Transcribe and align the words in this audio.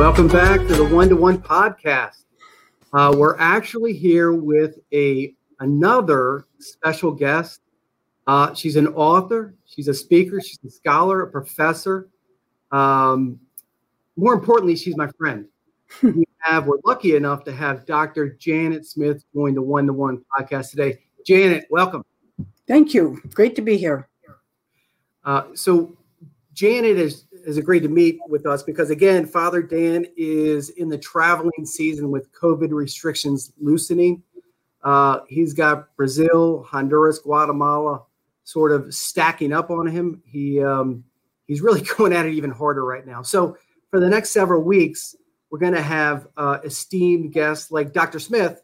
Welcome 0.00 0.28
back 0.28 0.60
to 0.60 0.74
the 0.74 0.84
One 0.86 1.10
to 1.10 1.14
One 1.14 1.36
podcast. 1.42 2.24
Uh, 2.94 3.14
we're 3.14 3.36
actually 3.38 3.92
here 3.92 4.32
with 4.32 4.78
a 4.94 5.34
another 5.58 6.46
special 6.58 7.12
guest. 7.12 7.60
Uh, 8.26 8.54
she's 8.54 8.76
an 8.76 8.86
author, 8.88 9.54
she's 9.66 9.88
a 9.88 9.94
speaker, 9.94 10.40
she's 10.40 10.58
a 10.66 10.70
scholar, 10.70 11.24
a 11.24 11.30
professor. 11.30 12.08
Um, 12.72 13.40
more 14.16 14.32
importantly, 14.32 14.74
she's 14.74 14.96
my 14.96 15.08
friend. 15.18 15.46
we 16.02 16.24
have 16.38 16.66
we're 16.66 16.78
lucky 16.86 17.14
enough 17.14 17.44
to 17.44 17.52
have 17.52 17.84
Dr. 17.84 18.30
Janet 18.30 18.86
Smith 18.86 19.22
join 19.34 19.54
the 19.54 19.60
One 19.60 19.86
to 19.86 19.92
One 19.92 20.24
podcast 20.34 20.70
today. 20.70 20.98
Janet, 21.26 21.66
welcome. 21.68 22.06
Thank 22.66 22.94
you. 22.94 23.20
Great 23.34 23.54
to 23.56 23.62
be 23.62 23.76
here. 23.76 24.08
Uh, 25.26 25.48
so, 25.52 25.94
Janet 26.54 26.96
is 26.96 27.26
has 27.46 27.56
agreed 27.56 27.80
to 27.80 27.88
meet 27.88 28.18
with 28.28 28.46
us 28.46 28.62
because 28.62 28.90
again, 28.90 29.26
Father 29.26 29.62
Dan 29.62 30.06
is 30.16 30.70
in 30.70 30.88
the 30.88 30.98
traveling 30.98 31.64
season 31.64 32.10
with 32.10 32.32
COVID 32.32 32.70
restrictions 32.70 33.52
loosening. 33.60 34.22
Uh, 34.82 35.20
he's 35.28 35.52
got 35.52 35.94
Brazil, 35.96 36.62
Honduras, 36.62 37.18
Guatemala 37.18 38.02
sort 38.44 38.72
of 38.72 38.92
stacking 38.92 39.52
up 39.52 39.70
on 39.70 39.86
him. 39.86 40.22
He 40.24 40.62
um, 40.62 41.04
he's 41.46 41.60
really 41.60 41.82
going 41.96 42.12
at 42.12 42.26
it 42.26 42.34
even 42.34 42.50
harder 42.50 42.84
right 42.84 43.06
now. 43.06 43.22
So 43.22 43.56
for 43.90 44.00
the 44.00 44.08
next 44.08 44.30
several 44.30 44.62
weeks, 44.62 45.14
we're 45.50 45.58
going 45.58 45.74
to 45.74 45.82
have 45.82 46.28
uh, 46.36 46.58
esteemed 46.64 47.32
guests 47.32 47.70
like 47.70 47.92
Dr. 47.92 48.18
Smith 48.20 48.62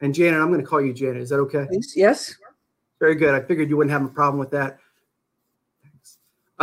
and 0.00 0.14
Janet. 0.14 0.40
I'm 0.40 0.48
going 0.48 0.60
to 0.60 0.66
call 0.66 0.80
you 0.80 0.92
Janet. 0.92 1.22
Is 1.22 1.30
that 1.30 1.40
okay? 1.40 1.66
Yes. 1.96 2.36
Very 3.00 3.16
good. 3.16 3.34
I 3.34 3.40
figured 3.40 3.68
you 3.68 3.76
wouldn't 3.76 3.92
have 3.92 4.04
a 4.04 4.08
problem 4.08 4.38
with 4.38 4.52
that. 4.52 4.78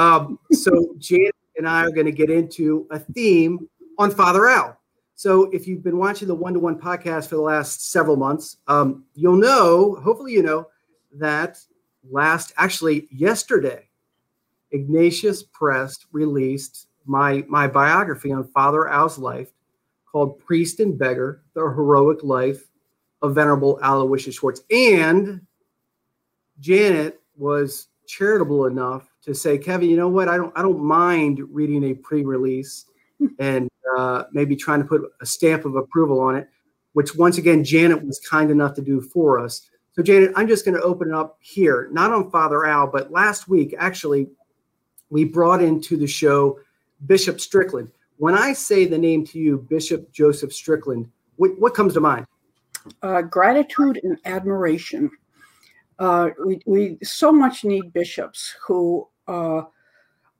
Um, 0.01 0.39
so 0.51 0.95
Janet 0.97 1.35
and 1.57 1.69
I 1.69 1.83
are 1.83 1.91
going 1.91 2.07
to 2.07 2.11
get 2.11 2.31
into 2.31 2.87
a 2.89 2.97
theme 2.97 3.69
on 3.99 4.09
Father 4.09 4.47
Al. 4.47 4.75
So 5.13 5.43
if 5.51 5.67
you've 5.67 5.83
been 5.83 5.99
watching 5.99 6.27
the 6.27 6.33
One 6.33 6.53
to 6.53 6.59
One 6.59 6.79
podcast 6.79 7.27
for 7.27 7.35
the 7.35 7.41
last 7.41 7.91
several 7.91 8.15
months, 8.15 8.57
um, 8.67 9.03
you'll 9.13 9.35
know, 9.35 9.93
hopefully 10.03 10.33
you 10.33 10.41
know, 10.41 10.67
that 11.13 11.59
last, 12.09 12.51
actually 12.57 13.07
yesterday, 13.11 13.89
Ignatius 14.71 15.43
Press 15.43 15.99
released 16.11 16.87
my 17.05 17.45
my 17.47 17.67
biography 17.67 18.31
on 18.31 18.43
Father 18.43 18.87
Al's 18.87 19.19
life 19.19 19.53
called 20.11 20.39
Priest 20.39 20.79
and 20.79 20.97
Beggar: 20.97 21.43
The 21.53 21.61
Heroic 21.61 22.23
Life 22.23 22.63
of 23.21 23.35
Venerable 23.35 23.79
Aloysius 23.83 24.35
Schwartz. 24.35 24.61
And 24.71 25.41
Janet 26.59 27.21
was 27.35 27.89
charitable 28.07 28.65
enough 28.65 29.10
to 29.23 29.33
say, 29.33 29.57
Kevin, 29.57 29.89
you 29.89 29.97
know 29.97 30.09
what? 30.09 30.27
I 30.27 30.37
don't 30.37 30.51
I 30.55 30.61
don't 30.61 30.83
mind 30.83 31.41
reading 31.51 31.83
a 31.85 31.93
pre-release 31.93 32.85
and 33.39 33.69
uh, 33.97 34.23
maybe 34.31 34.55
trying 34.55 34.81
to 34.81 34.87
put 34.87 35.01
a 35.21 35.25
stamp 35.25 35.65
of 35.65 35.75
approval 35.75 36.19
on 36.19 36.35
it, 36.35 36.47
which 36.93 37.15
once 37.15 37.37
again 37.37 37.63
Janet 37.63 38.03
was 38.03 38.19
kind 38.19 38.51
enough 38.51 38.73
to 38.75 38.81
do 38.81 39.01
for 39.01 39.39
us. 39.39 39.69
So 39.93 40.01
Janet, 40.01 40.31
I'm 40.35 40.47
just 40.47 40.65
going 40.65 40.75
to 40.75 40.83
open 40.83 41.09
it 41.09 41.13
up 41.13 41.37
here, 41.41 41.89
not 41.91 42.11
on 42.11 42.31
Father 42.31 42.65
Al, 42.65 42.87
but 42.87 43.11
last 43.11 43.47
week 43.47 43.75
actually 43.77 44.27
we 45.09 45.25
brought 45.25 45.61
into 45.61 45.97
the 45.97 46.07
show 46.07 46.59
Bishop 47.05 47.39
Strickland. 47.41 47.91
When 48.17 48.35
I 48.35 48.53
say 48.53 48.85
the 48.85 48.97
name 48.97 49.25
to 49.27 49.39
you, 49.39 49.57
Bishop 49.69 50.11
Joseph 50.11 50.53
Strickland, 50.53 51.09
what, 51.35 51.59
what 51.59 51.73
comes 51.73 51.93
to 51.95 51.99
mind? 51.99 52.25
Uh, 53.01 53.21
gratitude 53.21 53.99
and 54.03 54.17
admiration. 54.25 55.11
Uh, 55.99 56.29
we, 56.45 56.61
we 56.65 56.97
so 57.03 57.31
much 57.31 57.63
need 57.63 57.93
bishops 57.93 58.55
who 58.65 59.07
uh, 59.31 59.63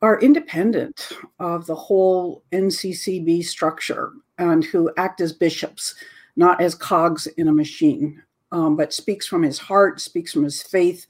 are 0.02 0.20
independent 0.20 1.10
of 1.40 1.66
the 1.66 1.76
whole 1.76 2.44
NCCB 2.52 3.46
structure 3.46 4.14
and 4.38 4.64
who 4.64 4.92
act 4.98 5.22
as 5.22 5.32
bishops, 5.32 5.96
not 6.36 6.60
as 6.60 6.76
cogs 6.76 7.28
in 7.28 7.48
a 7.48 7.54
machine, 7.54 8.22
um, 8.52 8.76
but 8.76 8.94
speaks 8.94 9.28
from 9.28 9.44
his 9.44 9.60
heart, 9.60 10.02
speaks 10.02 10.34
from 10.34 10.44
his 10.44 10.62
faith, 10.62 11.06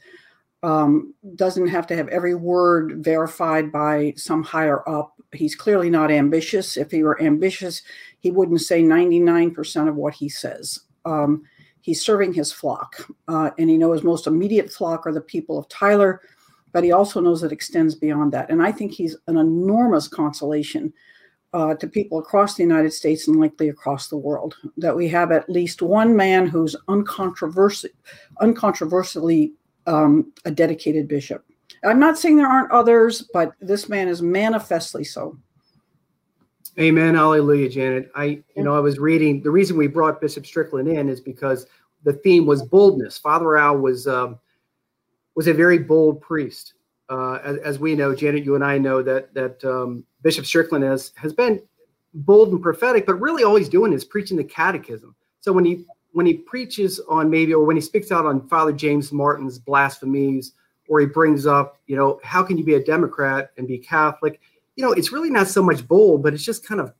um, 0.63 1.13
doesn't 1.35 1.67
have 1.67 1.87
to 1.87 1.95
have 1.95 2.09
every 2.09 2.35
word 2.35 3.03
verified 3.03 3.71
by 3.71 4.13
some 4.15 4.43
higher 4.43 4.87
up. 4.87 5.13
He's 5.33 5.55
clearly 5.55 5.89
not 5.89 6.11
ambitious. 6.11 6.77
If 6.77 6.91
he 6.91 7.03
were 7.03 7.21
ambitious, 7.21 7.81
he 8.19 8.29
wouldn't 8.29 8.61
say 8.61 8.83
99% 8.83 9.87
of 9.87 9.95
what 9.95 10.13
he 10.13 10.29
says. 10.29 10.79
Um, 11.05 11.43
he's 11.79 12.05
serving 12.05 12.33
his 12.33 12.51
flock, 12.51 13.07
uh, 13.27 13.51
and 13.57 13.69
he 13.69 13.77
knows 13.77 14.03
most 14.03 14.27
immediate 14.27 14.71
flock 14.71 15.07
are 15.07 15.13
the 15.13 15.21
people 15.21 15.57
of 15.57 15.67
Tyler 15.69 16.21
but 16.71 16.83
he 16.83 16.91
also 16.91 17.19
knows 17.19 17.43
it 17.43 17.51
extends 17.51 17.95
beyond 17.95 18.31
that. 18.31 18.49
And 18.49 18.61
I 18.61 18.71
think 18.71 18.91
he's 18.91 19.15
an 19.27 19.37
enormous 19.37 20.07
consolation 20.07 20.93
uh, 21.53 21.75
to 21.75 21.87
people 21.87 22.19
across 22.19 22.55
the 22.55 22.63
United 22.63 22.91
States 22.91 23.27
and 23.27 23.39
likely 23.39 23.69
across 23.69 24.07
the 24.07 24.17
world 24.17 24.55
that 24.77 24.95
we 24.95 25.07
have 25.09 25.31
at 25.31 25.49
least 25.49 25.81
one 25.81 26.15
man 26.15 26.47
who's 26.47 26.75
uncontroversial, 26.87 27.89
uncontroversially 28.41 29.51
um, 29.87 30.31
a 30.45 30.51
dedicated 30.51 31.07
bishop. 31.07 31.43
I'm 31.83 31.99
not 31.99 32.17
saying 32.17 32.37
there 32.37 32.47
aren't 32.47 32.71
others, 32.71 33.27
but 33.33 33.53
this 33.59 33.89
man 33.89 34.07
is 34.07 34.21
manifestly 34.21 35.03
so. 35.03 35.37
Amen. 36.79 37.15
Hallelujah, 37.15 37.69
Janet. 37.69 38.11
I, 38.15 38.41
you 38.55 38.63
know, 38.63 38.75
I 38.75 38.79
was 38.79 38.97
reading. 38.97 39.41
The 39.41 39.51
reason 39.51 39.75
we 39.75 39.87
brought 39.87 40.21
Bishop 40.21 40.45
Strickland 40.45 40.87
in 40.87 41.09
is 41.09 41.19
because 41.19 41.65
the 42.03 42.13
theme 42.13 42.45
was 42.45 42.63
boldness. 42.63 43.17
Father 43.17 43.57
Al 43.57 43.77
was 43.77 44.07
um, 44.07 44.39
was 45.41 45.47
a 45.47 45.53
very 45.55 45.79
bold 45.79 46.21
priest. 46.21 46.75
Uh, 47.09 47.39
as, 47.43 47.57
as, 47.57 47.79
we 47.79 47.95
know, 47.95 48.13
Janet, 48.13 48.45
you 48.45 48.53
and 48.53 48.63
I 48.63 48.77
know 48.77 49.01
that 49.01 49.33
that 49.33 49.65
um, 49.65 50.03
Bishop 50.21 50.45
Strickland 50.45 50.83
has 50.83 51.13
has 51.15 51.33
been 51.33 51.59
bold 52.13 52.51
and 52.51 52.61
prophetic, 52.61 53.07
but 53.07 53.15
really 53.15 53.43
all 53.43 53.55
he's 53.55 53.67
doing 53.67 53.91
is 53.91 54.05
preaching 54.05 54.37
the 54.37 54.43
catechism. 54.43 55.15
So 55.39 55.51
when 55.51 55.65
he 55.65 55.83
when 56.11 56.27
he 56.27 56.35
preaches 56.35 56.99
on 57.09 57.31
maybe 57.31 57.55
or 57.55 57.65
when 57.65 57.75
he 57.75 57.81
speaks 57.81 58.11
out 58.11 58.27
on 58.27 58.47
Father 58.47 58.71
James 58.71 59.11
Martin's 59.11 59.57
blasphemies, 59.57 60.53
or 60.87 60.99
he 60.99 61.07
brings 61.07 61.47
up, 61.47 61.79
you 61.87 61.95
know, 61.95 62.19
how 62.23 62.43
can 62.43 62.59
you 62.59 62.63
be 62.63 62.75
a 62.75 62.83
Democrat 62.83 63.49
and 63.57 63.67
be 63.67 63.79
Catholic? 63.79 64.39
You 64.75 64.85
know, 64.85 64.91
it's 64.91 65.11
really 65.11 65.31
not 65.31 65.47
so 65.47 65.63
much 65.63 65.87
bold, 65.87 66.21
but 66.21 66.35
it's 66.35 66.45
just 66.45 66.67
kind 66.67 66.79
of 66.79 66.93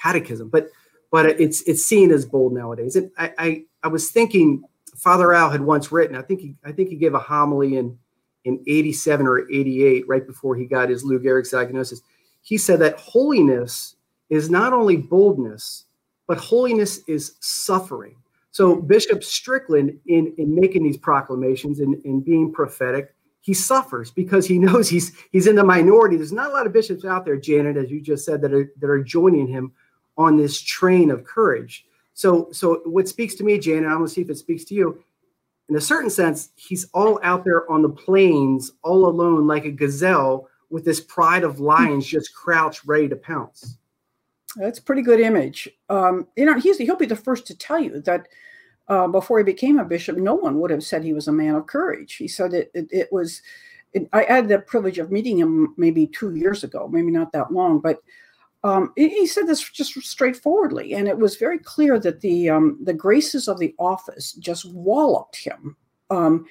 catechism. 0.00 0.48
But 0.48 0.68
but 1.10 1.26
it's 1.40 1.62
it's 1.62 1.82
seen 1.82 2.12
as 2.12 2.24
bold 2.24 2.52
nowadays. 2.52 2.94
And 2.94 3.10
I 3.18 3.32
I, 3.36 3.64
I 3.82 3.88
was 3.88 4.12
thinking 4.12 4.62
Father 5.00 5.32
Al 5.32 5.50
had 5.50 5.62
once 5.62 5.90
written. 5.90 6.16
I 6.16 6.22
think 6.22 6.40
he 6.40 6.54
I 6.64 6.72
think 6.72 6.90
he 6.90 6.96
gave 6.96 7.14
a 7.14 7.18
homily 7.18 7.76
in 7.76 7.98
in 8.44 8.62
87 8.66 9.26
or 9.26 9.50
88, 9.50 10.08
right 10.08 10.26
before 10.26 10.56
he 10.56 10.64
got 10.64 10.88
his 10.88 11.04
Lou 11.04 11.18
Gehrig's 11.18 11.50
diagnosis. 11.50 12.00
He 12.42 12.56
said 12.56 12.78
that 12.80 12.98
holiness 12.98 13.96
is 14.30 14.48
not 14.48 14.72
only 14.72 14.96
boldness, 14.96 15.84
but 16.26 16.38
holiness 16.38 17.00
is 17.06 17.34
suffering. 17.40 18.16
So 18.50 18.76
Bishop 18.76 19.22
Strickland, 19.22 19.98
in, 20.06 20.34
in 20.38 20.54
making 20.54 20.82
these 20.82 20.96
proclamations 20.96 21.80
and 21.80 21.94
in, 21.96 22.02
in 22.04 22.20
being 22.20 22.52
prophetic, 22.52 23.14
he 23.40 23.54
suffers 23.54 24.10
because 24.10 24.46
he 24.46 24.58
knows 24.66 24.88
he's 24.88 25.12
he's 25.32 25.46
in 25.46 25.56
the 25.56 25.64
minority. 25.64 26.16
There's 26.16 26.32
not 26.32 26.50
a 26.50 26.54
lot 26.54 26.66
of 26.66 26.72
bishops 26.72 27.04
out 27.04 27.24
there, 27.24 27.36
Janet, 27.36 27.76
as 27.76 27.90
you 27.90 28.00
just 28.00 28.24
said, 28.24 28.42
that 28.42 28.52
are 28.52 28.72
that 28.80 28.90
are 28.90 29.02
joining 29.02 29.46
him 29.46 29.72
on 30.16 30.36
this 30.36 30.60
train 30.60 31.10
of 31.10 31.24
courage. 31.24 31.86
So, 32.20 32.48
so 32.52 32.82
what 32.84 33.08
speaks 33.08 33.34
to 33.36 33.44
me, 33.44 33.58
Jane, 33.58 33.78
and 33.78 33.86
I'm 33.86 34.04
to 34.04 34.06
see 34.06 34.20
if 34.20 34.28
it 34.28 34.36
speaks 34.36 34.64
to 34.64 34.74
you. 34.74 35.02
In 35.70 35.76
a 35.76 35.80
certain 35.80 36.10
sense, 36.10 36.50
he's 36.54 36.84
all 36.92 37.18
out 37.22 37.46
there 37.46 37.70
on 37.72 37.80
the 37.80 37.88
plains, 37.88 38.72
all 38.82 39.06
alone, 39.06 39.46
like 39.46 39.64
a 39.64 39.70
gazelle, 39.70 40.46
with 40.68 40.84
this 40.84 41.00
pride 41.00 41.44
of 41.44 41.60
lions 41.60 42.06
just 42.06 42.34
crouched, 42.34 42.84
ready 42.84 43.08
to 43.08 43.16
pounce. 43.16 43.78
That's 44.56 44.78
a 44.78 44.82
pretty 44.82 45.00
good 45.00 45.18
image. 45.18 45.66
Um, 45.88 46.26
you 46.36 46.44
know, 46.44 46.60
he's 46.60 46.76
he'll 46.76 46.94
be 46.94 47.06
the 47.06 47.16
first 47.16 47.46
to 47.46 47.56
tell 47.56 47.78
you 47.78 48.02
that 48.02 48.28
uh, 48.88 49.08
before 49.08 49.38
he 49.38 49.44
became 49.44 49.78
a 49.78 49.84
bishop, 49.86 50.18
no 50.18 50.34
one 50.34 50.60
would 50.60 50.70
have 50.70 50.84
said 50.84 51.02
he 51.02 51.14
was 51.14 51.28
a 51.28 51.32
man 51.32 51.54
of 51.54 51.66
courage. 51.66 52.16
He 52.16 52.28
said 52.28 52.52
it, 52.52 52.70
it, 52.74 52.86
it 52.90 53.08
was. 53.10 53.40
It, 53.94 54.10
I 54.12 54.24
had 54.24 54.46
the 54.46 54.58
privilege 54.58 54.98
of 54.98 55.10
meeting 55.10 55.38
him 55.38 55.72
maybe 55.78 56.06
two 56.06 56.34
years 56.34 56.64
ago, 56.64 56.86
maybe 56.86 57.10
not 57.10 57.32
that 57.32 57.50
long, 57.50 57.78
but 57.78 58.02
um, 58.62 58.92
he 58.94 59.26
said 59.26 59.46
this 59.46 59.68
just 59.70 59.94
straightforwardly, 60.02 60.92
and 60.94 61.08
it 61.08 61.18
was 61.18 61.36
very 61.36 61.58
clear 61.58 61.98
that 62.00 62.20
the 62.20 62.50
um, 62.50 62.78
the 62.82 62.92
graces 62.92 63.48
of 63.48 63.58
the 63.58 63.74
office 63.78 64.32
just 64.34 64.70
walloped 64.70 65.36
him, 65.36 65.76
um, 66.10 66.44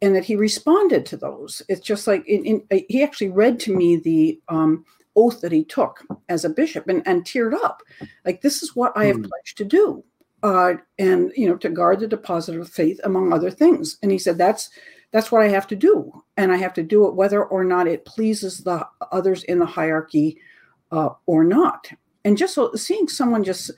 and 0.00 0.14
that 0.16 0.24
he 0.24 0.34
responded 0.34 1.06
to 1.06 1.16
those. 1.16 1.62
It's 1.68 1.86
just 1.86 2.08
like 2.08 2.26
in, 2.26 2.44
in, 2.44 2.62
uh, 2.72 2.78
he 2.88 3.04
actually 3.04 3.30
read 3.30 3.60
to 3.60 3.76
me 3.76 3.96
the 3.96 4.40
um, 4.48 4.84
oath 5.14 5.40
that 5.40 5.52
he 5.52 5.64
took 5.64 6.04
as 6.28 6.44
a 6.44 6.50
bishop, 6.50 6.88
and, 6.88 7.00
and 7.06 7.24
teared 7.24 7.54
up, 7.54 7.80
like 8.24 8.42
this 8.42 8.62
is 8.62 8.74
what 8.74 8.92
I 8.96 9.04
have 9.04 9.18
mm. 9.18 9.28
pledged 9.28 9.56
to 9.58 9.64
do, 9.64 10.04
uh, 10.42 10.74
and 10.98 11.30
you 11.36 11.48
know 11.48 11.56
to 11.58 11.68
guard 11.68 12.00
the 12.00 12.08
deposit 12.08 12.56
of 12.56 12.68
faith 12.68 12.98
among 13.04 13.32
other 13.32 13.52
things. 13.52 13.98
And 14.02 14.10
he 14.10 14.18
said 14.18 14.36
that's 14.36 14.68
that's 15.12 15.30
what 15.30 15.42
I 15.42 15.48
have 15.48 15.68
to 15.68 15.76
do, 15.76 16.24
and 16.36 16.50
I 16.50 16.56
have 16.56 16.74
to 16.74 16.82
do 16.82 17.06
it 17.06 17.14
whether 17.14 17.44
or 17.44 17.62
not 17.62 17.86
it 17.86 18.04
pleases 18.04 18.64
the 18.64 18.84
others 19.12 19.44
in 19.44 19.60
the 19.60 19.66
hierarchy 19.66 20.40
uh, 20.92 21.10
or 21.26 21.42
not. 21.42 21.88
And 22.24 22.38
just 22.38 22.54
so, 22.54 22.72
seeing 22.74 23.08
someone 23.08 23.42
just, 23.42 23.70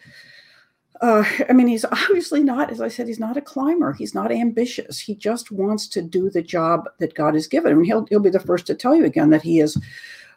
uh, 1.00 1.24
I 1.48 1.52
mean, 1.52 1.68
he's 1.68 1.84
obviously 1.92 2.42
not, 2.42 2.70
as 2.70 2.80
I 2.80 2.88
said, 2.88 3.06
he's 3.06 3.20
not 3.20 3.36
a 3.36 3.42
climber. 3.42 3.92
He's 3.92 4.14
not 4.14 4.32
ambitious. 4.32 4.98
He 4.98 5.14
just 5.14 5.50
wants 5.50 5.88
to 5.88 6.02
do 6.02 6.28
the 6.28 6.42
job 6.42 6.88
that 6.98 7.14
God 7.14 7.34
has 7.34 7.46
given 7.46 7.72
him. 7.72 7.84
He'll, 7.84 8.04
he'll 8.06 8.20
be 8.20 8.30
the 8.30 8.40
first 8.40 8.66
to 8.66 8.74
tell 8.74 8.94
you 8.94 9.04
again 9.04 9.30
that 9.30 9.42
he 9.42 9.58
has, 9.58 9.78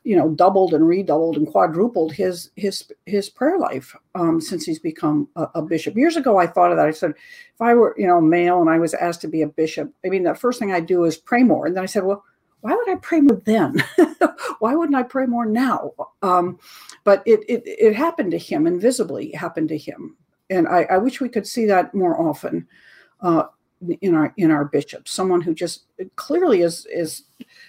you 0.04 0.16
know, 0.16 0.30
doubled 0.30 0.74
and 0.74 0.88
redoubled 0.88 1.36
and 1.36 1.48
quadrupled 1.48 2.14
his 2.14 2.52
his 2.56 2.90
his 3.06 3.30
prayer 3.30 3.60
life 3.60 3.94
um, 4.16 4.40
since 4.40 4.64
he's 4.64 4.80
become 4.80 5.28
a, 5.36 5.48
a, 5.56 5.62
bishop. 5.62 5.98
Years 5.98 6.16
ago, 6.16 6.38
I 6.38 6.48
thought 6.48 6.72
of 6.72 6.78
that. 6.78 6.88
I 6.88 6.92
said, 6.92 7.12
if 7.12 7.62
I 7.62 7.74
were, 7.74 7.94
you 7.98 8.08
know, 8.08 8.22
male 8.22 8.62
and 8.62 8.70
I 8.70 8.80
was 8.80 8.94
asked 8.94 9.20
to 9.22 9.28
be 9.28 9.42
a 9.42 9.48
bishop, 9.48 9.92
I 10.06 10.10
mean, 10.10 10.24
the 10.24 10.34
first 10.34 10.60
thing 10.60 10.72
I'd 10.72 10.86
do 10.86 11.04
is 11.04 11.18
pray 11.18 11.44
more. 11.44 11.66
And 11.66 11.76
then 11.76 11.84
I 11.84 11.88
said, 11.88 12.06
well, 12.06 12.24
why 12.68 12.76
would 12.76 12.90
I 12.90 12.96
pray 12.96 13.22
more 13.22 13.42
then? 13.46 13.82
why 14.60 14.76
wouldn't 14.76 14.98
I 14.98 15.04
pray 15.04 15.26
more 15.26 15.46
now? 15.46 15.92
Um, 16.22 16.60
but 17.06 17.24
it, 17.26 17.40
it 17.48 17.64
it 17.66 17.96
happened 17.96 18.32
to 18.32 18.38
him 18.38 18.68
invisibly. 18.68 19.32
happened 19.32 19.70
to 19.70 19.78
him, 19.78 20.18
and 20.50 20.68
I, 20.68 20.84
I 20.84 20.98
wish 20.98 21.22
we 21.22 21.30
could 21.30 21.48
see 21.48 21.66
that 21.68 21.94
more 21.96 22.20
often. 22.20 22.68
Uh, 23.22 23.44
in 24.02 24.16
our 24.16 24.34
in 24.38 24.50
our 24.50 24.66
bishops 24.66 25.12
someone 25.12 25.40
who 25.40 25.54
just 25.54 25.86
clearly 26.16 26.62
is 26.62 26.88
is 26.88 27.26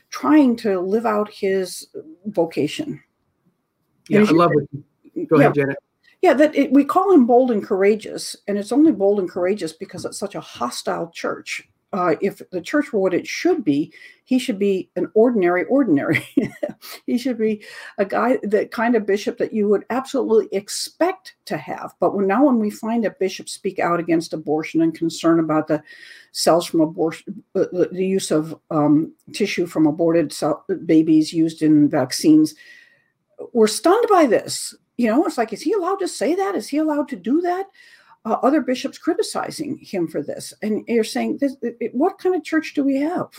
trying 0.08 0.56
to 0.56 0.80
live 0.80 1.06
out 1.06 1.30
his 1.30 1.88
vocation. 2.24 3.00
Yeah, 4.08 4.24
I 4.26 4.32
love 4.32 4.50
it. 4.52 5.28
Go 5.28 5.36
yeah, 5.36 5.42
ahead, 5.42 5.54
Janet. 5.54 5.78
Yeah, 6.22 6.32
that 6.34 6.56
it, 6.56 6.72
we 6.72 6.84
call 6.84 7.12
him 7.12 7.26
bold 7.26 7.50
and 7.52 7.62
courageous, 7.62 8.34
and 8.48 8.58
it's 8.58 8.72
only 8.72 8.90
bold 8.90 9.20
and 9.20 9.30
courageous 9.30 9.72
because 9.72 10.04
it's 10.04 10.18
such 10.18 10.34
a 10.34 10.40
hostile 10.40 11.10
church 11.10 11.68
uh, 11.92 12.16
if 12.20 12.42
the 12.50 12.60
church 12.60 12.92
were 12.92 13.00
what 13.00 13.14
it 13.14 13.26
should 13.26 13.64
be, 13.64 13.92
he 14.24 14.38
should 14.38 14.58
be 14.58 14.90
an 14.96 15.10
ordinary 15.14 15.64
ordinary. 15.64 16.22
he 17.06 17.16
should 17.16 17.38
be 17.38 17.64
a 17.96 18.04
guy, 18.04 18.38
the 18.42 18.66
kind 18.66 18.94
of 18.94 19.06
bishop 19.06 19.38
that 19.38 19.54
you 19.54 19.68
would 19.68 19.84
absolutely 19.88 20.54
expect 20.56 21.34
to 21.46 21.56
have. 21.56 21.94
But 21.98 22.14
when, 22.14 22.26
now, 22.26 22.44
when 22.44 22.58
we 22.58 22.68
find 22.68 23.06
a 23.06 23.10
bishop 23.10 23.48
speak 23.48 23.78
out 23.78 24.00
against 24.00 24.34
abortion 24.34 24.82
and 24.82 24.94
concern 24.94 25.40
about 25.40 25.68
the 25.68 25.82
cells 26.32 26.66
from 26.66 26.82
abortion, 26.82 27.42
uh, 27.54 27.64
the 27.72 28.06
use 28.06 28.30
of 28.30 28.54
um, 28.70 29.12
tissue 29.32 29.66
from 29.66 29.86
aborted 29.86 30.30
cell, 30.30 30.66
babies 30.84 31.32
used 31.32 31.62
in 31.62 31.88
vaccines, 31.88 32.54
we're 33.54 33.66
stunned 33.66 34.06
by 34.10 34.26
this. 34.26 34.74
You 34.98 35.06
know, 35.06 35.24
it's 35.24 35.38
like, 35.38 35.52
is 35.54 35.62
he 35.62 35.72
allowed 35.72 36.00
to 36.00 36.08
say 36.08 36.34
that? 36.34 36.54
Is 36.54 36.68
he 36.68 36.76
allowed 36.76 37.08
to 37.08 37.16
do 37.16 37.40
that? 37.40 37.66
Uh, 38.24 38.36
other 38.42 38.60
bishops 38.60 38.98
criticizing 38.98 39.78
him 39.78 40.08
for 40.08 40.22
this. 40.22 40.52
And 40.62 40.84
you're 40.88 41.04
saying, 41.04 41.38
this, 41.38 41.56
it, 41.62 41.94
what 41.94 42.18
kind 42.18 42.34
of 42.34 42.44
church 42.44 42.74
do 42.74 42.84
we 42.84 42.96
have? 42.96 43.30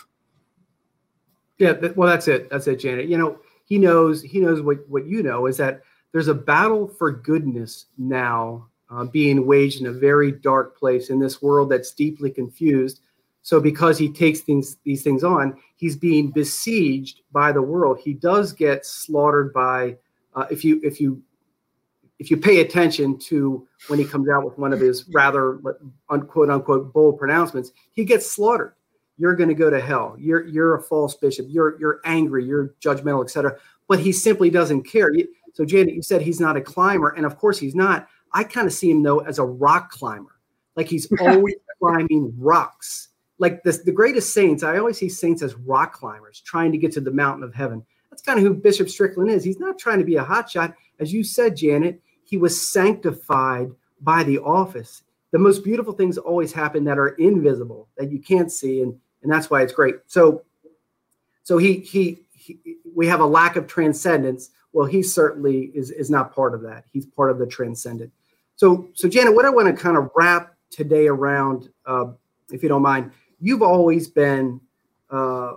Yeah, 1.58 1.74
well, 1.96 2.10
that's 2.10 2.28
it. 2.28 2.50
That's 2.50 2.68
it, 2.68 2.78
Janet. 2.78 3.10
You 3.10 3.18
know, 3.18 3.40
he 3.66 3.78
knows 3.78 4.22
he 4.22 4.40
knows 4.40 4.62
what 4.62 4.78
what 4.90 5.06
you 5.06 5.22
know 5.22 5.46
is 5.46 5.58
that 5.58 5.82
there's 6.12 6.30
a 6.30 6.34
battle 6.34 6.88
for 6.88 7.12
goodness 7.12 7.86
now 7.98 8.68
uh, 8.90 9.04
being 9.04 9.46
waged 9.46 9.82
in 9.82 9.88
a 9.88 9.92
very 9.92 10.32
dark 10.32 10.78
place 10.78 11.10
in 11.10 11.20
this 11.20 11.42
world 11.42 11.70
that's 11.70 11.94
deeply 11.94 12.32
confused. 12.32 13.02
So 13.42 13.60
because 13.60 13.98
he 13.98 14.12
takes 14.12 14.40
things 14.42 14.78
these 14.84 15.04
things 15.04 15.24
on, 15.24 15.60
he's 15.76 15.96
being 15.96 16.32
besieged 16.32 17.22
by 17.32 17.52
the 17.52 17.62
world. 17.62 18.00
He 18.00 18.14
does 18.14 18.54
get 18.54 18.86
slaughtered 18.86 19.54
by 19.54 19.98
uh, 20.36 20.46
if 20.50 20.64
you 20.64 20.80
if 20.84 21.00
you 21.00 21.22
if 22.20 22.30
you 22.30 22.38
pay 22.38 22.60
attention 22.60 23.18
to 23.18 23.66
when 23.88 23.98
he 23.98 24.06
comes 24.06 24.30
out 24.30 24.46
with 24.46 24.58
one 24.58 24.74
of 24.74 24.80
his 24.80 25.08
rather 25.14 25.60
unquote 26.10 26.50
unquote 26.50 26.94
bold 26.94 27.18
pronouncements, 27.18 27.72
he 27.92 28.04
gets 28.04 28.30
slaughtered. 28.30 28.74
You're 29.18 29.36
going 29.36 29.50
to 29.50 29.56
go 29.56 29.70
to 29.70 29.80
hell. 29.80 30.16
You're 30.20 30.46
you're 30.46 30.76
a 30.76 30.82
false 30.82 31.16
bishop. 31.16 31.48
You're 31.50 31.80
you're 31.80 32.02
angry. 32.06 32.46
You're 32.46 32.76
judgmental, 32.82 33.24
etc. 33.24 33.58
But 33.88 34.00
he 34.00 34.12
simply 34.12 34.50
doesn't 34.50 34.84
care. 34.84 35.12
So 35.54 35.66
Janet, 35.66 35.96
you 35.96 36.02
said 36.02 36.22
he's 36.22 36.40
not 36.40 36.58
a 36.58 36.62
climber, 36.62 37.10
and 37.10 37.26
of 37.26 37.38
course 37.38 37.58
he's 37.58 37.76
not. 37.76 38.08
I 38.34 38.44
kind 38.44 38.68
of 38.68 38.74
see 38.74 38.92
him 38.92 39.02
though 39.02 39.20
as 39.20 39.40
a 39.40 39.46
rock 39.46 39.92
climber, 39.92 40.40
like 40.76 40.88
he's 40.88 41.12
always 41.22 41.56
climbing 41.82 42.34
rocks. 42.38 43.08
Like 43.40 43.64
the 43.64 43.72
the 43.72 43.92
greatest 43.94 44.34
saints, 44.34 44.64
I 44.64 44.78
always 44.78 44.98
see 44.98 45.10
saints 45.10 45.42
as 45.42 45.56
rock 45.56 45.94
climbers, 45.94 46.42
trying 46.42 46.74
to 46.74 46.78
get 46.78 46.92
to 46.94 47.02
the 47.02 47.12
mountain 47.12 47.44
of 47.44 47.54
heaven. 47.54 47.86
That's 48.10 48.22
kind 48.22 48.40
of 48.40 48.44
who 48.44 48.54
Bishop 48.54 48.90
Strickland 48.90 49.32
is. 49.32 49.44
He's 49.44 49.60
not 49.60 49.80
trying 49.80 50.00
to 50.00 50.06
be 50.06 50.18
a 50.18 50.24
hotshot, 50.24 50.74
as 51.00 51.14
you 51.14 51.24
said, 51.24 51.56
Janet 51.56 52.02
he 52.30 52.38
was 52.38 52.70
sanctified 52.70 53.72
by 54.02 54.24
the 54.24 54.38
office. 54.38 55.02
The 55.32 55.40
most 55.40 55.64
beautiful 55.64 55.94
things 55.94 56.18
always 56.18 56.54
happen 56.54 56.84
that 56.84 57.00
are 57.00 57.10
invisible, 57.10 57.88
that 57.98 58.12
you 58.12 58.20
can't 58.20 58.52
see, 58.52 58.84
and 58.84 58.96
and 59.24 59.32
that's 59.32 59.50
why 59.50 59.64
it's 59.64 59.74
great. 59.74 59.96
So, 60.06 60.44
so 61.44 61.58
he 61.58 61.80
he, 61.80 62.20
he 62.32 62.60
we 62.96 63.08
have 63.08 63.20
a 63.20 63.26
lack 63.26 63.56
of 63.56 63.66
transcendence. 63.66 64.52
Well, 64.74 64.86
he 64.86 65.02
certainly 65.02 65.72
is 65.74 65.90
is 65.90 66.12
not 66.12 66.34
part 66.34 66.54
of 66.54 66.62
that. 66.62 66.86
He's 66.92 67.08
part 67.08 67.32
of 67.32 67.40
the 67.40 67.48
transcendent. 67.48 68.12
So, 68.56 68.90
so 68.94 69.08
Janet, 69.08 69.34
what 69.34 69.46
I 69.46 69.50
want 69.50 69.76
to 69.76 69.82
kind 69.82 69.98
of 69.98 70.12
wrap 70.16 70.54
today 70.70 71.08
around, 71.08 71.70
uh, 71.86 72.12
if 72.52 72.62
you 72.62 72.70
don't 72.70 72.82
mind, 72.82 73.12
you've 73.40 73.64
always 73.64 74.08
been 74.08 74.60
uh, 75.10 75.54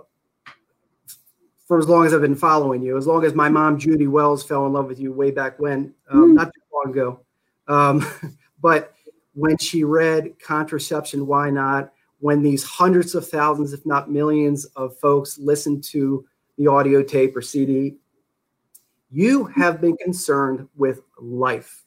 for 1.67 1.79
as 1.79 1.87
long 1.87 2.05
as 2.05 2.13
I've 2.13 2.21
been 2.21 2.35
following 2.35 2.81
you, 2.81 2.97
as 2.97 3.07
long 3.07 3.25
as 3.25 3.33
my 3.33 3.49
mom 3.49 3.79
Judy 3.79 4.07
Wells 4.07 4.43
fell 4.43 4.65
in 4.65 4.73
love 4.73 4.87
with 4.87 4.99
you 4.99 5.11
way 5.11 5.31
back 5.31 5.59
when, 5.59 5.93
um, 6.09 6.31
mm. 6.31 6.35
not 6.35 6.53
too 6.53 6.61
long 6.83 6.93
ago. 6.93 7.19
Um, 7.67 8.05
but 8.61 8.93
when 9.33 9.57
she 9.57 9.83
read 9.83 10.39
Contraception, 10.39 11.27
Why 11.27 11.49
Not? 11.49 11.91
When 12.19 12.41
these 12.41 12.63
hundreds 12.63 13.15
of 13.15 13.27
thousands, 13.27 13.73
if 13.73 13.85
not 13.85 14.09
millions, 14.09 14.65
of 14.75 14.97
folks 14.99 15.37
listened 15.37 15.83
to 15.85 16.25
the 16.57 16.67
audio 16.67 17.03
tape 17.03 17.35
or 17.35 17.41
CD, 17.41 17.97
you 19.11 19.45
have 19.45 19.81
been 19.81 19.97
concerned 19.97 20.67
with 20.75 21.01
life. 21.19 21.83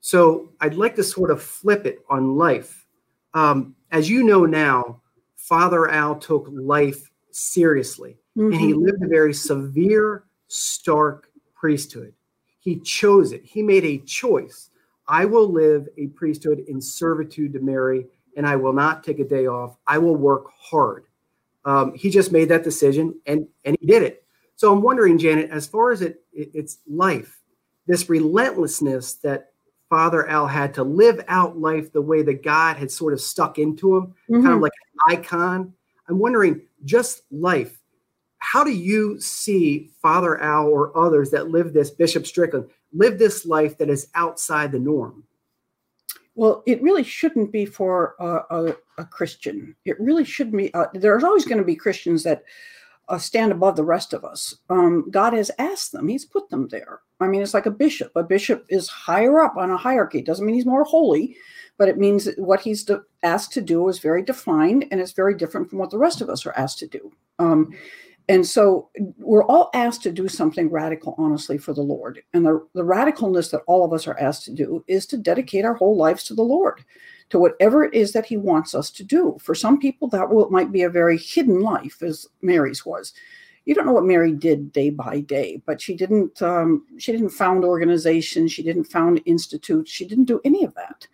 So 0.00 0.50
I'd 0.60 0.74
like 0.74 0.96
to 0.96 1.04
sort 1.04 1.30
of 1.30 1.42
flip 1.42 1.86
it 1.86 2.00
on 2.08 2.36
life. 2.36 2.86
Um, 3.32 3.76
as 3.92 4.10
you 4.10 4.24
know 4.24 4.44
now, 4.44 5.02
Father 5.36 5.88
Al 5.88 6.16
took 6.16 6.48
life 6.50 7.10
seriously, 7.30 8.18
mm-hmm. 8.36 8.52
and 8.52 8.60
he 8.60 8.72
mm-hmm. 8.72 8.82
lived 8.82 9.02
a 9.04 9.08
very 9.08 9.34
severe, 9.34 10.24
stark 10.48 11.30
priesthood. 11.54 12.12
He 12.60 12.78
chose 12.80 13.32
it. 13.32 13.44
He 13.44 13.62
made 13.62 13.84
a 13.84 13.98
choice. 13.98 14.70
I 15.08 15.24
will 15.24 15.50
live 15.50 15.88
a 15.98 16.06
priesthood 16.08 16.64
in 16.68 16.80
servitude 16.80 17.52
to 17.54 17.60
Mary, 17.60 18.06
and 18.36 18.46
I 18.46 18.56
will 18.56 18.72
not 18.72 19.02
take 19.02 19.18
a 19.18 19.24
day 19.24 19.46
off. 19.46 19.76
I 19.86 19.98
will 19.98 20.16
work 20.16 20.46
hard. 20.56 21.04
Um, 21.64 21.94
he 21.94 22.10
just 22.10 22.32
made 22.32 22.48
that 22.50 22.62
decision, 22.62 23.18
and 23.26 23.46
and 23.64 23.76
he 23.80 23.86
did 23.86 24.02
it. 24.02 24.24
So 24.56 24.72
I'm 24.72 24.82
wondering, 24.82 25.18
Janet, 25.18 25.50
as 25.50 25.66
far 25.66 25.90
as 25.90 26.02
it, 26.02 26.22
it 26.32 26.50
it's 26.54 26.78
life, 26.86 27.40
this 27.86 28.08
relentlessness 28.08 29.14
that 29.14 29.50
Father 29.88 30.28
Al 30.28 30.46
had 30.46 30.74
to 30.74 30.84
live 30.84 31.24
out 31.28 31.58
life 31.58 31.92
the 31.92 32.02
way 32.02 32.22
that 32.22 32.44
God 32.44 32.76
had 32.76 32.90
sort 32.90 33.12
of 33.12 33.20
stuck 33.20 33.58
into 33.58 33.96
him, 33.96 34.06
mm-hmm. 34.06 34.34
kind 34.34 34.46
of 34.46 34.52
mm-hmm. 34.52 34.62
like 34.62 34.72
an 35.08 35.18
icon. 35.18 35.74
I'm 36.08 36.18
wondering, 36.18 36.62
just 36.84 37.22
life 37.30 37.79
how 38.40 38.64
do 38.64 38.72
you 38.72 39.20
see 39.20 39.90
Father 40.02 40.40
Al 40.40 40.66
or 40.66 40.96
others 40.98 41.30
that 41.30 41.50
live 41.50 41.72
this, 41.72 41.90
Bishop 41.90 42.26
Strickland, 42.26 42.68
live 42.92 43.18
this 43.18 43.46
life 43.46 43.78
that 43.78 43.88
is 43.88 44.08
outside 44.14 44.72
the 44.72 44.78
norm? 44.78 45.24
Well, 46.34 46.62
it 46.66 46.82
really 46.82 47.04
shouldn't 47.04 47.52
be 47.52 47.66
for 47.66 48.14
a, 48.18 48.40
a, 48.50 48.76
a 48.98 49.04
Christian. 49.04 49.76
It 49.84 50.00
really 50.00 50.24
shouldn't 50.24 50.56
be. 50.56 50.72
Uh, 50.74 50.86
there's 50.94 51.24
always 51.24 51.44
going 51.44 51.58
to 51.58 51.64
be 51.64 51.76
Christians 51.76 52.22
that 52.22 52.44
uh, 53.08 53.18
stand 53.18 53.52
above 53.52 53.76
the 53.76 53.84
rest 53.84 54.12
of 54.12 54.24
us. 54.24 54.56
Um, 54.70 55.10
God 55.10 55.32
has 55.32 55.50
asked 55.58 55.92
them, 55.92 56.08
He's 56.08 56.24
put 56.24 56.48
them 56.48 56.68
there. 56.68 57.00
I 57.20 57.26
mean, 57.26 57.42
it's 57.42 57.54
like 57.54 57.66
a 57.66 57.70
bishop. 57.70 58.12
A 58.16 58.22
bishop 58.22 58.64
is 58.70 58.88
higher 58.88 59.42
up 59.42 59.56
on 59.56 59.70
a 59.70 59.76
hierarchy. 59.76 60.20
It 60.20 60.26
doesn't 60.26 60.46
mean 60.46 60.54
he's 60.54 60.64
more 60.64 60.84
holy, 60.84 61.36
but 61.76 61.88
it 61.88 61.98
means 61.98 62.28
what 62.38 62.60
he's 62.60 62.84
de- 62.84 63.02
asked 63.22 63.52
to 63.52 63.60
do 63.60 63.86
is 63.88 63.98
very 63.98 64.22
defined 64.22 64.86
and 64.90 65.00
it's 65.00 65.12
very 65.12 65.34
different 65.34 65.68
from 65.68 65.78
what 65.78 65.90
the 65.90 65.98
rest 65.98 66.22
of 66.22 66.30
us 66.30 66.46
are 66.46 66.56
asked 66.56 66.78
to 66.78 66.86
do. 66.86 67.12
Um, 67.38 67.74
and 68.30 68.46
so 68.46 68.90
we're 69.18 69.44
all 69.44 69.70
asked 69.74 70.04
to 70.04 70.12
do 70.12 70.28
something 70.28 70.70
radical, 70.70 71.16
honestly, 71.18 71.58
for 71.58 71.74
the 71.74 71.82
Lord. 71.82 72.22
And 72.32 72.46
the, 72.46 72.64
the 72.74 72.84
radicalness 72.84 73.50
that 73.50 73.62
all 73.66 73.84
of 73.84 73.92
us 73.92 74.06
are 74.06 74.18
asked 74.20 74.44
to 74.44 74.52
do 74.52 74.84
is 74.86 75.04
to 75.06 75.18
dedicate 75.18 75.64
our 75.64 75.74
whole 75.74 75.96
lives 75.96 76.22
to 76.24 76.34
the 76.34 76.42
Lord, 76.42 76.84
to 77.30 77.40
whatever 77.40 77.82
it 77.82 77.92
is 77.92 78.12
that 78.12 78.26
He 78.26 78.36
wants 78.36 78.72
us 78.72 78.88
to 78.92 79.02
do. 79.02 79.36
For 79.40 79.56
some 79.56 79.80
people, 79.80 80.06
that 80.10 80.30
will, 80.30 80.48
might 80.48 80.70
be 80.70 80.82
a 80.82 80.88
very 80.88 81.18
hidden 81.18 81.60
life, 81.60 82.02
as 82.02 82.28
Mary's 82.40 82.86
was. 82.86 83.12
You 83.64 83.74
don't 83.74 83.84
know 83.84 83.92
what 83.92 84.04
Mary 84.04 84.32
did 84.32 84.72
day 84.72 84.90
by 84.90 85.20
day, 85.20 85.60
but 85.66 85.80
she 85.80 85.96
didn't. 85.96 86.40
Um, 86.40 86.86
she 86.98 87.10
didn't 87.10 87.30
found 87.30 87.64
organizations. 87.64 88.52
She 88.52 88.62
didn't 88.62 88.84
found 88.84 89.20
institutes. 89.26 89.90
She 89.90 90.06
didn't 90.06 90.26
do 90.26 90.40
any 90.44 90.64
of 90.64 90.74
that. 90.76 91.08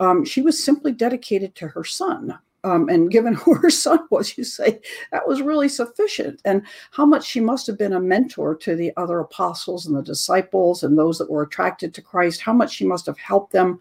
Um, 0.00 0.24
she 0.24 0.42
was 0.42 0.62
simply 0.62 0.90
dedicated 0.90 1.54
to 1.54 1.68
her 1.68 1.84
son 1.84 2.38
um, 2.66 2.88
and 2.88 3.10
given 3.12 3.34
who 3.34 3.54
her 3.62 3.70
son 3.70 4.00
was, 4.10 4.36
you 4.36 4.44
say 4.44 4.80
that 5.12 5.26
was 5.26 5.40
really 5.40 5.68
sufficient. 5.68 6.42
And 6.44 6.62
how 6.90 7.06
much 7.06 7.24
she 7.24 7.40
must 7.40 7.66
have 7.68 7.78
been 7.78 7.92
a 7.92 8.00
mentor 8.00 8.56
to 8.56 8.74
the 8.74 8.92
other 8.96 9.20
apostles 9.20 9.86
and 9.86 9.96
the 9.96 10.02
disciples 10.02 10.82
and 10.82 10.98
those 10.98 11.16
that 11.18 11.30
were 11.30 11.42
attracted 11.42 11.94
to 11.94 12.02
Christ, 12.02 12.40
how 12.40 12.52
much 12.52 12.74
she 12.74 12.84
must 12.84 13.06
have 13.06 13.18
helped 13.18 13.52
them 13.52 13.78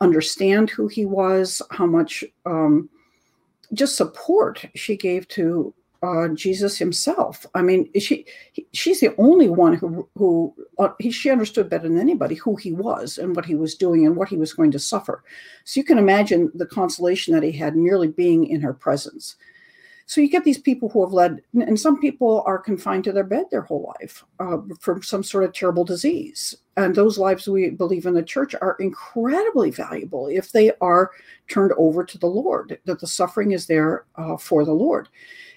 understand 0.00 0.70
who 0.70 0.88
he 0.88 1.06
was, 1.06 1.62
how 1.70 1.86
much 1.86 2.24
um, 2.44 2.88
just 3.72 3.96
support 3.96 4.64
she 4.74 4.96
gave 4.96 5.28
to 5.28 5.72
uh, 6.02 6.28
Jesus 6.28 6.78
himself. 6.78 7.44
I 7.54 7.62
mean, 7.62 7.90
she 7.98 8.26
she's 8.72 9.00
the 9.00 9.14
only 9.18 9.48
one 9.48 9.74
who 9.74 10.08
who 10.16 10.54
uh, 10.78 10.90
he, 10.98 11.10
she 11.10 11.30
understood 11.30 11.68
better 11.68 11.88
than 11.88 11.98
anybody 11.98 12.36
who 12.36 12.56
he 12.56 12.72
was 12.72 13.18
and 13.18 13.34
what 13.34 13.46
he 13.46 13.54
was 13.54 13.74
doing 13.74 14.06
and 14.06 14.16
what 14.16 14.28
he 14.28 14.36
was 14.36 14.52
going 14.52 14.70
to 14.72 14.78
suffer. 14.78 15.24
So 15.64 15.80
you 15.80 15.84
can 15.84 15.98
imagine 15.98 16.50
the 16.54 16.66
consolation 16.66 17.34
that 17.34 17.42
he 17.42 17.52
had 17.52 17.76
merely 17.76 18.08
being 18.08 18.46
in 18.46 18.60
her 18.60 18.74
presence. 18.74 19.36
So 20.08 20.22
you 20.22 20.30
get 20.30 20.44
these 20.44 20.58
people 20.58 20.88
who 20.88 21.04
have 21.04 21.12
led, 21.12 21.42
and 21.52 21.78
some 21.78 22.00
people 22.00 22.42
are 22.46 22.58
confined 22.58 23.04
to 23.04 23.12
their 23.12 23.24
bed 23.24 23.44
their 23.50 23.60
whole 23.60 23.94
life 24.00 24.24
uh, 24.40 24.56
from 24.80 25.02
some 25.02 25.22
sort 25.22 25.44
of 25.44 25.52
terrible 25.52 25.84
disease. 25.84 26.56
And 26.78 26.94
those 26.94 27.18
lives 27.18 27.46
we 27.46 27.68
believe 27.68 28.06
in 28.06 28.14
the 28.14 28.22
church 28.22 28.54
are 28.54 28.76
incredibly 28.80 29.70
valuable 29.70 30.28
if 30.28 30.50
they 30.50 30.72
are 30.80 31.10
turned 31.48 31.72
over 31.76 32.04
to 32.04 32.16
the 32.16 32.26
Lord, 32.26 32.78
that 32.86 33.00
the 33.00 33.06
suffering 33.06 33.52
is 33.52 33.66
there 33.66 34.06
uh, 34.16 34.38
for 34.38 34.64
the 34.64 34.72
Lord. 34.72 35.10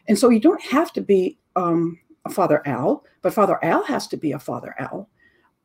And 0.07 0.17
so 0.17 0.29
you 0.29 0.39
don't 0.39 0.61
have 0.61 0.91
to 0.93 1.01
be 1.01 1.37
um, 1.55 1.99
a 2.25 2.29
Father 2.29 2.61
Al, 2.67 3.03
but 3.21 3.33
Father 3.33 3.63
Al 3.63 3.83
has 3.83 4.07
to 4.07 4.17
be 4.17 4.31
a 4.31 4.39
Father 4.39 4.75
Al. 4.79 5.09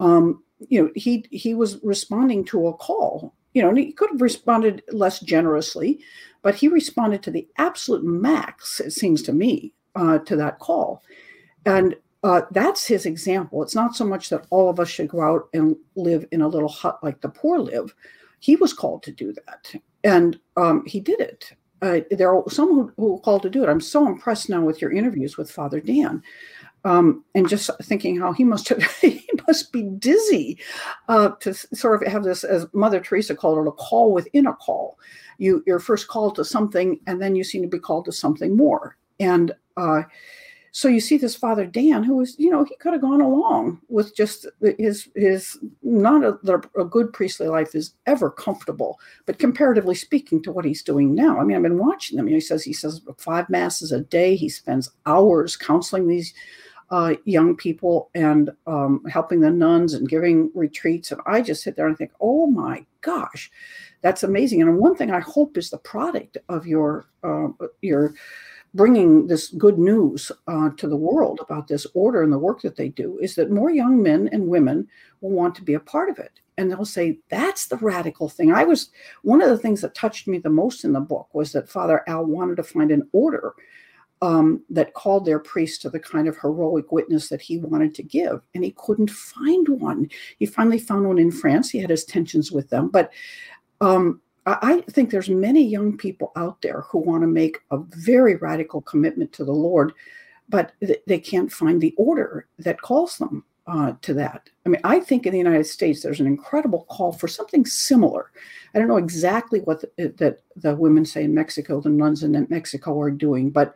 Um, 0.00 0.42
you 0.68 0.82
know, 0.82 0.90
he 0.94 1.26
he 1.30 1.54
was 1.54 1.82
responding 1.82 2.44
to 2.46 2.66
a 2.68 2.74
call. 2.74 3.34
You 3.54 3.62
know, 3.62 3.70
and 3.70 3.78
he 3.78 3.92
could 3.92 4.10
have 4.10 4.20
responded 4.20 4.82
less 4.92 5.20
generously, 5.20 6.00
but 6.42 6.54
he 6.54 6.68
responded 6.68 7.22
to 7.22 7.30
the 7.30 7.48
absolute 7.56 8.04
max. 8.04 8.80
It 8.80 8.92
seems 8.92 9.22
to 9.22 9.32
me 9.32 9.72
uh, 9.94 10.18
to 10.18 10.36
that 10.36 10.58
call, 10.58 11.02
and 11.64 11.96
uh, 12.22 12.42
that's 12.50 12.86
his 12.86 13.06
example. 13.06 13.62
It's 13.62 13.74
not 13.74 13.96
so 13.96 14.04
much 14.04 14.28
that 14.28 14.46
all 14.50 14.68
of 14.68 14.78
us 14.78 14.88
should 14.88 15.08
go 15.08 15.22
out 15.22 15.48
and 15.54 15.74
live 15.94 16.26
in 16.32 16.42
a 16.42 16.48
little 16.48 16.68
hut 16.68 16.98
like 17.02 17.22
the 17.22 17.30
poor 17.30 17.58
live. 17.58 17.94
He 18.40 18.56
was 18.56 18.74
called 18.74 19.02
to 19.04 19.12
do 19.12 19.32
that, 19.32 19.74
and 20.04 20.38
um, 20.58 20.84
he 20.84 21.00
did 21.00 21.20
it. 21.20 21.52
Uh, 21.83 22.00
there 22.11 22.35
are 22.35 22.42
some 22.49 22.68
who, 22.68 22.92
who 22.97 23.12
were 23.12 23.21
called 23.21 23.42
to 23.42 23.50
do 23.50 23.62
it. 23.62 23.68
I'm 23.68 23.80
so 23.80 24.06
impressed 24.06 24.49
now 24.49 24.62
with 24.62 24.80
your 24.80 24.92
interviews 24.92 25.37
with 25.37 25.50
Father 25.50 25.80
Dan 25.80 26.23
um, 26.87 27.25
and 27.35 27.49
just 27.49 27.68
thinking 27.83 28.18
how 28.18 28.33
he 28.33 28.45
must 28.45 28.68
have, 28.68 28.83
he 29.00 29.28
must 29.47 29.73
be 29.73 29.83
dizzy 29.83 30.59
uh, 31.09 31.30
to 31.40 31.52
sort 31.52 32.00
of 32.00 32.09
have 32.09 32.23
this, 32.23 32.45
as 32.45 32.66
Mother 32.73 33.00
Teresa 33.00 33.35
called 33.35 33.59
it, 33.59 33.68
a 33.68 33.73
call 33.73 34.12
within 34.12 34.47
a 34.47 34.54
call. 34.54 34.99
You 35.38 35.62
you're 35.66 35.80
first 35.80 36.06
called 36.06 36.37
to 36.37 36.45
something, 36.45 37.00
and 37.06 37.21
then 37.21 37.35
you 37.35 37.42
seem 37.42 37.62
to 37.62 37.68
be 37.68 37.80
called 37.80 38.04
to 38.06 38.12
something 38.12 38.56
more. 38.56 38.97
And 39.18 39.52
uh, 39.76 40.02
so 40.76 40.88
you 40.88 41.00
see 41.00 41.16
this 41.16 41.35
Father 41.35 41.64
Dan, 41.64 42.02
who 42.02 42.16
was, 42.16 42.38
you 42.38 42.50
know, 42.50 42.62
he 42.62 42.76
could 42.76 42.92
have 42.92 43.00
gone 43.00 43.23
along 43.23 43.80
with 43.88 44.14
just 44.14 44.45
his 44.78 45.09
his 45.14 45.56
not 45.83 46.23
a, 46.23 46.61
a 46.78 46.85
good 46.85 47.14
priestly 47.14 47.49
life 47.49 47.75
is 47.75 47.95
ever 48.04 48.30
comfortable, 48.30 49.00
but 49.25 49.38
comparatively 49.38 49.95
speaking 49.95 50.42
to 50.42 50.52
what 50.52 50.66
he's 50.66 50.83
doing 50.83 51.14
now. 51.14 51.40
I 51.40 51.45
mean, 51.45 51.56
I've 51.56 51.62
been 51.62 51.78
watching 51.78 52.18
him. 52.18 52.26
he 52.26 52.40
says 52.40 52.62
he 52.62 52.75
says 52.75 53.00
five 53.16 53.49
masses 53.49 53.90
a 53.90 54.00
day. 54.00 54.37
He 54.37 54.50
spends 54.50 54.90
hours 55.06 55.56
counseling 55.56 56.09
these 56.09 56.35
uh, 56.90 57.14
young 57.25 57.56
people 57.56 58.11
and 58.14 58.50
um, 58.66 59.02
helping 59.11 59.40
the 59.40 59.50
nuns 59.50 59.95
and 59.95 60.11
giving 60.11 60.50
retreats. 60.54 61.11
And 61.11 61.23
I 61.25 61.40
just 61.40 61.62
sit 61.62 61.76
there 61.76 61.88
and 61.88 61.97
think, 61.97 62.12
oh 62.21 62.49
my 62.49 62.85
gosh, 63.00 63.50
that's 64.02 64.23
amazing. 64.23 64.61
And 64.61 64.76
one 64.76 64.95
thing 64.95 65.11
I 65.11 65.21
hope 65.21 65.56
is 65.56 65.71
the 65.71 65.78
product 65.78 66.37
of 66.50 66.66
your 66.66 67.06
uh, 67.25 67.49
your 67.80 68.12
bringing 68.76 69.26
this 69.26 69.49
good 69.49 69.78
news 69.78 70.30
uh, 70.47 70.71
to 70.76 70.87
the 70.87 70.97
world 70.97 71.40
about 71.42 71.66
this 71.66 71.87
order 71.95 72.23
and 72.23 72.33
the 72.33 72.38
work 72.38 72.61
that 72.61 72.76
they 72.76 72.88
do 72.88 73.18
is 73.18 73.35
that 73.35 73.50
more 73.50 73.71
young 73.71 74.02
men 74.02 74.28
and 74.33 74.47
women 74.47 74.87
will 75.21 75.30
want 75.30 75.54
to 75.54 75.62
be 75.62 75.75
a 75.75 75.80
part 75.80 76.11
of 76.11 76.18
it 76.18 76.40
and 76.59 76.71
they'll 76.71 76.85
say 76.85 77.18
that's 77.28 77.66
the 77.66 77.76
radical 77.78 78.28
thing 78.28 78.52
i 78.52 78.64
was 78.64 78.90
one 79.23 79.42
of 79.42 79.49
the 79.49 79.59
things 79.59 79.80
that 79.80 79.95
touched 79.95 80.28
me 80.28 80.38
the 80.38 80.49
most 80.49 80.85
in 80.85 80.92
the 80.92 81.00
book 81.00 81.28
was 81.33 81.52
that 81.52 81.68
father 81.68 82.04
al 82.06 82.25
wanted 82.25 82.56
to 82.56 82.62
find 82.62 82.90
an 82.90 83.09
order 83.12 83.54
um, 84.23 84.62
that 84.71 84.95
called 84.95 85.26
their 85.26 85.38
priest 85.38 85.83
to 85.83 85.90
the 85.90 86.00
kind 86.00 86.26
of 86.26 86.38
heroic 86.38 86.90
witness 86.90 87.28
that 87.28 87.42
he 87.42 87.59
wanted 87.59 87.95
to 87.97 88.02
give. 88.02 88.40
And 88.54 88.64
he 88.64 88.75
couldn't 88.76 89.11
find 89.11 89.68
one. 89.68 90.09
He 90.38 90.47
finally 90.47 90.78
found 90.78 91.06
one 91.06 91.18
in 91.18 91.30
France. 91.30 91.71
He 91.71 91.78
had 91.78 91.90
his 91.90 92.04
tensions 92.04 92.50
with 92.50 92.71
them. 92.71 92.88
But 92.88 93.12
um, 93.80 94.23
I 94.46 94.82
think 94.90 95.10
there's 95.10 95.28
many 95.28 95.62
young 95.62 95.96
people 95.96 96.30
out 96.36 96.62
there 96.62 96.82
who 96.82 96.98
want 96.98 97.22
to 97.22 97.26
make 97.26 97.58
a 97.72 97.78
very 97.78 98.36
radical 98.36 98.80
commitment 98.80 99.32
to 99.34 99.44
the 99.44 99.52
Lord, 99.52 99.92
but 100.48 100.72
they 101.06 101.18
can't 101.18 101.50
find 101.50 101.80
the 101.80 101.94
order 101.98 102.46
that 102.60 102.80
calls 102.80 103.18
them 103.18 103.44
uh, 103.66 103.94
to 104.02 104.14
that. 104.14 104.48
I 104.64 104.68
mean, 104.68 104.80
I 104.84 105.00
think 105.00 105.26
in 105.26 105.32
the 105.32 105.38
United 105.38 105.66
States 105.66 106.00
there's 106.00 106.20
an 106.20 106.28
incredible 106.28 106.86
call 106.88 107.12
for 107.12 107.26
something 107.26 107.66
similar. 107.66 108.30
I 108.72 108.78
don't 108.78 108.86
know 108.86 108.98
exactly 108.98 109.60
what 109.60 109.80
the, 109.80 110.08
that 110.18 110.38
the 110.54 110.76
women 110.76 111.04
say 111.04 111.24
in 111.24 111.34
Mexico, 111.34 111.80
the 111.80 111.88
nuns 111.88 112.22
in 112.22 112.46
Mexico 112.48 113.00
are 113.00 113.10
doing, 113.10 113.50
but 113.50 113.74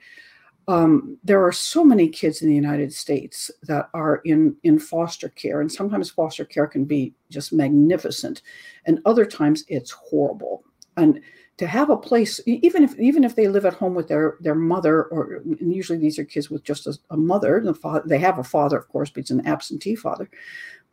um, 0.70 1.18
there 1.24 1.44
are 1.44 1.50
so 1.50 1.84
many 1.84 2.08
kids 2.08 2.42
in 2.42 2.48
the 2.48 2.54
United 2.54 2.92
States 2.92 3.50
that 3.64 3.88
are 3.92 4.22
in 4.24 4.54
in 4.62 4.78
foster 4.78 5.28
care, 5.30 5.60
and 5.60 5.70
sometimes 5.70 6.10
foster 6.10 6.44
care 6.44 6.68
can 6.68 6.84
be 6.84 7.12
just 7.28 7.52
magnificent, 7.52 8.42
and 8.86 9.00
other 9.04 9.26
times 9.26 9.64
it's 9.66 9.90
horrible. 9.90 10.62
And 10.96 11.20
to 11.56 11.66
have 11.66 11.90
a 11.90 11.96
place, 11.96 12.40
even 12.46 12.84
if 12.84 12.96
even 13.00 13.24
if 13.24 13.34
they 13.34 13.48
live 13.48 13.66
at 13.66 13.74
home 13.74 13.96
with 13.96 14.06
their 14.06 14.36
their 14.40 14.54
mother, 14.54 15.06
or 15.06 15.42
usually 15.60 15.98
these 15.98 16.20
are 16.20 16.24
kids 16.24 16.50
with 16.50 16.62
just 16.62 16.86
a, 16.86 16.96
a 17.10 17.16
mother, 17.16 17.60
the 17.60 17.74
father 17.74 18.04
they 18.06 18.18
have 18.18 18.38
a 18.38 18.44
father, 18.44 18.78
of 18.78 18.86
course, 18.88 19.10
but 19.10 19.22
it's 19.22 19.32
an 19.32 19.44
absentee 19.48 19.96
father, 19.96 20.30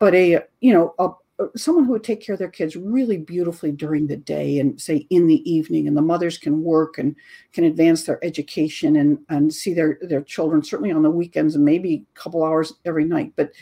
but 0.00 0.12
a 0.12 0.40
you 0.60 0.72
know 0.72 0.92
a, 0.98 1.10
someone 1.54 1.84
who 1.84 1.92
would 1.92 2.04
take 2.04 2.20
care 2.20 2.32
of 2.32 2.38
their 2.38 2.50
kids 2.50 2.74
really 2.74 3.16
beautifully 3.16 3.70
during 3.70 4.06
the 4.06 4.16
day 4.16 4.58
and 4.58 4.80
say 4.80 5.06
in 5.10 5.26
the 5.26 5.48
evening 5.50 5.86
and 5.86 5.96
the 5.96 6.02
mothers 6.02 6.36
can 6.36 6.62
work 6.62 6.98
and 6.98 7.14
can 7.52 7.64
advance 7.64 8.04
their 8.04 8.22
education 8.24 8.96
and, 8.96 9.18
and 9.28 9.54
see 9.54 9.72
their, 9.72 9.98
their 10.02 10.22
children 10.22 10.62
certainly 10.62 10.90
on 10.90 11.02
the 11.02 11.10
weekends 11.10 11.54
and 11.54 11.64
maybe 11.64 12.04
a 12.16 12.18
couple 12.18 12.42
hours 12.42 12.74
every 12.84 13.04
night 13.04 13.32
but 13.36 13.52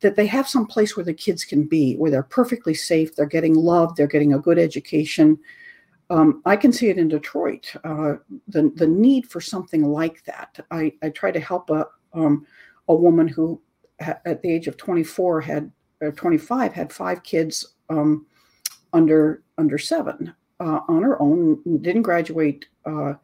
that 0.00 0.16
they 0.16 0.26
have 0.26 0.48
some 0.48 0.66
place 0.66 0.96
where 0.96 1.04
the 1.04 1.12
kids 1.12 1.44
can 1.44 1.64
be 1.64 1.94
where 1.96 2.10
they're 2.10 2.22
perfectly 2.22 2.74
safe 2.74 3.14
they're 3.14 3.26
getting 3.26 3.54
love 3.54 3.94
they're 3.96 4.06
getting 4.06 4.32
a 4.32 4.38
good 4.38 4.58
education 4.58 5.38
um, 6.08 6.42
I 6.44 6.56
can 6.56 6.72
see 6.72 6.88
it 6.88 6.98
in 6.98 7.06
Detroit. 7.06 7.72
Uh, 7.84 8.14
the 8.48 8.72
the 8.74 8.86
need 8.86 9.26
for 9.26 9.40
something 9.40 9.84
like 9.84 10.24
that. 10.24 10.58
I, 10.72 10.92
I 11.02 11.10
try 11.10 11.30
to 11.30 11.38
help 11.38 11.70
a 11.70 11.86
um, 12.12 12.46
a 12.88 12.94
woman 12.94 13.28
who, 13.28 13.62
at 14.00 14.42
the 14.42 14.52
age 14.52 14.66
of 14.66 14.76
24, 14.76 15.40
had 15.40 15.70
or 16.00 16.12
25 16.12 16.72
had 16.72 16.92
five 16.92 17.22
kids 17.22 17.74
um, 17.88 18.26
under 18.92 19.42
under 19.58 19.78
seven 19.78 20.34
uh, 20.60 20.80
on 20.88 21.02
her 21.02 21.20
own 21.20 21.60
didn't 21.82 22.02
graduate 22.02 22.66
uh, 22.86 23.14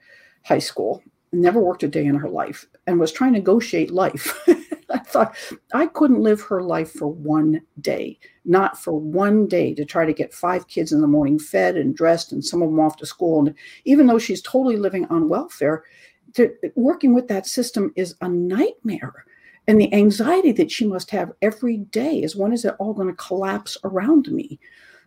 high 0.45 0.59
school 0.59 1.03
never 1.33 1.61
worked 1.61 1.83
a 1.83 1.89
day 1.89 2.05
in 2.05 2.15
her 2.15 2.29
life 2.29 2.67
and 2.87 2.99
was 2.99 3.13
trying 3.13 3.33
to 3.33 3.39
negotiate 3.39 3.91
life. 3.91 4.39
I 4.89 4.99
thought 4.99 5.37
i 5.75 5.87
couldn't 5.89 6.21
live 6.21 6.41
her 6.43 6.63
life 6.63 6.93
for 6.93 7.09
one 7.09 7.61
day 7.81 8.19
not 8.45 8.79
for 8.79 8.93
one 8.93 9.47
day 9.49 9.75
to 9.75 9.85
try 9.85 10.07
to 10.07 10.13
get 10.13 10.33
five 10.33 10.69
kids 10.69 10.93
in 10.93 11.01
the 11.01 11.07
morning 11.09 11.39
fed 11.39 11.77
and 11.77 11.97
dressed 11.97 12.31
and 12.31 12.45
some 12.45 12.63
of 12.63 12.71
them 12.71 12.81
off 12.81 12.97
to 12.99 13.07
school. 13.07 13.41
And 13.41 13.55
even 13.85 14.07
though 14.07 14.19
she's 14.19 14.41
totally 14.41 14.77
living 14.77 15.05
on 15.07 15.29
welfare 15.29 15.85
to, 16.35 16.55
working 16.77 17.15
with 17.15 17.29
that 17.29 17.47
system 17.47 17.93
is 17.97 18.15
a 18.21 18.29
nightmare 18.29 19.26
and 19.69 19.81
the 19.81 19.93
anxiety 19.93 20.53
that 20.53 20.71
she 20.71 20.87
must 20.87 21.11
have 21.11 21.33
every 21.43 21.79
day 21.79 22.23
is 22.23 22.37
when 22.37 22.53
is 22.53 22.65
it 22.65 22.75
all 22.79 22.95
going 22.95 23.09
to 23.09 23.15
collapse 23.15 23.77
around 23.85 24.29
me? 24.31 24.59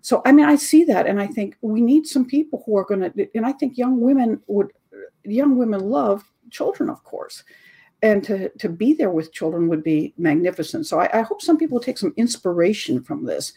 So 0.02 0.22
i 0.26 0.32
mean 0.32 0.46
i 0.46 0.56
see 0.56 0.84
that 0.86 1.08
and 1.08 1.20
i 1.20 1.28
think 1.28 1.58
we 1.62 1.82
need 1.82 2.08
some 2.08 2.26
people 2.26 2.64
who 2.66 2.78
are 2.78 2.86
going 2.86 3.02
to 3.02 3.28
and 3.36 3.46
i 3.46 3.52
think 3.52 3.78
young 3.78 4.00
women 4.00 4.42
would 4.48 4.72
young 5.26 5.58
women 5.58 5.82
love 5.82 6.24
children 6.50 6.90
of 6.90 7.04
course. 7.04 7.44
And 8.02 8.24
to 8.24 8.50
to 8.50 8.70
be 8.70 8.94
there 8.94 9.10
with 9.10 9.34
children 9.34 9.68
would 9.68 9.84
be 9.84 10.14
magnificent. 10.18 10.88
So 10.88 11.00
i, 11.00 11.10
I 11.14 11.22
hope 11.22 11.42
some 11.42 11.58
people 11.58 11.80
take 11.80 11.98
some 11.98 12.14
inspiration 12.16 13.04
from 13.04 13.26
this 13.26 13.54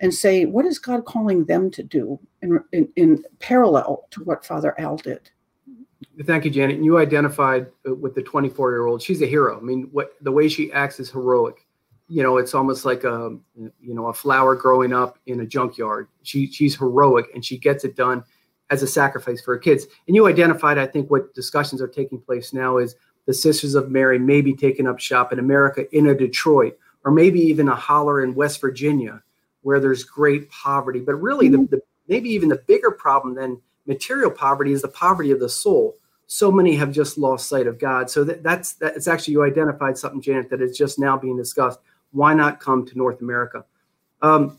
and 0.00 0.12
say 0.12 0.44
what 0.44 0.66
is 0.66 0.78
god 0.78 1.06
calling 1.06 1.46
them 1.46 1.70
to 1.70 1.82
do 1.82 2.18
in, 2.42 2.62
in, 2.72 2.88
in 2.96 3.24
parallel 3.38 4.06
to 4.10 4.22
what 4.24 4.44
father 4.44 4.78
al 4.78 4.96
did 4.96 5.30
Thank 6.24 6.44
you, 6.44 6.50
Janet. 6.50 6.82
You 6.82 6.98
identified 6.98 7.68
uh, 7.88 7.94
with 7.94 8.14
the 8.14 8.22
24 8.22 8.70
year 8.70 8.86
old. 8.86 9.02
She's 9.02 9.22
a 9.22 9.26
hero. 9.26 9.58
I 9.58 9.62
mean, 9.62 9.88
what 9.92 10.12
the 10.20 10.32
way 10.32 10.48
she 10.48 10.72
acts 10.72 11.00
is 11.00 11.10
heroic. 11.10 11.66
You 12.08 12.22
know, 12.22 12.36
it's 12.36 12.54
almost 12.54 12.84
like 12.84 13.04
a 13.04 13.36
you 13.56 13.94
know 13.94 14.06
a 14.06 14.12
flower 14.12 14.54
growing 14.54 14.92
up 14.92 15.18
in 15.26 15.40
a 15.40 15.46
junkyard. 15.46 16.08
She 16.22 16.46
she's 16.50 16.76
heroic 16.76 17.26
and 17.34 17.44
she 17.44 17.58
gets 17.58 17.84
it 17.84 17.96
done 17.96 18.22
as 18.70 18.82
a 18.82 18.86
sacrifice 18.86 19.40
for 19.40 19.54
her 19.54 19.58
kids. 19.58 19.86
And 20.06 20.14
you 20.14 20.26
identified, 20.26 20.78
I 20.78 20.86
think, 20.86 21.10
what 21.10 21.34
discussions 21.34 21.80
are 21.80 21.88
taking 21.88 22.20
place 22.20 22.52
now 22.52 22.78
is 22.78 22.96
the 23.26 23.34
Sisters 23.34 23.74
of 23.74 23.90
Mary 23.90 24.18
may 24.18 24.40
be 24.40 24.54
taking 24.54 24.86
up 24.86 25.00
shop 25.00 25.32
in 25.32 25.38
America 25.38 25.84
in 25.96 26.08
a 26.08 26.14
Detroit 26.14 26.78
or 27.04 27.12
maybe 27.12 27.40
even 27.40 27.68
a 27.68 27.74
holler 27.74 28.22
in 28.22 28.34
West 28.34 28.60
Virginia 28.60 29.22
where 29.62 29.80
there's 29.80 30.04
great 30.04 30.48
poverty. 30.50 31.00
But 31.00 31.16
really, 31.16 31.48
mm-hmm. 31.48 31.62
the, 31.66 31.76
the 31.76 31.82
maybe 32.08 32.30
even 32.30 32.48
the 32.48 32.62
bigger 32.66 32.90
problem 32.90 33.34
than 33.34 33.60
material 33.86 34.30
poverty 34.30 34.72
is 34.72 34.82
the 34.82 34.88
poverty 34.88 35.30
of 35.30 35.40
the 35.40 35.48
soul. 35.48 35.96
So 36.26 36.50
many 36.50 36.74
have 36.76 36.90
just 36.90 37.18
lost 37.18 37.48
sight 37.48 37.66
of 37.66 37.78
God. 37.78 38.10
So 38.10 38.24
that, 38.24 38.42
that's 38.42 38.74
that. 38.74 38.96
It's 38.96 39.06
actually 39.06 39.32
you 39.32 39.44
identified 39.44 39.96
something, 39.96 40.20
Janet, 40.20 40.50
that 40.50 40.60
is 40.60 40.76
just 40.76 40.98
now 40.98 41.16
being 41.16 41.36
discussed. 41.36 41.78
Why 42.10 42.34
not 42.34 42.58
come 42.58 42.84
to 42.86 42.98
North 42.98 43.20
America? 43.20 43.64
Um, 44.22 44.58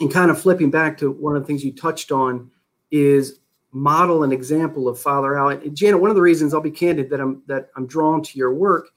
and 0.00 0.12
kind 0.12 0.30
of 0.30 0.40
flipping 0.40 0.70
back 0.70 0.98
to 0.98 1.10
one 1.10 1.36
of 1.36 1.42
the 1.42 1.46
things 1.46 1.64
you 1.64 1.72
touched 1.72 2.10
on 2.10 2.50
is 2.90 3.38
model 3.72 4.24
an 4.24 4.32
example 4.32 4.88
of 4.88 4.98
Father 4.98 5.38
Al. 5.38 5.50
And 5.50 5.76
Janet, 5.76 6.00
one 6.00 6.10
of 6.10 6.16
the 6.16 6.22
reasons 6.22 6.54
I'll 6.54 6.60
be 6.60 6.70
candid 6.70 7.10
that 7.10 7.20
I'm 7.20 7.42
that 7.46 7.68
I'm 7.76 7.86
drawn 7.86 8.22
to 8.22 8.38
your 8.38 8.52
work 8.52 8.88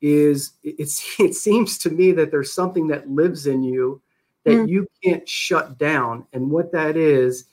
is 0.00 0.52
it's 0.62 1.04
it 1.20 1.34
seems 1.34 1.78
to 1.78 1.90
me 1.90 2.12
that 2.12 2.30
there's 2.30 2.52
something 2.52 2.88
that 2.88 3.08
lives 3.08 3.46
in 3.46 3.62
you 3.62 4.00
that 4.44 4.52
mm. 4.52 4.68
you 4.68 4.86
can't 5.02 5.28
shut 5.28 5.78
down. 5.78 6.26
And 6.32 6.50
what 6.50 6.72
that 6.72 6.96
is 6.96 7.46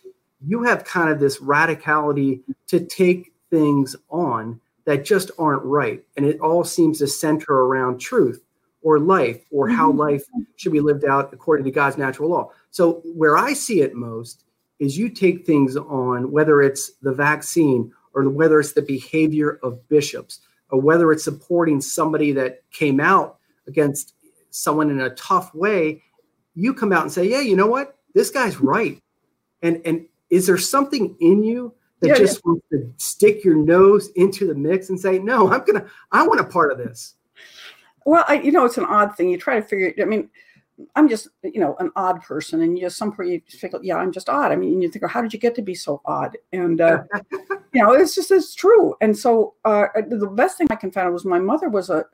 you 0.45 0.63
have 0.63 0.83
kind 0.83 1.09
of 1.09 1.19
this 1.19 1.39
radicality 1.39 2.41
to 2.67 2.79
take 2.79 3.33
things 3.49 3.95
on 4.09 4.59
that 4.85 5.05
just 5.05 5.31
aren't 5.37 5.63
right. 5.63 6.03
And 6.17 6.25
it 6.25 6.39
all 6.39 6.63
seems 6.63 6.99
to 6.99 7.07
center 7.07 7.53
around 7.53 7.99
truth 7.99 8.43
or 8.81 8.99
life 8.99 9.43
or 9.51 9.69
how 9.69 9.89
mm-hmm. 9.89 9.99
life 9.99 10.25
should 10.57 10.73
be 10.73 10.81
lived 10.81 11.05
out 11.05 11.33
according 11.33 11.65
to 11.65 11.71
God's 11.71 11.97
natural 11.97 12.29
law. 12.29 12.51
So, 12.71 13.01
where 13.15 13.37
I 13.37 13.53
see 13.53 13.81
it 13.81 13.95
most 13.95 14.43
is 14.79 14.97
you 14.97 15.09
take 15.09 15.45
things 15.45 15.77
on, 15.77 16.31
whether 16.31 16.61
it's 16.61 16.91
the 17.01 17.13
vaccine 17.13 17.91
or 18.13 18.27
whether 18.29 18.59
it's 18.59 18.73
the 18.73 18.81
behavior 18.81 19.59
of 19.63 19.87
bishops 19.87 20.39
or 20.69 20.81
whether 20.81 21.11
it's 21.11 21.23
supporting 21.23 21.79
somebody 21.79 22.31
that 22.33 22.61
came 22.71 22.99
out 22.99 23.37
against 23.67 24.13
someone 24.49 24.89
in 24.89 24.99
a 24.99 25.11
tough 25.11 25.53
way, 25.55 26.01
you 26.55 26.73
come 26.73 26.91
out 26.91 27.03
and 27.03 27.11
say, 27.11 27.25
"Yeah, 27.25 27.39
you 27.39 27.55
know 27.55 27.67
what? 27.67 27.97
This 28.13 28.29
guy's 28.29 28.59
right." 28.59 28.99
And 29.61 29.81
and 29.85 30.05
is 30.33 30.47
there 30.47 30.57
something 30.57 31.15
in 31.19 31.43
you 31.43 31.73
that 31.99 32.07
yeah, 32.07 32.15
just 32.15 32.37
yeah. 32.37 32.49
wants 32.49 32.65
to 32.71 32.93
stick 32.97 33.43
your 33.43 33.55
nose 33.55 34.09
into 34.15 34.47
the 34.47 34.55
mix 34.55 34.89
and 34.89 34.99
say, 34.99 35.19
"No, 35.19 35.51
I'm 35.51 35.63
gonna, 35.63 35.85
I 36.11 36.25
want 36.25 36.41
a 36.41 36.43
part 36.43 36.71
of 36.71 36.79
this." 36.79 37.15
Well, 38.05 38.25
I, 38.27 38.41
you 38.41 38.51
know, 38.51 38.65
it's 38.65 38.79
an 38.79 38.85
odd 38.85 39.15
thing. 39.15 39.29
You 39.29 39.37
try 39.37 39.59
to 39.59 39.61
figure. 39.61 39.93
I 40.01 40.05
mean, 40.05 40.29
I'm 40.95 41.07
just, 41.07 41.27
you 41.43 41.59
know, 41.59 41.75
an 41.79 41.91
odd 41.95 42.23
person, 42.23 42.61
and 42.61 42.75
you 42.75 42.85
just 42.85 42.97
some 42.97 43.13
point 43.13 43.29
you 43.29 43.41
think, 43.47 43.75
yeah, 43.83 43.97
I'm 43.97 44.11
just 44.11 44.27
odd. 44.27 44.51
I 44.51 44.55
mean, 44.55 44.81
you 44.81 44.89
think, 44.89 45.05
oh, 45.05 45.07
how 45.07 45.21
did 45.21 45.33
you 45.33 45.39
get 45.39 45.53
to 45.55 45.61
be 45.61 45.75
so 45.75 46.01
odd? 46.05 46.35
And 46.51 46.81
uh, 46.81 47.03
you 47.71 47.83
know, 47.83 47.93
it's 47.93 48.15
just 48.15 48.31
it's 48.31 48.55
true. 48.55 48.95
And 49.01 49.15
so 49.15 49.53
uh, 49.65 49.85
the 50.07 50.27
best 50.27 50.57
thing 50.57 50.67
I 50.71 50.75
can 50.75 50.91
find 50.91 51.07
out 51.07 51.13
was 51.13 51.25
my 51.25 51.39
mother 51.39 51.69
was 51.69 51.91
a, 51.91 52.05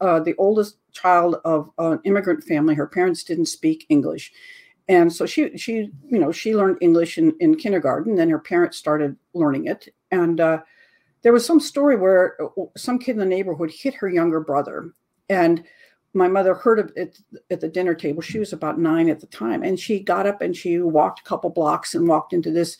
a, 0.00 0.20
the 0.20 0.34
oldest 0.36 0.78
child 0.92 1.36
of 1.44 1.70
an 1.78 2.00
immigrant 2.04 2.42
family. 2.42 2.74
Her 2.74 2.88
parents 2.88 3.22
didn't 3.22 3.46
speak 3.46 3.86
English, 3.88 4.32
and 4.88 5.12
so 5.12 5.26
she 5.26 5.56
she 5.56 5.90
you 6.08 6.18
know 6.18 6.32
she 6.32 6.54
learned 6.54 6.78
English 6.80 7.18
in 7.18 7.34
in 7.40 7.56
kindergarten. 7.56 8.16
Then 8.16 8.30
her 8.30 8.38
parents 8.38 8.78
started 8.78 9.16
learning 9.34 9.66
it, 9.66 9.88
and 10.10 10.40
uh, 10.40 10.60
there 11.22 11.32
was 11.32 11.44
some 11.44 11.60
story 11.60 11.96
where 11.96 12.36
uh, 12.42 12.64
some 12.76 12.98
kid 12.98 13.12
in 13.12 13.18
the 13.18 13.26
neighborhood 13.26 13.70
hit 13.70 13.94
her 13.94 14.08
younger 14.08 14.40
brother, 14.40 14.92
and 15.28 15.64
my 16.14 16.26
mother 16.26 16.54
heard 16.54 16.78
of 16.78 16.90
it 16.96 17.18
at 17.50 17.60
the 17.60 17.68
dinner 17.68 17.94
table. 17.94 18.22
She 18.22 18.38
was 18.38 18.52
about 18.52 18.78
nine 18.78 19.08
at 19.08 19.20
the 19.20 19.26
time, 19.26 19.62
and 19.62 19.78
she 19.78 20.00
got 20.00 20.26
up 20.26 20.40
and 20.40 20.56
she 20.56 20.78
walked 20.78 21.20
a 21.20 21.24
couple 21.24 21.50
blocks 21.50 21.94
and 21.94 22.08
walked 22.08 22.32
into 22.32 22.50
this 22.50 22.78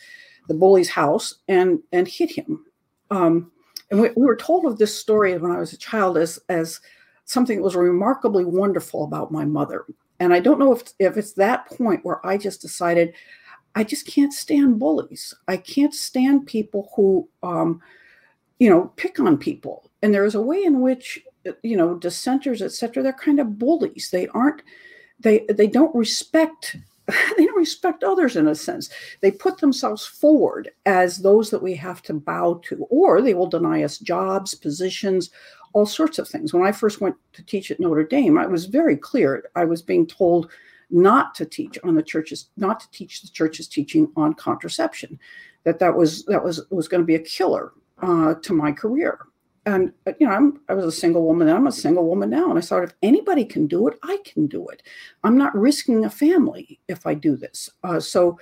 the 0.48 0.54
bully's 0.54 0.90
house 0.90 1.34
and 1.46 1.80
and 1.92 2.08
hit 2.08 2.30
him. 2.30 2.64
Um, 3.10 3.52
and 3.90 4.00
we, 4.00 4.10
we, 4.16 4.26
were 4.26 4.36
told 4.36 4.66
of 4.66 4.78
this 4.78 4.98
story 4.98 5.36
when 5.38 5.52
I 5.52 5.58
was 5.58 5.72
a 5.72 5.78
child 5.78 6.16
as 6.18 6.38
as 6.48 6.80
something 7.24 7.58
that 7.58 7.62
was 7.62 7.76
remarkably 7.76 8.44
wonderful 8.44 9.04
about 9.04 9.30
my 9.30 9.44
mother. 9.44 9.84
And 10.20 10.32
I 10.32 10.40
don't 10.40 10.58
know 10.58 10.72
if 10.72 10.82
if 10.98 11.16
it's 11.16 11.32
that 11.34 11.66
point 11.66 12.04
where 12.04 12.24
I 12.26 12.36
just 12.36 12.60
decided 12.60 13.14
I 13.74 13.84
just 13.84 14.06
can't 14.06 14.32
stand 14.32 14.78
bullies. 14.78 15.34
I 15.46 15.56
can't 15.56 15.94
stand 15.94 16.46
people 16.46 16.90
who 16.96 17.28
um, 17.42 17.80
you 18.58 18.68
know 18.68 18.92
pick 18.96 19.20
on 19.20 19.36
people. 19.38 19.90
And 20.02 20.14
there 20.14 20.24
is 20.24 20.34
a 20.34 20.42
way 20.42 20.62
in 20.62 20.80
which 20.80 21.20
you 21.62 21.76
know 21.76 21.94
dissenters 21.94 22.62
etc 22.62 23.02
they're 23.02 23.12
kind 23.12 23.40
of 23.40 23.58
bullies 23.58 24.10
they 24.10 24.26
aren't 24.28 24.62
they 25.20 25.44
they 25.50 25.66
don't 25.66 25.94
respect 25.94 26.76
they 27.36 27.46
don't 27.46 27.56
respect 27.56 28.04
others 28.04 28.36
in 28.36 28.48
a 28.48 28.54
sense 28.54 28.90
they 29.20 29.30
put 29.30 29.58
themselves 29.58 30.04
forward 30.04 30.70
as 30.86 31.18
those 31.18 31.50
that 31.50 31.62
we 31.62 31.74
have 31.74 32.02
to 32.02 32.14
bow 32.14 32.60
to 32.64 32.86
or 32.90 33.22
they 33.22 33.34
will 33.34 33.46
deny 33.46 33.82
us 33.82 33.98
jobs 33.98 34.54
positions 34.54 35.30
all 35.72 35.86
sorts 35.86 36.18
of 36.18 36.28
things. 36.28 36.52
When 36.52 36.66
i 36.66 36.72
first 36.72 37.00
went 37.00 37.16
to 37.34 37.42
teach 37.44 37.70
at 37.70 37.80
notre 37.80 38.04
dame 38.04 38.38
i 38.38 38.46
was 38.46 38.66
very 38.66 38.96
clear. 38.96 39.48
I 39.54 39.64
was 39.64 39.82
being 39.82 40.06
told 40.06 40.50
not 40.90 41.34
to 41.34 41.44
teach 41.44 41.78
on 41.84 41.94
the 41.94 42.02
church's 42.02 42.48
not 42.56 42.80
to 42.80 42.90
teach 42.90 43.22
the 43.22 43.28
church's 43.28 43.68
teaching 43.68 44.10
on 44.16 44.34
contraception 44.34 45.18
that 45.64 45.78
that 45.78 45.94
was 45.94 46.24
that 46.26 46.42
was 46.42 46.62
was 46.70 46.88
going 46.88 47.02
to 47.02 47.06
be 47.06 47.14
a 47.14 47.20
killer 47.20 47.72
uh, 48.02 48.34
to 48.34 48.52
my 48.52 48.72
career. 48.72 49.18
And 49.66 49.92
uh, 50.06 50.12
you 50.18 50.26
know 50.26 50.32
I'm, 50.32 50.60
i 50.68 50.74
was 50.74 50.86
a 50.86 50.92
single 50.92 51.24
woman 51.24 51.48
and 51.48 51.56
i'm 51.56 51.66
a 51.66 51.72
single 51.72 52.06
woman 52.06 52.30
now 52.30 52.48
and 52.48 52.58
i 52.58 52.62
thought 52.62 52.84
if 52.84 52.94
anybody 53.02 53.44
can 53.44 53.66
do 53.66 53.86
it 53.88 53.98
i 54.02 54.18
can 54.24 54.46
do 54.46 54.68
it. 54.68 54.82
I'm 55.24 55.36
not 55.36 55.54
risking 55.54 56.04
a 56.04 56.10
family 56.10 56.80
if 56.88 57.06
i 57.06 57.14
do 57.14 57.36
this. 57.36 57.68
Uh, 57.84 58.00
so 58.00 58.38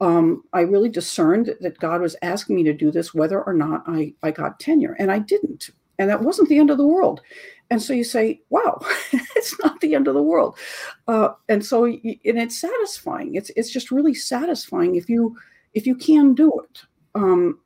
um, 0.00 0.44
i 0.52 0.60
really 0.60 0.88
discerned 0.88 1.56
that 1.60 1.78
god 1.78 2.00
was 2.00 2.14
asking 2.22 2.54
me 2.56 2.62
to 2.62 2.72
do 2.72 2.92
this 2.92 3.12
whether 3.12 3.42
or 3.42 3.52
not 3.52 3.82
i, 3.86 4.14
I 4.22 4.30
got 4.30 4.60
tenure 4.60 4.96
and 5.00 5.10
i 5.10 5.18
didn't 5.18 5.70
and 6.00 6.08
that 6.08 6.22
wasn't 6.22 6.48
the 6.48 6.58
end 6.58 6.70
of 6.70 6.78
the 6.78 6.86
world. 6.86 7.20
And 7.70 7.80
so 7.80 7.92
you 7.92 8.02
say 8.02 8.40
wow 8.50 8.80
it's 9.36 9.56
not 9.60 9.80
the 9.80 9.94
end 9.94 10.08
of 10.08 10.14
the 10.14 10.22
world. 10.22 10.58
Uh, 11.06 11.30
and 11.48 11.64
so 11.64 11.84
and 11.84 12.18
it's 12.24 12.60
satisfying. 12.60 13.34
It's 13.36 13.50
it's 13.54 13.70
just 13.70 13.92
really 13.92 14.14
satisfying 14.14 14.96
if 14.96 15.08
you 15.08 15.36
if 15.74 15.86
you 15.86 15.94
can 15.94 16.34
do 16.34 16.52
it. 16.64 16.82
Um, 17.14 17.60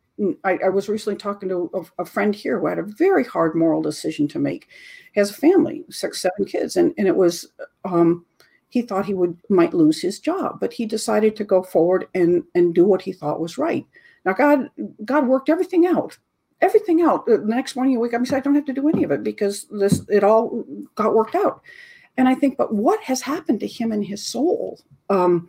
I, 0.45 0.59
I, 0.65 0.69
was 0.69 0.89
recently 0.89 1.19
talking 1.19 1.49
to 1.49 1.71
a, 1.75 2.03
a, 2.03 2.05
friend 2.05 2.35
here 2.35 2.61
who 2.61 2.69
had 2.69 2.79
a 2.79 2.85
very 2.85 3.25
hard 3.25 3.57
moral 3.57 3.83
decision 3.83 4.29
to 4.29 4.39
make. 4.39 4.69
He 5.13 5.19
has 5.21 5.31
a 5.31 5.35
family, 5.35 5.85
six, 5.91 6.23
seven 6.23 6.45
kids, 6.45 6.77
and, 6.77 6.95
and 6.97 7.09
it 7.09 7.17
was 7.17 7.49
um, 7.85 8.25
he 8.69 8.83
thought 8.83 9.07
he 9.07 9.15
would 9.15 9.37
might 9.49 9.75
lose 9.75 10.01
his 10.01 10.21
job, 10.21 10.61
but 10.61 10.73
he 10.73 10.87
decided 10.87 11.35
to 11.37 11.45
go 11.45 11.63
forward 11.63 12.07
and 12.15 12.45
and 12.55 12.75
do 12.75 12.85
what 12.85 13.03
he 13.03 13.13
thought 13.13 13.41
was 13.41 13.59
right. 13.59 13.87
Now 14.25 14.35
God 14.35 14.71
God 15.05 15.27
worked 15.27 15.49
everything 15.49 15.85
out, 15.85 16.17
everything 16.61 17.03
out. 17.03 17.27
The 17.27 17.39
next 17.39 17.77
morning 17.77 17.93
you 17.93 18.01
wake 18.01 18.15
up 18.15 18.19
and 18.19 18.29
say, 18.29 18.37
I 18.37 18.41
don't 18.41 18.55
have 18.55 18.65
to 18.67 18.73
do 18.73 18.89
any 18.89 19.05
of 19.05 19.11
it 19.11 19.23
because 19.23 19.67
this 19.71 20.03
it 20.09 20.25
all 20.25 20.65
got 20.95 21.15
worked 21.15 21.35
out. 21.35 21.63
And 22.17 22.29
I 22.29 22.35
think, 22.35 22.57
but 22.57 22.73
what 22.73 23.03
has 23.03 23.23
happened 23.23 23.61
to 23.61 23.67
him 23.67 23.93
and 23.93 24.05
his 24.05 24.25
soul? 24.25 24.81
Um, 25.11 25.49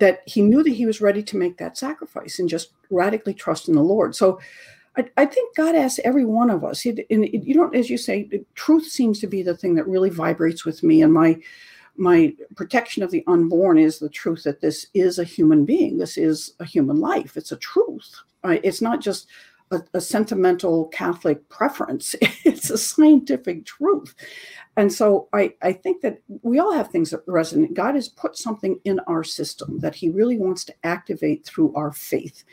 that 0.00 0.22
he 0.26 0.42
knew 0.42 0.62
that 0.62 0.70
he 0.72 0.86
was 0.86 1.00
ready 1.00 1.22
to 1.22 1.36
make 1.36 1.58
that 1.58 1.78
sacrifice 1.78 2.38
and 2.38 2.48
just 2.48 2.70
radically 2.90 3.34
trust 3.34 3.68
in 3.68 3.74
the 3.74 3.82
Lord. 3.82 4.16
So 4.16 4.40
I, 4.96 5.04
I 5.16 5.26
think 5.26 5.54
God 5.54 5.74
asks 5.74 6.00
every 6.04 6.24
one 6.24 6.50
of 6.50 6.64
us, 6.64 6.84
it, 6.84 7.06
and 7.10 7.24
it, 7.24 7.44
you 7.44 7.54
don't, 7.54 7.74
as 7.76 7.88
you 7.88 7.98
say, 7.98 8.28
truth 8.54 8.86
seems 8.86 9.20
to 9.20 9.26
be 9.26 9.42
the 9.42 9.56
thing 9.56 9.74
that 9.74 9.86
really 9.86 10.10
vibrates 10.10 10.64
with 10.64 10.82
me. 10.82 11.02
And 11.02 11.12
my, 11.12 11.38
my 11.96 12.34
protection 12.56 13.02
of 13.02 13.10
the 13.10 13.22
unborn 13.26 13.78
is 13.78 13.98
the 13.98 14.08
truth 14.08 14.42
that 14.44 14.60
this 14.60 14.86
is 14.94 15.18
a 15.18 15.24
human 15.24 15.64
being. 15.64 15.98
This 15.98 16.16
is 16.16 16.54
a 16.60 16.64
human 16.64 16.98
life. 16.98 17.36
It's 17.36 17.52
a 17.52 17.56
truth. 17.56 18.16
Right? 18.42 18.60
It's 18.64 18.80
not 18.80 19.02
just 19.02 19.28
a, 19.70 19.80
a, 19.94 20.00
sentimental 20.00 20.86
Catholic 20.88 21.48
preference. 21.48 22.14
It's 22.44 22.70
a 22.70 22.78
scientific 22.78 23.64
truth. 23.66 24.14
And 24.76 24.92
so 24.92 25.28
I, 25.32 25.54
I 25.62 25.72
think 25.72 26.00
that 26.02 26.20
we 26.42 26.58
all 26.58 26.72
have 26.72 26.90
things 26.90 27.10
that 27.10 27.26
resonate. 27.26 27.74
God 27.74 27.94
has 27.94 28.08
put 28.08 28.36
something 28.36 28.80
in 28.84 28.98
our 29.00 29.22
system 29.22 29.78
that 29.80 29.94
He 29.94 30.08
really 30.08 30.38
wants 30.38 30.64
to 30.64 30.74
activate 30.84 31.44
through 31.44 31.74
our 31.74 31.92
faith. 31.92 32.44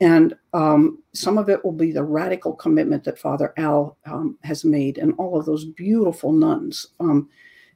And 0.00 0.34
um, 0.52 1.02
some 1.12 1.38
of 1.38 1.48
it 1.48 1.64
will 1.64 1.72
be 1.72 1.92
the 1.92 2.02
radical 2.02 2.52
commitment 2.52 3.04
that 3.04 3.18
Father 3.18 3.52
Al 3.56 3.96
um, 4.06 4.38
has 4.44 4.64
made, 4.64 4.98
and 4.98 5.14
all 5.18 5.38
of 5.38 5.46
those 5.46 5.64
beautiful 5.64 6.32
nuns 6.32 6.86
um, 7.00 7.28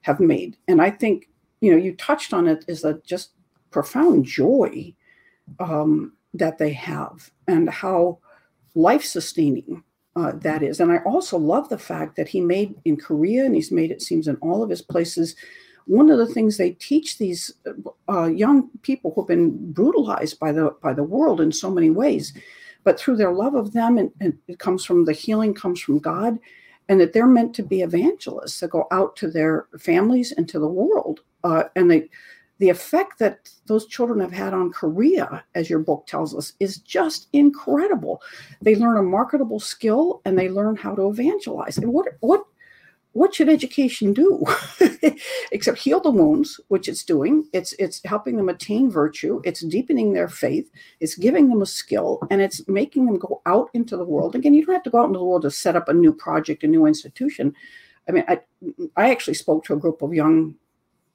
have 0.02 0.20
made. 0.20 0.56
And 0.68 0.80
I 0.80 0.90
think, 0.90 1.28
you 1.60 1.70
know, 1.70 1.76
you 1.76 1.94
touched 1.96 2.32
on 2.32 2.46
it 2.46 2.64
is 2.68 2.82
that 2.82 3.04
just 3.04 3.32
profound 3.70 4.24
joy 4.24 4.94
um, 5.58 6.12
that 6.34 6.58
they 6.58 6.72
have 6.72 7.30
and 7.46 7.68
how 7.68 8.18
life 8.74 9.04
sustaining 9.04 9.82
uh, 10.18 10.32
that 10.32 10.62
is. 10.62 10.80
And 10.80 10.90
I 10.90 10.98
also 10.98 11.38
love 11.38 11.68
the 11.68 11.78
fact 11.78 12.16
that 12.16 12.28
he 12.28 12.40
made 12.40 12.74
in 12.84 12.96
Korea, 12.96 13.44
and 13.44 13.54
he's 13.54 13.70
made 13.70 13.90
it 13.90 14.02
seems 14.02 14.26
in 14.26 14.36
all 14.36 14.62
of 14.62 14.70
his 14.70 14.82
places. 14.82 15.36
One 15.86 16.10
of 16.10 16.18
the 16.18 16.26
things 16.26 16.56
they 16.56 16.72
teach 16.72 17.18
these 17.18 17.54
uh, 18.08 18.26
young 18.26 18.68
people 18.82 19.12
who've 19.14 19.26
been 19.26 19.72
brutalized 19.72 20.38
by 20.38 20.52
the 20.52 20.74
by 20.82 20.92
the 20.92 21.04
world 21.04 21.40
in 21.40 21.52
so 21.52 21.70
many 21.70 21.90
ways, 21.90 22.32
but 22.84 22.98
through 22.98 23.16
their 23.16 23.32
love 23.32 23.54
of 23.54 23.72
them, 23.72 23.96
and, 23.96 24.10
and 24.20 24.36
it 24.48 24.58
comes 24.58 24.84
from 24.84 25.04
the 25.04 25.12
healing 25.12 25.54
comes 25.54 25.80
from 25.80 25.98
God, 25.98 26.38
and 26.88 27.00
that 27.00 27.12
they're 27.12 27.26
meant 27.26 27.54
to 27.54 27.62
be 27.62 27.82
evangelists 27.82 28.60
that 28.60 28.70
go 28.70 28.86
out 28.90 29.16
to 29.16 29.30
their 29.30 29.66
families 29.78 30.32
and 30.32 30.48
to 30.48 30.58
the 30.58 30.68
world, 30.68 31.20
uh, 31.44 31.64
and 31.76 31.90
they 31.90 32.08
the 32.58 32.68
effect 32.68 33.18
that 33.20 33.50
those 33.66 33.86
children 33.86 34.20
have 34.20 34.32
had 34.32 34.52
on 34.52 34.72
Korea, 34.72 35.44
as 35.54 35.70
your 35.70 35.78
book 35.78 36.06
tells 36.06 36.34
us, 36.34 36.54
is 36.58 36.78
just 36.78 37.28
incredible. 37.32 38.20
They 38.60 38.74
learn 38.74 38.96
a 38.96 39.02
marketable 39.02 39.60
skill 39.60 40.20
and 40.24 40.36
they 40.36 40.48
learn 40.48 40.76
how 40.76 40.94
to 40.94 41.08
evangelize. 41.08 41.78
And 41.78 41.92
what 41.92 42.06
what 42.20 42.44
what 43.12 43.34
should 43.34 43.48
education 43.48 44.12
do? 44.12 44.44
Except 45.52 45.78
heal 45.78 46.00
the 46.00 46.10
wounds 46.10 46.60
which 46.68 46.88
it's 46.88 47.04
doing. 47.04 47.48
It's 47.52 47.72
it's 47.74 48.00
helping 48.04 48.36
them 48.36 48.48
attain 48.48 48.90
virtue. 48.90 49.40
It's 49.44 49.60
deepening 49.60 50.12
their 50.12 50.28
faith. 50.28 50.70
It's 51.00 51.14
giving 51.14 51.48
them 51.48 51.62
a 51.62 51.66
skill 51.66 52.20
and 52.30 52.40
it's 52.40 52.66
making 52.68 53.06
them 53.06 53.18
go 53.18 53.40
out 53.46 53.70
into 53.72 53.96
the 53.96 54.04
world. 54.04 54.34
Again 54.34 54.54
you 54.54 54.64
don't 54.64 54.74
have 54.74 54.82
to 54.82 54.90
go 54.90 55.00
out 55.00 55.06
into 55.06 55.18
the 55.20 55.24
world 55.24 55.42
to 55.42 55.50
set 55.50 55.76
up 55.76 55.88
a 55.88 55.94
new 55.94 56.12
project 56.12 56.64
a 56.64 56.66
new 56.66 56.86
institution. 56.86 57.54
I 58.08 58.12
mean 58.12 58.24
i 58.26 58.40
i 58.96 59.10
actually 59.10 59.34
spoke 59.34 59.64
to 59.64 59.74
a 59.74 59.78
group 59.78 60.02
of 60.02 60.12
young 60.12 60.56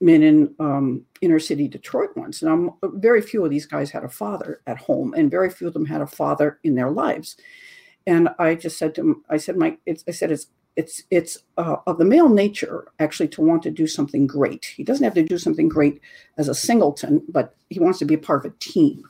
men 0.04 0.22
in 0.24 0.54
um, 0.60 1.06
inner 1.22 1.40
city 1.40 1.68
Detroit 1.68 2.10
once, 2.16 2.42
and 2.42 2.52
I'm, 2.52 2.64
very 3.00 3.22
few 3.22 3.44
of 3.44 3.52
these 3.52 3.66
guys 3.66 3.92
had 3.92 4.04
a 4.04 4.10
father 4.10 4.62
at 4.68 4.78
home, 4.78 5.14
and 5.18 5.32
very 5.32 5.50
few 5.50 5.68
of 5.68 5.74
them 5.74 5.86
had 5.86 6.02
a 6.02 6.08
father 6.08 6.60
in 6.64 6.76
their 6.76 6.92
lives. 6.92 7.38
And 8.06 8.30
I 8.38 8.56
just 8.56 8.78
said 8.78 8.94
to 8.96 9.02
him, 9.02 9.24
I 9.30 9.38
said, 9.38 9.58
Mike, 9.58 9.80
I 9.88 10.12
said 10.12 10.32
it's 10.32 10.48
it's 10.76 11.04
it's 11.10 11.38
uh, 11.58 11.78
of 11.88 11.98
the 12.00 12.06
male 12.06 12.30
nature 12.30 12.88
actually 13.00 13.30
to 13.30 13.42
want 13.42 13.64
to 13.64 13.72
do 13.72 13.88
something 13.88 14.28
great. 14.28 14.66
He 14.78 14.84
doesn't 14.84 15.04
have 15.04 15.14
to 15.14 15.24
do 15.24 15.38
something 15.38 15.70
great 15.70 16.02
as 16.38 16.50
a 16.50 16.56
singleton, 16.56 17.22
but 17.30 17.56
he 17.70 17.80
wants 17.80 18.00
to 18.00 18.06
be 18.06 18.16
a 18.16 18.26
part 18.28 18.46
of 18.46 18.52
a 18.52 18.56
team. 18.60 19.04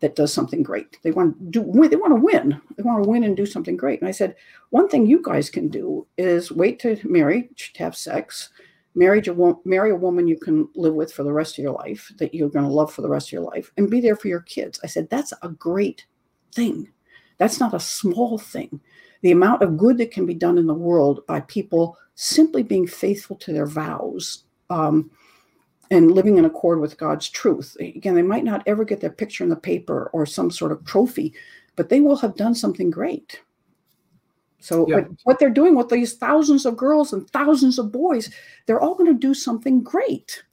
that 0.00 0.16
does 0.16 0.32
something 0.32 0.62
great. 0.62 0.98
They 1.02 1.10
want 1.10 1.38
to 1.38 1.44
do 1.62 1.88
they 1.88 1.96
want 1.96 2.12
to 2.12 2.20
win. 2.20 2.60
They 2.76 2.82
want 2.82 3.04
to 3.04 3.08
win 3.08 3.24
and 3.24 3.36
do 3.36 3.46
something 3.46 3.76
great. 3.76 4.00
And 4.00 4.08
I 4.08 4.12
said, 4.12 4.34
one 4.70 4.88
thing 4.88 5.06
you 5.06 5.20
guys 5.22 5.50
can 5.50 5.68
do 5.68 6.06
is 6.18 6.50
wait 6.50 6.78
to 6.80 6.98
marry, 7.04 7.50
to 7.56 7.82
have 7.84 7.96
sex, 7.96 8.50
marry 8.94 9.20
a, 9.20 9.54
marry 9.64 9.90
a 9.90 9.96
woman 9.96 10.26
you 10.26 10.38
can 10.38 10.68
live 10.74 10.94
with 10.94 11.12
for 11.12 11.22
the 11.22 11.32
rest 11.32 11.58
of 11.58 11.62
your 11.62 11.72
life, 11.72 12.10
that 12.18 12.34
you're 12.34 12.48
going 12.48 12.64
to 12.64 12.70
love 12.70 12.92
for 12.92 13.02
the 13.02 13.08
rest 13.08 13.28
of 13.28 13.32
your 13.32 13.42
life, 13.42 13.72
and 13.76 13.90
be 13.90 14.00
there 14.00 14.16
for 14.16 14.28
your 14.28 14.40
kids. 14.40 14.80
I 14.82 14.86
said, 14.86 15.08
that's 15.10 15.32
a 15.42 15.48
great 15.48 16.06
thing. 16.52 16.88
That's 17.38 17.60
not 17.60 17.74
a 17.74 17.80
small 17.80 18.38
thing. 18.38 18.80
The 19.22 19.30
amount 19.32 19.62
of 19.62 19.76
good 19.76 19.98
that 19.98 20.10
can 20.10 20.26
be 20.26 20.34
done 20.34 20.58
in 20.58 20.66
the 20.66 20.74
world 20.74 21.26
by 21.26 21.40
people 21.40 21.96
simply 22.14 22.62
being 22.62 22.86
faithful 22.86 23.36
to 23.36 23.52
their 23.52 23.66
vows. 23.66 24.44
Um, 24.68 25.10
and 25.90 26.12
living 26.12 26.38
in 26.38 26.44
accord 26.44 26.80
with 26.80 26.96
God's 26.96 27.28
truth. 27.28 27.76
Again, 27.80 28.14
they 28.14 28.22
might 28.22 28.44
not 28.44 28.62
ever 28.66 28.84
get 28.84 29.00
their 29.00 29.10
picture 29.10 29.42
in 29.42 29.50
the 29.50 29.56
paper 29.56 30.08
or 30.12 30.24
some 30.24 30.50
sort 30.50 30.72
of 30.72 30.84
trophy, 30.84 31.34
but 31.76 31.88
they 31.88 32.00
will 32.00 32.16
have 32.16 32.36
done 32.36 32.54
something 32.54 32.90
great. 32.90 33.40
So, 34.60 34.86
yeah. 34.88 35.04
what 35.24 35.38
they're 35.38 35.50
doing 35.50 35.74
with 35.74 35.88
these 35.88 36.14
thousands 36.14 36.66
of 36.66 36.76
girls 36.76 37.12
and 37.12 37.28
thousands 37.30 37.78
of 37.78 37.90
boys, 37.90 38.30
they're 38.66 38.80
all 38.80 38.94
going 38.94 39.12
to 39.12 39.18
do 39.18 39.34
something 39.34 39.82
great. 39.82 40.44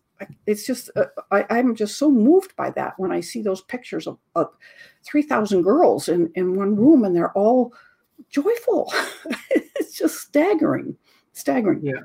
It's 0.48 0.66
just, 0.66 0.90
uh, 0.96 1.06
I, 1.30 1.60
am 1.60 1.76
just 1.76 1.98
so 1.98 2.10
moved 2.10 2.56
by 2.56 2.72
that 2.72 2.94
when 2.98 3.12
I 3.12 3.20
see 3.20 3.42
those 3.42 3.62
pictures 3.62 4.08
of, 4.08 4.18
of 4.34 4.50
3,000 5.04 5.62
girls 5.62 6.10
in, 6.10 6.32
in 6.36 6.56
one 6.56 6.76
room 6.76 7.04
and 7.04 7.16
they're 7.16 7.34
all 7.34 7.74
joyful. 8.30 8.92
it's 9.52 9.96
just 9.96 10.20
staggering, 10.20 10.98
staggering. 11.34 11.82
Yeah. 11.84 12.02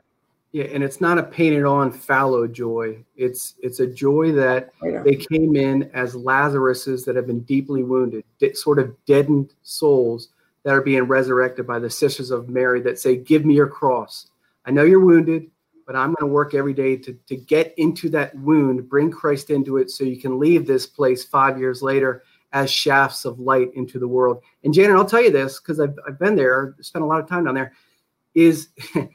Yeah, 0.52 0.64
and 0.64 0.84
it's 0.84 1.00
not 1.00 1.16
a 1.16 1.22
painted 1.22 1.64
on 1.64 1.90
fallow 1.90 2.46
joy. 2.46 3.02
It's 3.16 3.54
it's 3.62 3.80
a 3.80 3.86
joy 3.86 4.32
that 4.32 4.68
they 4.82 5.14
came 5.14 5.56
in 5.56 5.84
as 5.94 6.14
Lazaruses 6.14 7.06
that 7.06 7.16
have 7.16 7.26
been 7.26 7.40
deeply 7.40 7.82
wounded, 7.82 8.22
sort 8.52 8.78
of 8.78 8.94
deadened 9.06 9.54
souls 9.62 10.28
that 10.64 10.74
are 10.74 10.82
being 10.82 11.04
resurrected 11.04 11.66
by 11.66 11.78
the 11.78 11.90
sisters 11.90 12.30
of 12.30 12.48
Mary 12.48 12.80
that 12.82 12.98
say, 12.98 13.16
"Give 13.16 13.44
me 13.44 13.54
your 13.54 13.68
cross. 13.68 14.28
I 14.64 14.70
know 14.70 14.84
you're 14.84 15.04
wounded, 15.04 15.50
but 15.86 15.96
I'm 15.96 16.14
going 16.14 16.28
to 16.28 16.32
work 16.32 16.54
every 16.54 16.74
day 16.74 16.96
to 16.96 17.12
to 17.12 17.36
get 17.36 17.74
into 17.76 18.08
that 18.10 18.34
wound, 18.36 18.88
bring 18.88 19.10
Christ 19.10 19.50
into 19.50 19.76
it, 19.78 19.90
so 19.90 20.04
you 20.04 20.18
can 20.18 20.38
leave 20.38 20.66
this 20.66 20.86
place 20.86 21.24
five 21.24 21.58
years 21.58 21.82
later 21.82 22.22
as 22.52 22.70
shafts 22.70 23.24
of 23.24 23.40
light 23.40 23.72
into 23.74 23.98
the 23.98 24.08
world." 24.08 24.42
And 24.64 24.72
Janet, 24.72 24.96
I'll 24.96 25.04
tell 25.04 25.22
you 25.22 25.32
this 25.32 25.60
because 25.60 25.80
I've 25.80 25.98
I've 26.06 26.18
been 26.18 26.36
there, 26.36 26.76
spent 26.80 27.04
a 27.04 27.08
lot 27.08 27.20
of 27.20 27.28
time 27.28 27.44
down 27.44 27.54
there. 27.54 27.72
Is 28.34 28.68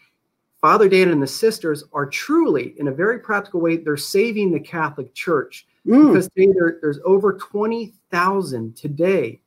Father 0.62 0.90
Dan 0.90 1.10
and 1.10 1.22
the 1.22 1.28
sisters 1.28 1.84
are 1.94 2.06
truly, 2.06 2.74
in 2.78 2.88
a 2.88 2.92
very 2.92 3.20
practical 3.20 3.62
way, 3.62 3.78
they're 3.78 3.96
saving 3.96 4.52
the 4.52 4.60
Catholic 4.60 5.14
Church 5.14 5.68
mm. 5.86 6.08
because 6.08 6.28
they, 6.36 6.48
there, 6.48 6.80
there's 6.82 7.00
over 7.06 7.34
20,000 7.34 8.76
today 8.76 9.40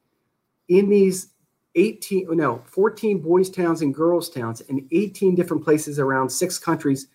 in 0.68 0.88
these 0.88 1.30
18, 1.74 2.36
no, 2.36 2.62
14 2.66 3.20
boys' 3.20 3.50
towns 3.50 3.82
and 3.82 3.94
girls' 3.94 4.28
towns 4.28 4.60
in 4.62 4.88
18 4.90 5.34
different 5.34 5.64
places 5.64 5.98
around 5.98 6.28
six 6.28 6.58
countries 6.58 7.06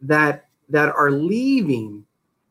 that 0.00 0.46
that 0.68 0.88
are 0.94 1.10
leaving 1.10 2.04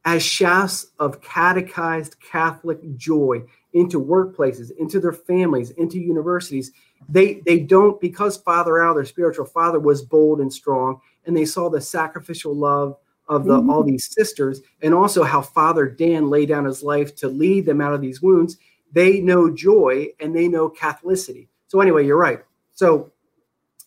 as 0.06 0.24
shafts 0.24 0.88
of 1.00 1.22
catechized 1.22 2.15
Catholic 2.19 2.80
joy 2.95 3.43
into 3.74 4.04
workplaces, 4.04 4.72
into 4.78 5.00
their 5.00 5.13
families, 5.13 5.72
into 5.72 6.00
universities. 6.00 6.72
They 7.08 7.41
they 7.45 7.60
don't 7.60 8.00
because 8.00 8.38
Father 8.38 8.82
Al, 8.82 8.95
their 8.95 9.06
spiritual 9.06 9.45
father, 9.45 9.80
was 9.80 10.02
bold 10.02 10.41
and 10.41 10.52
strong, 10.52 11.00
and 11.26 11.36
they 11.36 11.45
saw 11.45 11.69
the 11.69 11.82
sacrificial 11.82 12.56
love 12.56 12.98
of 13.28 13.45
the 13.45 13.60
mm-hmm. 13.60 13.69
all 13.69 13.84
these 13.84 14.12
sisters, 14.12 14.62
and 14.82 14.93
also 14.93 15.24
how 15.24 15.41
Father 15.41 15.88
Dan 15.88 16.30
laid 16.30 16.50
down 16.50 16.65
his 16.65 16.82
life 16.82 17.15
to 17.17 17.28
lead 17.28 17.65
them 17.65 17.82
out 17.82 17.93
of 17.93 18.02
these 18.02 18.22
wounds. 18.22 18.58
They 18.91 19.21
know 19.21 19.54
joy 19.54 20.08
and 20.19 20.36
they 20.36 20.47
know 20.47 20.69
Catholicity. 20.69 21.47
So 21.67 21.82
anyway, 21.82 22.06
you're 22.06 22.17
right. 22.17 22.43
So 22.73 23.12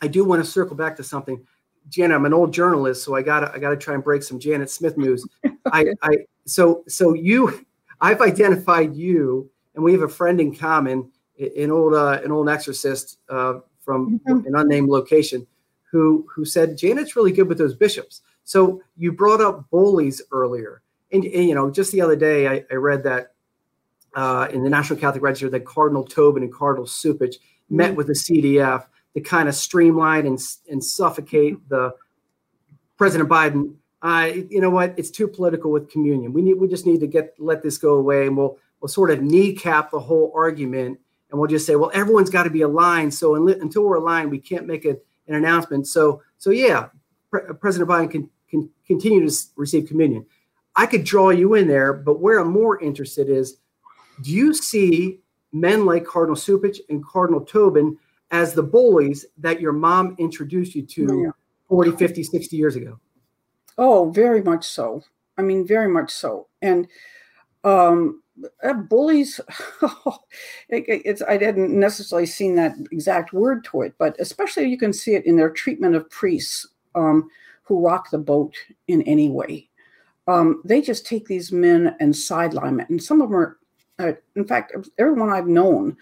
I 0.00 0.08
do 0.08 0.24
want 0.24 0.44
to 0.44 0.50
circle 0.50 0.76
back 0.76 0.96
to 0.96 1.04
something. 1.04 1.44
Janet, 1.88 2.16
I'm 2.16 2.26
an 2.26 2.32
old 2.32 2.52
journalist, 2.52 3.04
so 3.04 3.14
I 3.14 3.22
gotta 3.22 3.50
I 3.52 3.58
gotta 3.58 3.76
try 3.76 3.94
and 3.94 4.04
break 4.04 4.22
some 4.22 4.38
Janet 4.38 4.70
Smith 4.70 4.96
news. 4.96 5.26
I, 5.72 5.86
I 6.02 6.18
so 6.44 6.84
so 6.86 7.14
you 7.14 7.66
I've 8.00 8.20
identified 8.20 8.94
you 8.94 9.50
and 9.74 9.84
we 9.84 9.92
have 9.92 10.02
a 10.02 10.08
friend 10.08 10.40
in 10.40 10.54
common, 10.54 11.10
an 11.38 11.70
old 11.70 11.94
uh, 11.94 12.20
an 12.24 12.30
old 12.30 12.48
exorcist 12.48 13.18
uh, 13.28 13.60
from 13.80 14.20
mm-hmm. 14.20 14.46
an 14.46 14.54
unnamed 14.54 14.88
location, 14.88 15.46
who 15.90 16.26
who 16.32 16.44
said 16.44 16.76
Janet's 16.76 17.16
really 17.16 17.32
good 17.32 17.48
with 17.48 17.58
those 17.58 17.74
bishops. 17.74 18.22
So 18.44 18.82
you 18.96 19.12
brought 19.12 19.40
up 19.40 19.70
bullies 19.70 20.20
earlier, 20.30 20.82
and, 21.10 21.24
and 21.24 21.48
you 21.48 21.54
know 21.54 21.70
just 21.70 21.92
the 21.92 22.00
other 22.00 22.16
day 22.16 22.48
I, 22.48 22.64
I 22.70 22.74
read 22.74 23.02
that 23.04 23.34
uh, 24.14 24.48
in 24.53 24.62
the 24.62 24.70
National 24.70 24.98
Catholic 24.98 25.22
Register 25.22 25.48
that 25.51 25.64
Cardinal 25.64 26.05
Tobin 26.05 26.42
and 26.42 26.53
Cardinal 26.53 26.87
mm-hmm. 26.87 27.77
met 27.77 27.94
with 27.94 28.09
the 28.09 28.12
CDF 28.12 28.87
to 29.14 29.20
kind 29.20 29.48
of 29.48 29.55
streamline 29.55 30.27
and 30.27 30.40
and 30.70 30.83
suffocate 30.83 31.68
the 31.68 31.94
President 32.96 33.29
Biden. 33.29 33.75
Uh, 34.03 34.31
you 34.51 34.61
know 34.61 34.70
what? 34.70 34.94
It's 34.96 35.11
too 35.11 35.29
political 35.29 35.70
with 35.70 35.90
communion. 35.90 36.33
We 36.33 36.42
need 36.42 36.55
we 36.55 36.68
just 36.68 36.87
need 36.87 37.01
to 37.01 37.07
get 37.07 37.35
let 37.38 37.62
this 37.62 37.79
go 37.79 37.94
away, 37.94 38.27
and 38.27 38.37
we'll 38.37 38.59
we'll 38.81 38.88
sort 38.88 39.11
of 39.11 39.22
kneecap 39.22 39.90
the 39.90 40.01
whole 40.01 40.33
argument 40.35 40.98
and 41.33 41.40
we'll 41.40 41.48
just 41.48 41.66
say, 41.66 41.77
well, 41.77 41.90
everyone's 41.94 42.31
got 42.31 42.44
to 42.44 42.51
be 42.51 42.61
aligned. 42.61 43.12
So 43.14 43.35
until 43.48 43.85
we're 43.85 43.96
aligned, 43.96 44.31
we 44.31 44.38
can't 44.38 44.66
make 44.66 44.85
a, 44.85 44.90
an 45.27 45.35
announcement. 45.35 45.87
So, 45.87 46.22
so 46.37 46.51
yeah, 46.51 46.88
Pre- 47.31 47.55
President 47.59 47.90
Biden 47.90 48.11
can, 48.11 48.31
can 48.48 48.68
continue 48.87 49.27
to 49.27 49.35
receive 49.57 49.88
communion. 49.88 50.27
I 50.77 50.85
could 50.87 51.05
draw 51.05 51.31
you 51.31 51.55
in 51.55 51.68
there, 51.68 51.94
but 51.94 52.20
where 52.20 52.38
I'm 52.38 52.51
more 52.51 52.81
interested 52.81 53.31
is, 53.31 53.57
do 54.20 54.31
you 54.31 54.55
see 54.55 55.20
men 55.53 55.85
like 55.85 56.05
Cardinal 56.05 56.37
Cupich 56.37 56.81
and 56.88 57.05
Cardinal 57.05 57.40
Tobin 57.40 57.96
as 58.31 58.55
the 58.55 58.62
bullies 58.62 59.27
that 59.38 59.61
your 59.61 59.72
mom 59.72 60.14
introduced 60.18 60.75
you 60.75 60.83
to 60.83 61.22
yeah. 61.25 61.31
40, 61.68 61.92
50, 61.92 62.22
60 62.22 62.57
years 62.57 62.77
ago? 62.77 62.98
Oh, 63.79 64.11
very 64.11 64.42
much 64.42 64.64
so. 64.64 65.03
I 65.38 65.42
mean, 65.42 65.66
very 65.66 65.88
much 65.88 66.11
so. 66.11 66.48
And 66.61 66.88
um, 67.64 68.22
uh, 68.62 68.72
bullies 68.72 69.40
it, 70.68 70.85
it's 71.05 71.22
i 71.22 71.33
hadn't 71.33 71.79
necessarily 71.79 72.27
seen 72.27 72.55
that 72.55 72.75
exact 72.90 73.33
word 73.33 73.62
to 73.62 73.83
it 73.83 73.94
but 73.98 74.16
especially 74.18 74.64
you 74.64 74.79
can 74.79 74.92
see 74.92 75.14
it 75.14 75.27
in 75.27 75.37
their 75.37 75.51
treatment 75.51 75.94
of 75.94 76.09
priests 76.11 76.66
um, 76.94 77.29
who 77.62 77.85
rock 77.87 78.11
the 78.11 78.18
boat 78.18 78.55
in 78.88 79.03
any 79.03 79.29
way 79.29 79.68
um, 80.29 80.62
they 80.64 80.81
just 80.81 81.07
take 81.07 81.27
these 81.27 81.53
men 81.53 81.94
and 82.01 82.16
sideline 82.16 82.79
them 82.79 82.87
and 82.88 83.03
some 83.03 83.20
of 83.20 83.29
them 83.29 83.38
are 83.38 83.59
in 84.36 84.44
fact 84.44 84.72
everyone 84.98 85.30
i've 85.30 85.46
known 85.46 85.96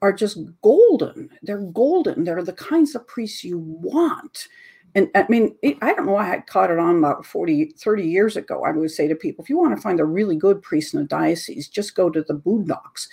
are 0.00 0.12
just 0.12 0.38
golden 0.62 1.30
they're 1.42 1.58
golden 1.58 2.24
they're 2.24 2.42
the 2.42 2.52
kinds 2.52 2.94
of 2.94 3.06
priests 3.06 3.44
you 3.44 3.58
want 3.58 4.48
and 4.94 5.10
I 5.14 5.24
mean, 5.28 5.56
it, 5.62 5.78
I 5.80 5.94
don't 5.94 6.06
know. 6.06 6.12
Why 6.12 6.34
I 6.34 6.40
caught 6.40 6.70
it 6.70 6.78
on 6.78 6.98
about 6.98 7.24
40, 7.24 7.72
30 7.78 8.04
years 8.04 8.36
ago. 8.36 8.64
I 8.64 8.72
would 8.72 8.90
say 8.90 9.08
to 9.08 9.14
people, 9.14 9.42
if 9.42 9.48
you 9.48 9.58
want 9.58 9.74
to 9.74 9.80
find 9.80 10.00
a 10.00 10.04
really 10.04 10.36
good 10.36 10.60
priest 10.60 10.94
in 10.94 11.00
a 11.00 11.04
diocese, 11.04 11.68
just 11.68 11.94
go 11.94 12.10
to 12.10 12.22
the 12.22 12.34
boondocks. 12.34 13.08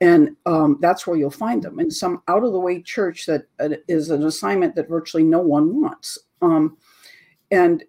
And 0.00 0.36
um, 0.46 0.78
that's 0.80 1.06
where 1.06 1.16
you'll 1.16 1.30
find 1.30 1.62
them 1.62 1.78
in 1.78 1.90
some 1.90 2.22
out 2.28 2.44
of 2.44 2.52
the 2.52 2.60
way 2.60 2.82
church 2.82 3.24
that 3.26 3.46
uh, 3.60 3.70
is 3.88 4.10
an 4.10 4.24
assignment 4.24 4.74
that 4.74 4.88
virtually 4.88 5.22
no 5.22 5.38
one 5.38 5.80
wants. 5.80 6.18
Um, 6.42 6.76
and 7.50 7.84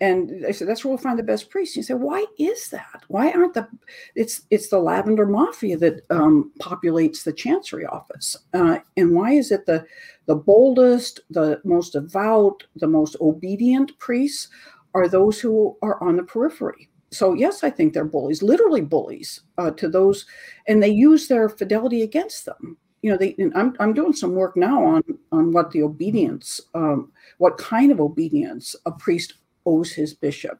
and 0.00 0.44
I 0.46 0.50
said 0.50 0.68
that's 0.68 0.84
where 0.84 0.90
we'll 0.90 0.98
find 0.98 1.18
the 1.18 1.22
best 1.22 1.50
priests. 1.50 1.76
You 1.76 1.82
say, 1.82 1.94
why 1.94 2.24
is 2.38 2.68
that? 2.70 3.04
Why 3.08 3.30
aren't 3.30 3.54
the? 3.54 3.68
It's 4.14 4.42
it's 4.50 4.68
the 4.68 4.78
lavender 4.78 5.26
mafia 5.26 5.76
that 5.78 6.04
um, 6.10 6.52
populates 6.60 7.22
the 7.22 7.32
chancery 7.32 7.86
office, 7.86 8.36
uh, 8.54 8.78
and 8.96 9.14
why 9.14 9.32
is 9.32 9.52
it 9.52 9.66
the 9.66 9.86
the 10.26 10.34
boldest, 10.34 11.20
the 11.30 11.60
most 11.64 11.92
devout, 11.92 12.64
the 12.76 12.88
most 12.88 13.16
obedient 13.20 13.96
priests 13.98 14.48
are 14.94 15.08
those 15.08 15.40
who 15.40 15.76
are 15.82 16.02
on 16.02 16.16
the 16.16 16.24
periphery? 16.24 16.88
So 17.10 17.34
yes, 17.34 17.62
I 17.62 17.70
think 17.70 17.94
they're 17.94 18.04
bullies, 18.04 18.42
literally 18.42 18.82
bullies 18.82 19.40
uh, 19.58 19.70
to 19.72 19.88
those, 19.88 20.26
and 20.66 20.82
they 20.82 20.88
use 20.88 21.28
their 21.28 21.48
fidelity 21.48 22.02
against 22.02 22.44
them. 22.44 22.76
You 23.02 23.12
know, 23.12 23.16
they. 23.16 23.36
And 23.38 23.52
I'm 23.54 23.76
I'm 23.78 23.94
doing 23.94 24.12
some 24.12 24.34
work 24.34 24.56
now 24.56 24.84
on 24.84 25.04
on 25.30 25.52
what 25.52 25.70
the 25.70 25.84
obedience, 25.84 26.60
um, 26.74 27.12
what 27.38 27.58
kind 27.58 27.92
of 27.92 28.00
obedience 28.00 28.74
a 28.86 28.90
priest 28.90 29.34
owes 29.68 29.92
his 29.92 30.14
bishop. 30.14 30.58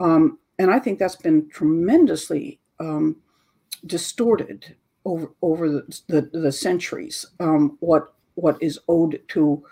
Um, 0.00 0.38
and 0.58 0.70
I 0.70 0.78
think 0.78 0.98
that's 0.98 1.16
been 1.16 1.48
tremendously 1.48 2.60
um, 2.80 3.16
distorted 3.86 4.76
over 5.04 5.30
over 5.40 5.68
the, 5.68 6.00
the, 6.08 6.20
the 6.38 6.52
centuries. 6.52 7.26
Um, 7.40 7.76
what 7.80 8.14
what 8.34 8.56
is 8.60 8.78
owed 8.88 9.20
to 9.28 9.64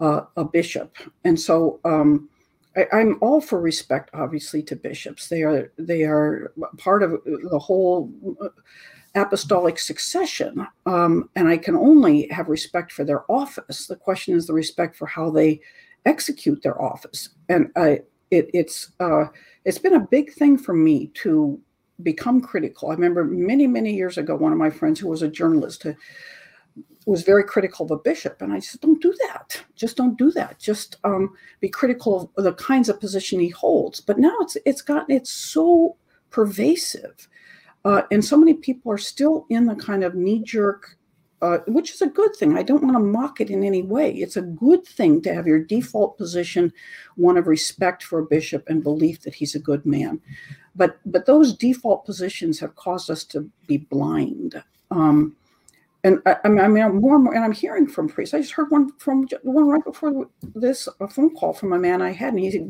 uh, 0.00 0.22
a 0.36 0.44
bishop, 0.44 0.96
and 1.24 1.38
so 1.38 1.80
um, 1.84 2.28
I, 2.76 3.00
am 3.00 3.18
all 3.20 3.40
for 3.40 3.60
respect, 3.60 4.10
obviously, 4.14 4.62
to 4.64 4.76
bishops. 4.76 5.28
They 5.28 5.42
are 5.42 5.72
they 5.78 6.02
are 6.02 6.52
part 6.76 7.02
of 7.02 7.10
the 7.24 7.58
whole 7.58 8.12
apostolic 9.14 9.78
succession, 9.78 10.66
um, 10.86 11.30
and 11.34 11.48
I 11.48 11.56
can 11.56 11.76
only 11.76 12.28
have 12.30 12.48
respect 12.48 12.92
for 12.92 13.04
their 13.04 13.30
office. 13.30 13.86
The 13.86 13.96
question 13.96 14.36
is 14.36 14.46
the 14.46 14.54
respect 14.54 14.96
for 14.96 15.06
how 15.06 15.30
they 15.30 15.60
execute 16.08 16.62
their 16.62 16.80
office. 16.80 17.30
And 17.48 17.70
I, 17.76 18.00
it, 18.30 18.50
it's 18.54 18.92
uh, 19.00 19.26
it's 19.64 19.78
been 19.78 19.94
a 19.94 20.06
big 20.10 20.32
thing 20.32 20.58
for 20.58 20.74
me 20.74 21.08
to 21.14 21.60
become 22.02 22.40
critical. 22.40 22.90
I 22.90 22.94
remember 22.94 23.24
many, 23.24 23.66
many 23.66 23.94
years 23.94 24.18
ago, 24.18 24.36
one 24.36 24.52
of 24.52 24.58
my 24.58 24.70
friends 24.70 25.00
who 25.00 25.08
was 25.08 25.22
a 25.22 25.28
journalist 25.28 25.84
uh, 25.86 25.92
was 27.06 27.22
very 27.22 27.42
critical 27.42 27.84
of 27.84 27.90
a 27.90 27.96
bishop. 27.96 28.42
And 28.42 28.52
I 28.52 28.60
said, 28.60 28.80
don't 28.80 29.02
do 29.02 29.14
that. 29.26 29.60
Just 29.74 29.96
don't 29.96 30.18
do 30.18 30.30
that. 30.32 30.58
Just 30.58 30.96
um, 31.04 31.34
be 31.60 31.68
critical 31.68 32.30
of 32.36 32.44
the 32.44 32.52
kinds 32.54 32.88
of 32.88 33.00
position 33.00 33.40
he 33.40 33.48
holds. 33.48 34.00
But 34.00 34.18
now 34.18 34.36
it's 34.40 34.56
it's 34.64 34.82
gotten 34.82 35.16
it's 35.16 35.30
so 35.30 35.96
pervasive. 36.30 37.28
Uh, 37.84 38.02
and 38.10 38.24
so 38.24 38.36
many 38.36 38.54
people 38.54 38.92
are 38.92 38.98
still 38.98 39.46
in 39.48 39.64
the 39.64 39.76
kind 39.76 40.04
of 40.04 40.14
knee 40.14 40.42
jerk 40.42 40.97
uh, 41.40 41.58
which 41.66 41.92
is 41.92 42.02
a 42.02 42.08
good 42.08 42.34
thing. 42.34 42.56
I 42.56 42.62
don't 42.62 42.82
want 42.82 42.96
to 42.96 43.00
mock 43.00 43.40
it 43.40 43.50
in 43.50 43.62
any 43.62 43.82
way. 43.82 44.12
It's 44.12 44.36
a 44.36 44.42
good 44.42 44.84
thing 44.84 45.22
to 45.22 45.34
have 45.34 45.46
your 45.46 45.62
default 45.62 46.18
position 46.18 46.72
one 47.16 47.36
of 47.36 47.46
respect 47.46 48.02
for 48.02 48.18
a 48.18 48.26
bishop 48.26 48.68
and 48.68 48.82
belief 48.82 49.22
that 49.22 49.34
he's 49.34 49.54
a 49.54 49.60
good 49.60 49.86
man. 49.86 50.20
But 50.74 50.98
but 51.06 51.26
those 51.26 51.54
default 51.54 52.04
positions 52.04 52.58
have 52.60 52.76
caused 52.76 53.10
us 53.10 53.24
to 53.24 53.48
be 53.66 53.78
blind. 53.78 54.62
Um, 54.90 55.36
and 56.04 56.20
I, 56.26 56.36
I, 56.44 56.48
mean, 56.48 56.84
I'm 56.84 57.00
more 57.00 57.16
and 57.16 57.24
more, 57.24 57.34
and 57.34 57.44
I'm 57.44 57.52
hearing 57.52 57.86
from 57.86 58.08
priests. 58.08 58.32
I 58.32 58.40
just 58.40 58.52
heard 58.52 58.70
one 58.70 58.92
from 58.98 59.28
one 59.42 59.68
right 59.68 59.84
before 59.84 60.28
this, 60.54 60.88
a 61.00 61.08
phone 61.08 61.34
call 61.34 61.52
from 61.52 61.72
a 61.72 61.78
man 61.78 62.00
I 62.00 62.12
had, 62.12 62.34
and 62.34 62.40
he 62.40 62.62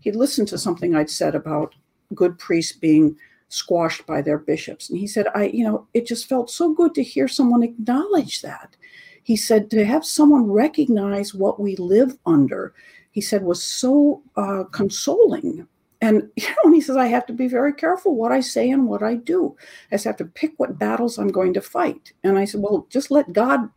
he 0.00 0.12
listened 0.12 0.48
to 0.48 0.58
something 0.58 0.94
I'd 0.94 1.10
said 1.10 1.34
about 1.34 1.74
good 2.14 2.38
priests 2.38 2.76
being 2.76 3.16
squashed 3.54 4.06
by 4.06 4.20
their 4.20 4.38
bishops. 4.38 4.90
And 4.90 4.98
he 4.98 5.06
said, 5.06 5.26
I, 5.34 5.44
you 5.46 5.64
know, 5.64 5.86
it 5.94 6.06
just 6.06 6.28
felt 6.28 6.50
so 6.50 6.74
good 6.74 6.94
to 6.94 7.02
hear 7.02 7.28
someone 7.28 7.62
acknowledge 7.62 8.42
that. 8.42 8.76
He 9.22 9.36
said, 9.36 9.70
to 9.70 9.84
have 9.84 10.04
someone 10.04 10.50
recognize 10.50 11.34
what 11.34 11.60
we 11.60 11.76
live 11.76 12.18
under, 12.26 12.74
he 13.10 13.20
said, 13.20 13.42
was 13.42 13.62
so 13.62 14.22
uh, 14.36 14.64
consoling. 14.64 15.66
And, 16.00 16.30
you 16.36 16.48
know, 16.48 16.56
and 16.64 16.74
he 16.74 16.80
says, 16.80 16.96
I 16.96 17.06
have 17.06 17.26
to 17.26 17.32
be 17.32 17.48
very 17.48 17.72
careful 17.72 18.16
what 18.16 18.32
I 18.32 18.40
say 18.40 18.70
and 18.70 18.86
what 18.86 19.02
I 19.02 19.14
do. 19.14 19.56
I 19.90 19.94
just 19.94 20.04
have 20.04 20.16
to 20.18 20.24
pick 20.24 20.52
what 20.56 20.78
battles 20.78 21.18
I'm 21.18 21.28
going 21.28 21.54
to 21.54 21.62
fight. 21.62 22.12
And 22.22 22.38
I 22.38 22.44
said, 22.44 22.60
well, 22.60 22.86
just 22.90 23.10
let 23.10 23.32
God 23.32 23.70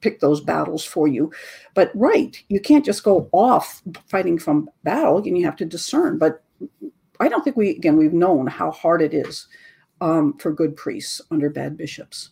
pick 0.00 0.20
those 0.20 0.42
battles 0.42 0.84
for 0.84 1.08
you. 1.08 1.32
But 1.72 1.90
right, 1.94 2.40
you 2.48 2.60
can't 2.60 2.84
just 2.84 3.02
go 3.02 3.28
off 3.32 3.82
fighting 4.06 4.38
from 4.38 4.68
battle 4.84 5.16
and 5.16 5.38
you 5.38 5.46
have 5.46 5.56
to 5.56 5.64
discern. 5.64 6.18
But 6.18 6.42
I 7.24 7.28
don't 7.28 7.42
think 7.42 7.56
we, 7.56 7.70
again, 7.70 7.96
we've 7.96 8.12
known 8.12 8.46
how 8.46 8.70
hard 8.70 9.00
it 9.00 9.14
is 9.14 9.46
um, 10.02 10.36
for 10.36 10.52
good 10.52 10.76
priests 10.76 11.22
under 11.30 11.48
bad 11.48 11.74
bishops. 11.74 12.30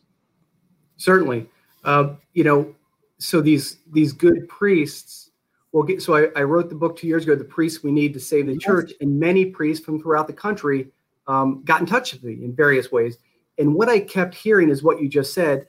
Certainly. 0.99 1.49
Uh, 1.83 2.17
you 2.35 2.45
know, 2.45 2.75
so 3.17 3.41
these 3.41 3.79
these 3.91 4.13
good 4.13 4.47
priests 4.49 5.31
will 5.73 5.83
get. 5.83 6.03
So 6.03 6.15
I, 6.15 6.27
I, 6.37 6.43
wrote 6.43 6.69
the 6.69 6.75
book 6.75 6.99
two 6.99 7.07
years 7.07 7.25
ago, 7.25 7.35
"The 7.35 7.43
Priests 7.43 7.83
We 7.83 7.91
Need 7.91 8.13
to 8.15 8.21
Save 8.21 8.49
the 8.49 8.59
Church," 8.59 8.93
and 9.01 9.19
many 9.19 9.47
priests 9.47 9.85
from 9.85 10.01
throughout 10.01 10.27
the 10.27 10.33
country 10.35 10.93
um, 11.27 11.63
got 11.65 11.81
in 11.81 11.87
touch 11.87 12.13
with 12.13 12.23
me 12.23 12.45
in 12.45 12.55
various 12.55 12.93
ways. 12.93 13.17
And 13.59 13.75
what 13.75 13.89
I 13.89 13.99
kept 13.99 14.35
hearing 14.35 14.69
is 14.69 14.83
what 14.83 15.01
you 15.01 15.09
just 15.09 15.33
said. 15.33 15.67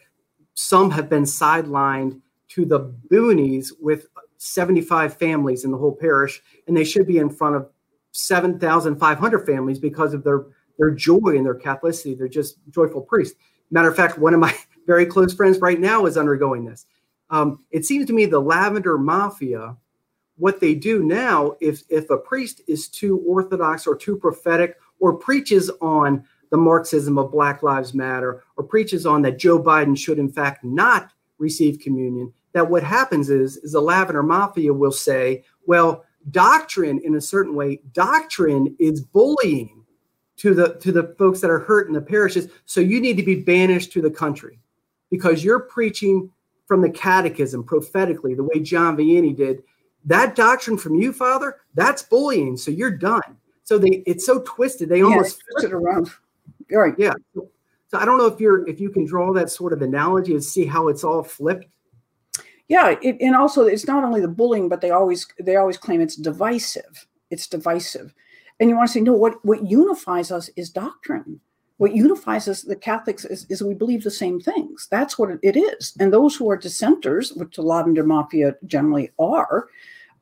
Some 0.55 0.91
have 0.91 1.09
been 1.09 1.23
sidelined 1.23 2.19
to 2.49 2.65
the 2.65 2.93
boonies 3.09 3.71
with 3.79 4.07
75 4.37 5.17
families 5.17 5.63
in 5.63 5.71
the 5.71 5.77
whole 5.77 5.95
parish, 5.95 6.41
and 6.67 6.75
they 6.75 6.83
should 6.83 7.07
be 7.07 7.17
in 7.17 7.29
front 7.29 7.55
of 7.55 7.69
7,500 8.13 9.45
families 9.45 9.79
because 9.79 10.13
of 10.13 10.23
their 10.23 10.45
their 10.79 10.91
joy 10.91 11.35
and 11.35 11.45
their 11.45 11.57
Catholicity. 11.57 12.17
They're 12.17 12.27
just 12.27 12.57
joyful 12.71 13.01
priests. 13.01 13.37
Matter 13.69 13.89
of 13.89 13.95
fact, 13.95 14.17
one 14.17 14.33
of 14.33 14.39
my 14.39 14.55
very 14.87 15.05
close 15.05 15.33
friends 15.33 15.59
right 15.59 15.79
now 15.79 16.05
is 16.05 16.17
undergoing 16.17 16.65
this. 16.65 16.85
Um, 17.29 17.63
it 17.71 17.85
seems 17.85 18.05
to 18.07 18.13
me 18.13 18.25
the 18.25 18.39
lavender 18.39 18.97
mafia, 18.97 19.75
what 20.37 20.59
they 20.59 20.73
do 20.73 21.03
now, 21.03 21.55
if 21.59 21.83
if 21.89 22.09
a 22.09 22.17
priest 22.17 22.61
is 22.67 22.87
too 22.87 23.19
orthodox 23.27 23.85
or 23.85 23.95
too 23.95 24.15
prophetic 24.15 24.77
or 24.99 25.13
preaches 25.13 25.69
on 25.81 26.23
the 26.51 26.57
Marxism 26.57 27.17
of 27.17 27.31
Black 27.31 27.63
Lives 27.63 27.93
Matter 27.93 28.43
or 28.57 28.63
preaches 28.63 29.05
on 29.05 29.23
that 29.23 29.39
Joe 29.39 29.61
Biden 29.61 29.97
should 29.97 30.19
in 30.19 30.31
fact 30.31 30.63
not 30.63 31.11
receive 31.39 31.79
communion, 31.79 32.31
that 32.53 32.69
what 32.69 32.83
happens 32.83 33.29
is 33.29 33.57
is 33.57 33.71
the 33.71 33.81
lavender 33.81 34.23
mafia 34.23 34.73
will 34.73 34.91
say, 34.91 35.43
well, 35.65 36.05
doctrine 36.31 36.99
in 37.03 37.15
a 37.15 37.21
certain 37.21 37.55
way 37.55 37.79
doctrine 37.93 38.75
is 38.79 39.01
bullying 39.01 39.83
to 40.37 40.53
the 40.53 40.75
to 40.75 40.91
the 40.91 41.15
folks 41.17 41.39
that 41.41 41.49
are 41.49 41.59
hurt 41.59 41.87
in 41.87 41.93
the 41.93 42.01
parishes. 42.01 42.49
So 42.65 42.81
you 42.81 42.99
need 42.99 43.17
to 43.17 43.23
be 43.23 43.35
banished 43.35 43.91
to 43.93 44.01
the 44.01 44.09
country 44.09 44.59
because 45.09 45.43
you're 45.43 45.59
preaching 45.59 46.29
from 46.65 46.81
the 46.81 46.89
catechism 46.89 47.63
prophetically 47.63 48.33
the 48.33 48.43
way 48.43 48.59
john 48.59 48.97
vianney 48.97 49.35
did. 49.35 49.63
That 50.05 50.35
doctrine 50.35 50.77
from 50.77 50.95
you 50.95 51.13
father 51.13 51.57
that's 51.75 52.03
bullying. 52.03 52.57
So 52.57 52.71
you're 52.71 52.91
done. 52.91 53.37
So 53.63 53.77
they 53.77 54.03
it's 54.05 54.25
so 54.25 54.41
twisted. 54.41 54.89
They 54.89 55.01
almost 55.01 55.41
twist 55.51 55.65
it 55.65 55.73
around. 55.73 56.09
All 56.71 56.79
right. 56.79 56.95
Yeah. 56.97 57.13
So 57.35 57.99
i 57.99 58.05
don't 58.05 58.17
know 58.17 58.25
if 58.25 58.39
you're 58.39 58.67
if 58.67 58.79
you 58.79 58.89
can 58.89 59.05
draw 59.05 59.31
that 59.33 59.51
sort 59.51 59.71
of 59.71 59.81
analogy 59.83 60.33
and 60.33 60.43
see 60.43 60.65
how 60.65 60.87
it's 60.87 61.03
all 61.03 61.21
flipped 61.21 61.67
yeah 62.67 62.95
it, 63.01 63.17
and 63.19 63.35
also 63.35 63.65
it's 63.65 63.87
not 63.87 64.03
only 64.03 64.21
the 64.21 64.27
bullying 64.27 64.69
but 64.69 64.81
they 64.81 64.91
always 64.91 65.27
they 65.39 65.55
always 65.55 65.77
claim 65.77 66.01
it's 66.01 66.15
divisive. 66.15 67.07
It's 67.29 67.47
divisive. 67.47 68.13
And 68.59 68.69
you 68.69 68.75
want 68.75 68.87
to 68.89 68.93
say 68.93 69.01
no 69.01 69.13
what 69.13 69.43
what 69.45 69.65
unifies 69.69 70.31
us 70.31 70.49
is 70.55 70.69
doctrine. 70.69 71.39
What 71.77 71.95
unifies 71.95 72.47
us 72.47 72.61
the 72.61 72.75
catholics 72.75 73.25
is, 73.25 73.45
is 73.49 73.61
we 73.61 73.73
believe 73.73 74.03
the 74.03 74.11
same 74.11 74.39
things. 74.39 74.87
That's 74.91 75.17
what 75.17 75.31
it 75.41 75.57
is. 75.57 75.97
And 75.99 76.13
those 76.13 76.35
who 76.35 76.49
are 76.49 76.55
dissenters 76.57 77.33
which 77.33 77.55
the 77.55 77.63
lavender 77.63 78.03
mafia 78.03 78.55
generally 78.65 79.11
are 79.19 79.67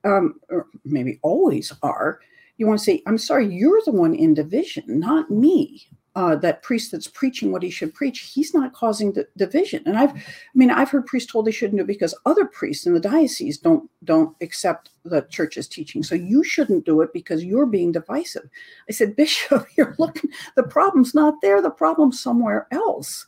um, 0.03 0.39
or 0.49 0.67
maybe 0.85 1.19
always 1.21 1.71
are 1.83 2.19
you 2.57 2.67
want 2.67 2.79
to 2.79 2.85
say 2.85 3.01
i'm 3.07 3.17
sorry 3.17 3.47
you're 3.53 3.81
the 3.85 3.91
one 3.91 4.13
in 4.13 4.33
division 4.33 4.83
not 4.87 5.29
me 5.29 5.87
uh, 6.15 6.35
that 6.35 6.61
priest 6.61 6.91
that's 6.91 7.07
preaching 7.07 7.51
what 7.51 7.63
he 7.63 7.69
should 7.69 7.93
preach, 7.93 8.19
he's 8.19 8.53
not 8.53 8.73
causing 8.73 9.13
the 9.13 9.25
division. 9.37 9.81
And 9.85 9.97
I've, 9.97 10.11
I 10.11 10.23
mean, 10.53 10.69
I've 10.69 10.89
heard 10.89 11.05
priests 11.05 11.31
told 11.31 11.45
they 11.45 11.51
shouldn't 11.51 11.77
do 11.77 11.83
it 11.83 11.87
because 11.87 12.17
other 12.25 12.45
priests 12.45 12.85
in 12.85 12.93
the 12.93 12.99
diocese 12.99 13.57
don't 13.57 13.89
don't 14.03 14.35
accept 14.41 14.89
the 15.03 15.21
church's 15.29 15.67
teaching. 15.67 16.03
So 16.03 16.15
you 16.15 16.43
shouldn't 16.43 16.85
do 16.85 17.01
it 17.01 17.13
because 17.13 17.45
you're 17.45 17.65
being 17.65 17.91
divisive. 17.93 18.49
I 18.89 18.91
said, 18.91 19.15
Bishop, 19.21 19.65
you're 19.77 19.95
looking. 19.99 20.29
The 20.55 20.63
problem's 20.63 21.15
not 21.15 21.35
there. 21.41 21.61
The 21.61 21.69
problem's 21.69 22.19
somewhere 22.19 22.67
else. 22.71 23.25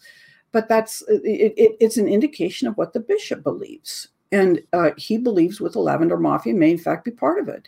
But 0.52 0.67
that's 0.67 1.02
it, 1.08 1.54
it, 1.58 1.78
it's 1.80 1.98
an 1.98 2.08
indication 2.08 2.67
of 2.67 2.78
what 2.78 2.93
the 2.93 3.00
bishop 3.00 3.43
believes, 3.43 4.10
and 4.32 4.62
uh, 4.72 4.91
he 4.98 5.17
believes 5.17 5.60
with 5.60 5.74
the 5.74 5.80
Lavender 5.80 6.17
Mafia 6.17 6.54
may 6.54 6.72
in 6.72 6.78
fact 6.78 7.06
be 7.06 7.12
part 7.12 7.39
of 7.39 7.48
it 7.48 7.67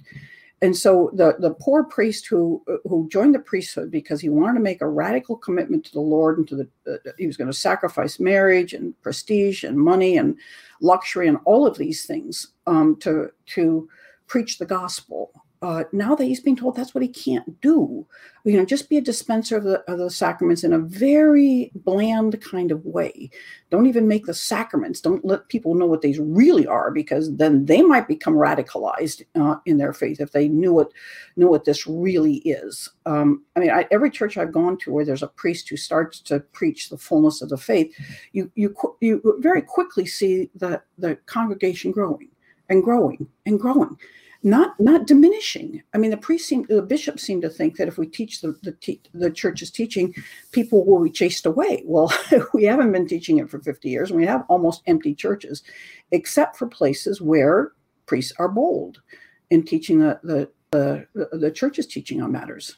and 0.62 0.76
so 0.76 1.12
the 1.14 1.36
the 1.40 1.54
poor 1.56 1.84
priest 1.84 2.28
who 2.28 2.64
who 2.86 3.08
joined 3.10 3.36
the 3.36 3.40
priesthood 3.40 3.92
because 3.92 4.22
he 4.22 4.30
wanted 4.30 4.54
to 4.54 4.64
make 4.64 4.82
a 4.82 4.88
radical 4.88 5.36
commitment 5.36 5.86
to 5.86 5.92
the 5.92 6.00
Lord 6.00 6.38
and 6.38 6.48
to 6.48 6.56
the 6.56 6.70
uh, 6.92 7.12
he 7.18 7.28
was 7.28 7.38
going 7.38 7.52
to 7.52 7.58
sacrifice 7.58 8.20
marriage 8.20 8.74
and 8.74 9.00
prestige 9.02 9.64
and 9.64 9.78
money 9.78 10.18
and 10.18 10.38
luxury 10.82 11.28
and 11.28 11.38
all 11.46 11.68
of 11.68 11.78
these 11.78 12.06
things 12.06 12.54
um, 12.68 12.96
to 13.02 13.30
to 13.48 13.90
preach 14.28 14.58
the 14.58 14.66
gospel 14.66 15.45
uh, 15.62 15.84
now 15.92 16.16
that 16.16 16.26
he's 16.26 16.42
being 16.42 16.56
told 16.56 16.76
that's 16.76 16.94
what 16.94 17.02
he 17.02 17.08
can't 17.08 17.60
do, 17.62 18.06
you 18.44 18.58
know, 18.58 18.66
just 18.66 18.90
be 18.90 18.98
a 18.98 19.02
dispenser 19.02 19.58
of 19.58 19.64
the, 19.64 19.80
of 19.92 19.98
the 19.98 20.10
sacraments 20.10 20.64
in 20.64 20.74
a 20.74 20.80
very 20.80 21.72
bland 21.76 22.40
kind 22.42 22.72
of 22.72 22.86
way. 22.86 23.30
Don't 23.72 23.88
even 23.88 24.08
make 24.08 24.26
the 24.26 24.34
sacraments. 24.34 25.02
Don't 25.02 25.26
let 25.26 25.50
people 25.50 25.74
know 25.74 25.86
what 25.86 26.02
these 26.02 26.20
really 26.20 26.68
are, 26.68 26.92
because 26.92 27.36
then 27.36 27.66
they 27.66 27.82
might 27.82 28.08
become 28.08 28.36
radicalized 28.36 29.24
uh, 29.36 29.56
in 29.66 29.78
their 29.78 29.94
faith 29.94 30.20
if 30.20 30.32
they 30.32 30.48
knew 30.48 30.74
what 30.74 30.92
knew 31.36 31.48
what 31.48 31.66
this 31.66 31.88
really 31.88 32.36
is. 32.38 32.90
Um, 33.06 33.44
I 33.56 33.60
mean, 33.60 33.72
I, 33.72 33.88
every 33.92 34.12
church 34.12 34.38
I've 34.38 34.52
gone 34.52 34.78
to 34.80 34.92
where 34.92 35.06
there's 35.06 35.24
a 35.24 35.28
priest 35.28 35.70
who 35.70 35.78
starts 35.78 36.20
to 36.22 36.40
preach 36.40 36.90
the 36.90 36.98
fullness 36.98 37.42
of 37.42 37.50
the 37.50 37.58
faith, 37.58 37.96
you 38.34 38.52
you 38.56 38.76
you 39.02 39.38
very 39.40 39.62
quickly 39.62 40.06
see 40.06 40.50
the 40.56 40.82
the 40.98 41.16
congregation 41.26 41.92
growing 41.92 42.30
and 42.70 42.84
growing 42.84 43.28
and 43.46 43.60
growing 43.60 43.98
not 44.46 44.80
not 44.80 45.08
diminishing. 45.08 45.82
I 45.96 45.98
mean, 45.98 46.12
the 46.12 46.18
priest 46.18 46.48
seem, 46.48 46.68
the 46.70 46.84
bishops 46.84 47.24
seem 47.24 47.42
to 47.42 47.50
think 47.50 47.78
that 47.78 47.88
if 47.88 47.98
we 47.98 48.06
teach 48.06 48.42
the 48.42 48.56
the, 48.62 48.74
te- 48.74 49.02
the 49.14 49.32
church's 49.32 49.72
teaching, 49.72 50.14
people 50.52 50.86
will 50.86 51.04
be 51.04 51.10
chased 51.10 51.46
away. 51.46 51.84
Well, 51.96 52.14
we 52.54 52.64
haven't 52.66 52.92
been 52.92 53.08
teaching 53.08 53.40
it 53.40 53.50
for 53.50 53.60
fifty 53.60 53.90
years, 53.90 54.12
and 54.12 54.20
we 54.20 54.26
have 54.28 54.46
almost 54.48 54.84
empty 54.86 55.16
churches, 55.16 55.64
except 56.12 56.58
for 56.58 56.68
places 56.68 57.20
where 57.20 57.72
priests 58.06 58.34
are 58.38 58.48
bold 58.48 59.02
in 59.50 59.64
teaching 59.64 60.00
the 60.00 60.20
the 60.24 60.50
the, 60.72 61.08
the 61.32 61.52
church's 61.52 61.88
teaching 61.88 62.22
on 62.22 62.32
matters. 62.32 62.78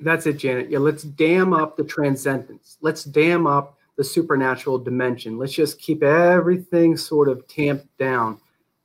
That's 0.00 0.26
it, 0.26 0.38
Janet. 0.38 0.70
Yeah, 0.70 0.78
let's 0.78 1.02
dam 1.02 1.52
up 1.52 1.76
the 1.76 1.84
transcendence. 1.84 2.78
Let's 2.80 3.04
dam 3.04 3.46
up 3.46 3.76
the 3.96 4.04
supernatural 4.04 4.78
dimension. 4.78 5.36
Let's 5.36 5.52
just 5.52 5.78
keep 5.80 6.02
everything 6.02 6.96
sort 6.96 7.28
of 7.28 7.46
tamped 7.46 7.86
down 7.98 8.38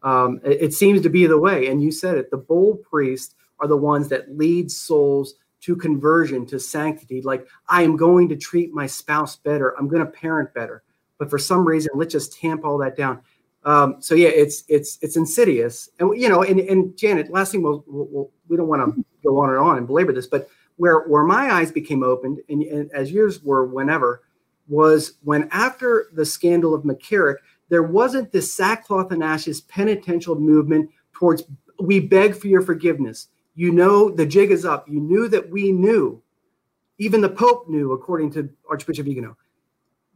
um, 0.04 0.42
it, 0.44 0.62
it, 0.62 0.74
seems 0.74 1.02
to 1.02 1.10
be 1.10 1.26
the 1.28 1.38
way. 1.38 1.68
And 1.68 1.82
you 1.82 1.92
said 1.92 2.18
it 2.18 2.32
the 2.32 2.38
bold 2.38 2.84
priests 2.84 3.36
are 3.60 3.68
the 3.68 3.78
ones 3.78 4.08
that 4.10 4.36
lead 4.36 4.72
souls 4.72 5.36
to 5.62 5.76
conversion, 5.76 6.46
to 6.48 6.60
sanctity. 6.60 7.22
Like, 7.22 7.48
I 7.68 7.84
am 7.84 7.96
going 7.96 8.28
to 8.30 8.36
treat 8.36 8.74
my 8.74 8.88
spouse 8.88 9.36
better, 9.36 9.78
I'm 9.78 9.88
going 9.88 10.06
to 10.06 10.12
parent 10.12 10.54
better. 10.54 10.84
But 11.18 11.30
for 11.30 11.38
some 11.38 11.66
reason, 11.66 11.92
let's 11.96 12.12
just 12.12 12.34
tamp 12.34 12.66
all 12.66 12.80
that 12.80 12.98
down. 12.98 13.22
Um, 13.64 13.98
so 14.00 14.16
yeah, 14.16 14.30
it's 14.30 14.64
it's 14.68 14.98
it's 15.02 15.16
insidious, 15.16 15.88
and 16.00 16.20
you 16.20 16.28
know, 16.28 16.42
and, 16.42 16.60
and 16.62 16.98
Janet, 16.98 17.32
last 17.32 17.52
thing 17.52 17.62
we'll, 17.62 17.84
we'll, 17.86 18.32
we 18.48 18.58
don't 18.58 18.68
want 18.68 18.96
to 18.96 19.06
go 19.24 19.38
on 19.38 19.50
and 19.50 19.60
on 19.60 19.78
and 19.78 19.86
belabor 19.86 20.14
this, 20.14 20.26
but 20.26 20.50
where 20.78 21.02
where 21.02 21.24
my 21.24 21.52
eyes 21.52 21.72
became 21.72 22.02
opened, 22.02 22.40
and, 22.50 22.64
and 22.64 22.92
as 22.92 23.12
yours 23.12 23.44
were, 23.44 23.68
whenever, 23.68 24.24
was 24.68 25.20
when 25.24 25.48
after 25.52 26.08
the 26.14 26.26
scandal 26.26 26.74
of 26.74 26.82
McCarrick, 26.82 27.36
there 27.72 27.82
wasn't 27.84 28.34
this 28.34 28.54
sackcloth 28.54 29.14
and 29.14 29.24
ashes 29.24 29.62
penitential 29.62 30.36
movement 30.36 30.92
towards 31.14 31.44
we 31.80 32.02
beg 32.02 32.36
for 32.36 32.48
your 32.48 32.62
forgiveness. 32.62 33.30
You 33.56 33.72
know 33.72 34.12
the 34.12 34.26
jig 34.26 34.52
is 34.52 34.66
up. 34.66 34.90
You 34.90 35.00
knew 35.00 35.30
that 35.30 35.50
we 35.50 35.72
knew, 35.72 36.22
even 37.00 37.22
the 37.22 37.30
Pope 37.30 37.70
knew, 37.70 37.94
according 37.94 38.34
to 38.34 38.50
Archbishop 38.70 39.06
Vigano. 39.06 39.38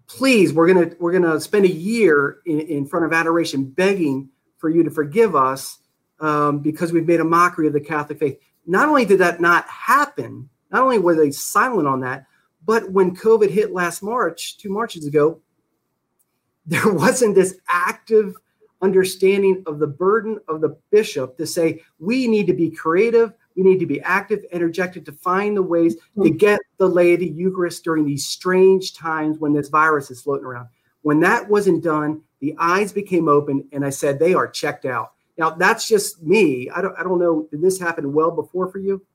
Please, 0.06 0.52
we're 0.52 0.68
gonna 0.68 0.92
we're 1.00 1.14
gonna 1.14 1.40
spend 1.40 1.64
a 1.64 1.72
year 1.72 2.40
in, 2.46 2.60
in 2.60 2.86
front 2.86 3.06
of 3.06 3.14
adoration 3.14 3.64
begging 3.64 4.30
for 4.58 4.70
you 4.70 4.84
to 4.84 4.92
forgive 4.92 5.34
us 5.34 5.80
um, 6.20 6.60
because 6.60 6.92
we've 6.92 7.08
made 7.08 7.22
a 7.22 7.26
mockery 7.26 7.68
of 7.68 7.74
the 7.74 7.80
Catholic 7.80 8.20
faith. 8.20 8.38
Not 8.68 8.90
only 8.90 9.06
did 9.06 9.20
that 9.20 9.40
not 9.40 9.66
happen, 9.70 10.50
not 10.72 10.84
only 10.84 11.00
were 11.00 11.16
they 11.16 11.32
silent 11.32 11.88
on 11.88 12.02
that, 12.02 12.26
but 12.66 12.92
when 12.92 13.16
COVID 13.16 13.50
hit 13.50 13.72
last 13.72 14.04
March, 14.04 14.58
two 14.58 14.70
Marches 14.70 15.08
ago, 15.08 15.40
there 16.66 16.92
wasn't 16.92 17.36
this 17.36 17.60
active 17.68 18.36
understanding 18.82 19.64
of 19.66 19.80
the 19.80 19.88
burden 19.88 20.40
of 20.48 20.62
the 20.62 20.78
bishop 20.92 21.38
to 21.38 21.48
say, 21.48 21.82
we 22.00 22.28
need 22.28 22.48
to 22.48 22.54
be 22.54 22.70
creative, 22.70 23.34
we 23.56 23.64
need 23.64 23.80
to 23.80 23.86
be 23.86 24.02
active, 24.02 24.44
interjected 24.52 25.06
to 25.06 25.12
find 25.12 25.56
the 25.56 25.64
ways 25.64 25.96
to 25.96 26.30
hmm. 26.30 26.38
get 26.38 26.60
the 26.78 26.88
laity 26.88 27.28
Eucharist 27.28 27.84
during 27.84 28.06
these 28.06 28.26
strange 28.26 28.94
times 28.94 29.40
when 29.40 29.54
this 29.54 29.70
virus 29.70 30.12
is 30.12 30.22
floating 30.22 30.46
around. 30.46 30.68
When 31.02 31.20
that 31.22 31.48
wasn't 31.48 31.84
done, 31.84 32.22
the 32.42 32.56
eyes 32.60 32.92
became 32.92 33.28
open, 33.28 33.68
and 33.72 33.86
I 33.86 33.92
said, 33.92 34.20
they 34.20 34.34
are 34.34 34.48
checked 34.48 34.86
out. 34.86 35.14
Now 35.38 35.50
that's 35.50 35.88
just 35.88 36.24
me. 36.24 36.70
I 36.70 36.82
don't 36.82 36.98
I 36.98 37.04
don't 37.04 37.20
know. 37.20 37.48
Did 37.52 37.62
this 37.62 37.80
happen 37.80 38.14
well 38.14 38.32
before 38.32 38.70
for 38.70 38.80
you? 38.80 39.06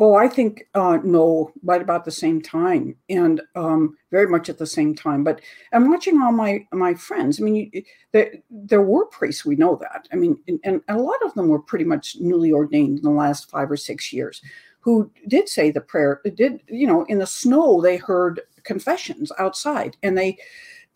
Oh, 0.00 0.14
I 0.14 0.28
think 0.28 0.68
uh, 0.74 0.98
no, 1.02 1.50
right 1.64 1.82
about 1.82 2.04
the 2.04 2.12
same 2.12 2.40
time, 2.40 2.94
and 3.08 3.40
um, 3.56 3.96
very 4.12 4.28
much 4.28 4.48
at 4.48 4.56
the 4.56 4.66
same 4.66 4.94
time. 4.94 5.24
But 5.24 5.40
I'm 5.72 5.90
watching 5.90 6.22
all 6.22 6.30
my 6.30 6.64
my 6.72 6.94
friends. 6.94 7.40
I 7.40 7.44
mean, 7.44 7.68
you, 7.72 7.82
there 8.12 8.34
there 8.48 8.82
were 8.82 9.06
priests. 9.06 9.44
We 9.44 9.56
know 9.56 9.74
that. 9.82 10.06
I 10.12 10.16
mean, 10.16 10.38
and, 10.46 10.60
and 10.62 10.82
a 10.86 10.98
lot 10.98 11.20
of 11.24 11.34
them 11.34 11.48
were 11.48 11.58
pretty 11.58 11.84
much 11.84 12.16
newly 12.20 12.52
ordained 12.52 12.98
in 12.98 13.02
the 13.04 13.10
last 13.10 13.50
five 13.50 13.68
or 13.72 13.76
six 13.76 14.12
years, 14.12 14.40
who 14.78 15.10
did 15.26 15.48
say 15.48 15.72
the 15.72 15.80
prayer. 15.80 16.20
Did 16.32 16.62
you 16.68 16.86
know 16.86 17.02
in 17.06 17.18
the 17.18 17.26
snow 17.26 17.80
they 17.80 17.96
heard 17.96 18.40
confessions 18.62 19.32
outside, 19.36 19.96
and 20.04 20.16
they 20.16 20.38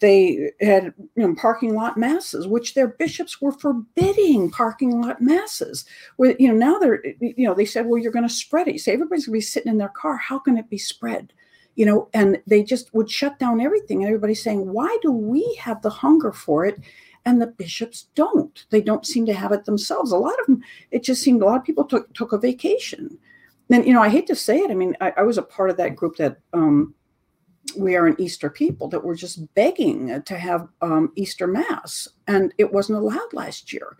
they 0.03 0.51
had 0.61 0.93
you 1.17 1.27
know, 1.27 1.35
parking 1.37 1.75
lot 1.75 1.97
masses, 1.97 2.47
which 2.47 2.75
their 2.75 2.89
bishops 2.89 3.41
were 3.41 3.53
forbidding 3.53 4.51
parking 4.51 5.01
lot 5.01 5.23
masses. 5.23 5.87
With 6.19 6.39
you 6.39 6.49
know 6.49 6.55
now 6.55 6.79
they're 6.79 7.03
you 7.21 7.47
know 7.47 7.55
they 7.55 7.65
said, 7.65 7.87
well, 7.87 8.03
you're 8.03 8.13
going 8.13 8.29
to 8.29 8.35
spread 8.35 8.69
it. 8.69 8.73
You 8.75 8.79
say 8.79 8.93
everybody's 8.93 9.27
going 9.27 9.35
to 9.35 9.39
be 9.39 9.41
sitting 9.41 9.73
in 9.73 9.79
their 9.79 9.89
car. 9.89 10.19
How 10.19 10.39
can 10.39 10.59
it 10.59 10.69
be 10.69 10.77
spread? 10.77 11.33
You 11.77 11.87
know, 11.87 12.09
and 12.13 12.43
they 12.47 12.63
just 12.63 12.93
would 12.93 13.11
shut 13.11 13.39
down 13.39 13.61
everything. 13.63 13.99
And 14.03 14.09
everybody's 14.09 14.43
saying, 14.43 14.71
why 14.71 14.99
do 15.01 15.11
we 15.11 15.57
have 15.59 15.81
the 15.81 15.89
hunger 15.89 16.33
for 16.33 16.67
it? 16.67 16.79
And 17.25 17.41
the 17.41 17.47
bishops 17.47 18.09
don't. 18.15 18.67
They 18.71 18.83
don't 18.83 19.07
seem 19.07 19.25
to 19.27 19.33
have 19.33 19.53
it 19.53 19.65
themselves. 19.65 20.13
A 20.13 20.19
lot 20.19 20.39
of 20.41 20.47
them, 20.47 20.63
it 20.91 21.05
just 21.05 21.23
seemed 21.23 21.41
a 21.41 21.47
lot 21.47 21.57
of 21.59 21.65
people 21.65 21.85
took 21.85 22.13
took 22.13 22.33
a 22.33 22.39
vacation. 22.39 23.17
And 23.71 23.87
you 23.87 23.95
know, 23.95 24.03
I 24.03 24.11
hate 24.11 24.27
to 24.27 24.35
say 24.35 24.59
it. 24.59 24.71
I 24.71 24.75
mean, 24.75 24.97
I, 25.01 25.13
I 25.19 25.23
was 25.23 25.39
a 25.39 25.43
part 25.43 25.71
of 25.71 25.77
that 25.79 25.97
group 25.97 26.17
that. 26.17 26.39
um 26.53 26.95
we 27.77 27.97
are 27.97 28.07
an 28.07 28.17
Easter 28.19 28.51
people 28.51 28.89
that 28.89 29.05
were 29.05 29.15
just 29.15 29.53
begging 29.55 30.23
to 30.23 30.37
have 30.37 30.69
um, 30.81 31.13
Easter 31.17 31.47
Mass, 31.47 32.09
and 32.27 32.53
it 32.59 32.73
wasn't 32.73 32.99
allowed 32.99 33.33
last 33.33 33.73
year. 33.73 33.97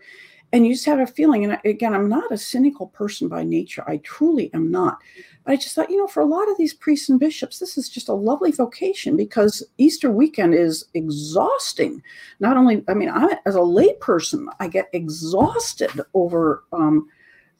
And 0.51 0.67
you 0.67 0.73
just 0.73 0.85
had 0.85 0.99
a 0.99 1.07
feeling, 1.07 1.43
and 1.43 1.57
again, 1.65 1.95
I'm 1.95 2.07
not 2.07 2.31
a 2.31 2.37
cynical 2.37 2.87
person 2.87 3.27
by 3.27 3.43
nature. 3.43 3.83
I 3.87 3.97
truly 3.97 4.53
am 4.53 4.69
not. 4.69 4.99
But 5.43 5.53
I 5.53 5.55
just 5.55 5.73
thought, 5.73 5.89
you 5.89 5.97
know, 5.97 6.05
for 6.05 6.21
a 6.21 6.27
lot 6.27 6.47
of 6.47 6.57
these 6.59 6.75
priests 6.75 7.09
and 7.09 7.19
bishops, 7.19 7.57
this 7.57 7.75
is 7.75 7.89
just 7.89 8.07
a 8.07 8.13
lovely 8.13 8.51
vocation 8.51 9.17
because 9.17 9.63
Easter 9.79 10.11
weekend 10.11 10.53
is 10.53 10.85
exhausting. 10.93 12.03
Not 12.39 12.55
only, 12.55 12.83
I 12.87 12.93
mean, 12.93 13.09
I 13.09 13.39
as 13.47 13.55
a 13.55 13.59
layperson, 13.59 14.45
I 14.59 14.67
get 14.67 14.89
exhausted 14.93 16.01
over 16.13 16.63
um, 16.71 17.07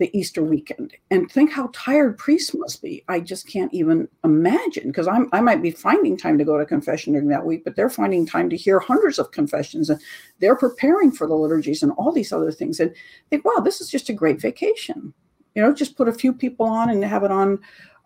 the 0.04 0.20
Easter 0.20 0.44
weekend 0.44 0.94
and 1.12 1.32
think 1.32 1.50
how 1.50 1.70
tired 1.72 2.18
priests 2.18 2.54
must 2.54 2.82
be. 2.82 3.06
I 3.08 3.22
just 3.22 3.48
can't 3.48 3.74
even 3.74 4.10
imagine 4.26 4.88
because 4.88 5.08
I 5.08 5.40
might 5.40 5.62
be 5.62 5.72
finding 5.72 6.18
time 6.18 6.38
to 6.38 6.44
go 6.44 6.58
to 6.58 6.66
confession 6.66 7.14
during 7.14 7.30
that 7.30 7.46
week, 7.46 7.64
but 7.64 7.78
they're 7.78 7.90
finding 7.90 8.26
time 8.26 8.50
to 8.50 8.58
hear 8.58 8.80
hundreds 8.80 9.18
of 9.18 9.32
confessions 9.32 9.90
and 9.90 10.02
they're 10.40 10.58
preparing 10.58 11.10
for 11.10 11.26
the 11.26 11.36
liturgies 11.36 11.84
and 11.84 11.94
all 11.94 12.12
these 12.12 12.34
other 12.34 12.52
things. 12.52 12.82
And 12.82 12.94
think, 13.30 13.46
wow, 13.46 13.62
this 13.62 13.80
is 13.80 13.90
just 13.90 14.10
a 14.10 14.14
great 14.14 14.42
vacation. 14.42 15.14
You 15.56 15.62
know, 15.62 15.74
just 15.74 15.96
put 15.96 16.10
a 16.10 16.14
few 16.14 16.34
people 16.34 16.66
on 16.66 16.90
and 16.90 17.02
have 17.06 17.24
it 17.24 17.32
on 17.32 17.60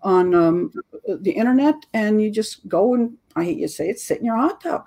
on 0.04 0.36
um, 0.36 0.72
the 1.08 1.32
internet, 1.32 1.84
and 1.96 2.22
you 2.22 2.30
just 2.30 2.68
go 2.68 2.94
and 2.94 3.18
I 3.36 3.44
hate 3.44 3.58
you 3.58 3.68
say 3.68 3.90
it, 3.90 4.00
sit 4.00 4.20
in 4.20 4.26
your 4.26 4.38
hot 4.38 4.62
tub. 4.62 4.84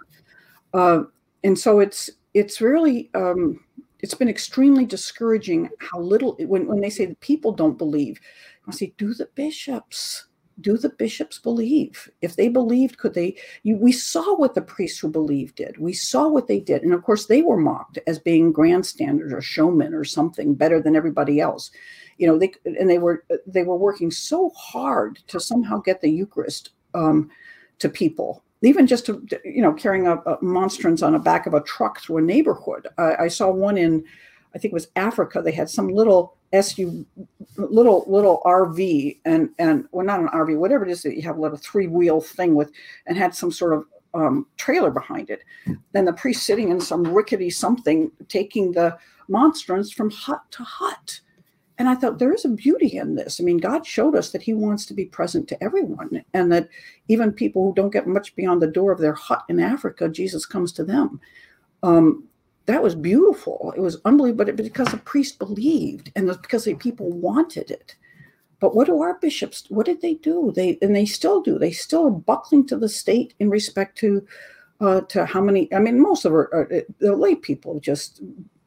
Uh, 0.72 1.02
and 1.42 1.58
so 1.58 1.80
it's 1.80 2.08
it's 2.34 2.60
really 2.60 3.10
um, 3.14 3.58
it's 4.02 4.14
been 4.14 4.28
extremely 4.28 4.84
discouraging 4.84 5.68
how 5.78 6.00
little 6.00 6.36
when, 6.40 6.66
when 6.66 6.80
they 6.80 6.90
say 6.90 7.06
the 7.06 7.14
people 7.16 7.52
don't 7.52 7.78
believe 7.78 8.20
i 8.68 8.70
say 8.72 8.92
do 8.96 9.14
the 9.14 9.26
bishops 9.34 10.26
do 10.60 10.76
the 10.76 10.90
bishops 10.90 11.38
believe? 11.38 12.10
If 12.20 12.36
they 12.36 12.48
believed 12.48 12.98
could 12.98 13.14
they 13.14 13.36
you, 13.62 13.76
we 13.76 13.92
saw 13.92 14.36
what 14.36 14.54
the 14.54 14.62
priests 14.62 14.98
who 14.98 15.08
believed 15.08 15.56
did. 15.56 15.78
We 15.78 15.92
saw 15.92 16.28
what 16.28 16.48
they 16.48 16.60
did. 16.60 16.82
And 16.82 16.92
of 16.92 17.02
course 17.02 17.26
they 17.26 17.42
were 17.42 17.56
mocked 17.56 17.98
as 18.06 18.18
being 18.18 18.52
grandstanders 18.52 19.32
or 19.32 19.40
showmen 19.40 19.94
or 19.94 20.04
something 20.04 20.54
better 20.54 20.80
than 20.80 20.96
everybody 20.96 21.40
else. 21.40 21.70
You 22.18 22.26
know 22.26 22.38
they 22.38 22.52
and 22.64 22.88
they 22.88 22.98
were 22.98 23.24
they 23.46 23.62
were 23.62 23.76
working 23.76 24.10
so 24.10 24.50
hard 24.50 25.16
to 25.28 25.40
somehow 25.40 25.78
get 25.78 26.00
the 26.00 26.10
eucharist 26.10 26.70
um, 26.94 27.30
to 27.78 27.88
people 27.88 28.44
even 28.62 28.86
just 28.86 29.06
to, 29.06 29.26
you 29.44 29.62
know 29.62 29.72
carrying 29.72 30.06
a, 30.06 30.16
a, 30.16 30.38
monstrance 30.42 31.02
on 31.02 31.12
the 31.12 31.18
back 31.18 31.46
of 31.46 31.54
a 31.54 31.62
truck 31.62 32.00
through 32.00 32.18
a 32.18 32.22
neighborhood. 32.22 32.86
I, 32.98 33.14
I, 33.16 33.28
saw 33.28 33.50
one 33.50 33.78
in, 33.78 34.04
I 34.54 34.58
think 34.58 34.72
it 34.72 34.74
was 34.74 34.88
Africa. 34.96 35.40
They 35.42 35.52
had 35.52 35.70
some 35.70 35.88
little 35.88 36.36
SU, 36.52 37.06
little 37.56 38.04
little 38.06 38.42
RV, 38.44 39.18
and 39.24 39.50
and 39.58 39.86
well 39.92 40.06
not 40.06 40.20
an 40.20 40.28
RV, 40.28 40.56
whatever 40.58 40.84
it 40.84 40.90
is 40.90 41.02
that 41.02 41.16
you 41.16 41.22
have 41.22 41.36
a 41.36 41.40
little 41.40 41.56
three 41.56 41.86
wheel 41.86 42.20
thing 42.20 42.54
with, 42.54 42.70
and 43.06 43.16
had 43.16 43.34
some 43.34 43.50
sort 43.50 43.72
of 43.72 43.84
um, 44.14 44.46
trailer 44.56 44.90
behind 44.90 45.30
it. 45.30 45.42
Then 45.92 46.04
the 46.04 46.12
priest 46.12 46.44
sitting 46.44 46.70
in 46.70 46.80
some 46.80 47.04
rickety 47.04 47.50
something, 47.50 48.10
taking 48.28 48.72
the 48.72 48.98
monstrance 49.28 49.92
from 49.92 50.10
hut 50.10 50.42
to 50.50 50.64
hut 50.64 51.20
and 51.80 51.88
I 51.88 51.94
thought 51.94 52.18
there 52.18 52.34
is 52.34 52.44
a 52.44 52.50
beauty 52.50 52.98
in 52.98 53.14
this. 53.14 53.40
I 53.40 53.42
mean, 53.42 53.56
God 53.56 53.86
showed 53.86 54.14
us 54.14 54.32
that 54.32 54.42
He 54.42 54.52
wants 54.52 54.84
to 54.84 54.92
be 54.92 55.06
present 55.06 55.48
to 55.48 55.64
everyone, 55.64 56.22
and 56.34 56.52
that 56.52 56.68
even 57.08 57.32
people 57.32 57.64
who 57.64 57.74
don't 57.74 57.90
get 57.90 58.06
much 58.06 58.36
beyond 58.36 58.60
the 58.60 58.66
door 58.66 58.92
of 58.92 59.00
their 59.00 59.14
hut 59.14 59.44
in 59.48 59.58
Africa, 59.58 60.06
Jesus 60.10 60.44
comes 60.44 60.72
to 60.72 60.84
them. 60.84 61.18
Um, 61.82 62.24
that 62.66 62.82
was 62.82 62.94
beautiful. 62.94 63.72
It 63.74 63.80
was 63.80 63.96
unbelievable, 64.04 64.44
but 64.44 64.56
because 64.56 64.88
the 64.88 64.98
priest 64.98 65.38
believed 65.38 66.12
and 66.14 66.28
because 66.42 66.64
the 66.64 66.74
people 66.74 67.10
wanted 67.12 67.70
it. 67.70 67.96
But 68.60 68.76
what 68.76 68.86
do 68.86 69.00
our 69.00 69.14
bishops? 69.18 69.64
What 69.70 69.86
did 69.86 70.02
they 70.02 70.14
do? 70.14 70.52
They 70.54 70.76
and 70.82 70.94
they 70.94 71.06
still 71.06 71.40
do. 71.40 71.58
They 71.58 71.70
still 71.72 72.08
are 72.08 72.10
buckling 72.10 72.66
to 72.66 72.76
the 72.76 72.90
state 72.90 73.32
in 73.40 73.48
respect 73.48 73.96
to 74.00 74.26
uh, 74.82 75.00
to 75.12 75.24
how 75.24 75.40
many. 75.40 75.72
I 75.72 75.78
mean, 75.78 75.98
most 75.98 76.26
of 76.26 76.32
our, 76.34 76.70
uh, 76.70 76.80
the 76.98 77.16
lay 77.16 77.36
people 77.36 77.80
just 77.80 78.20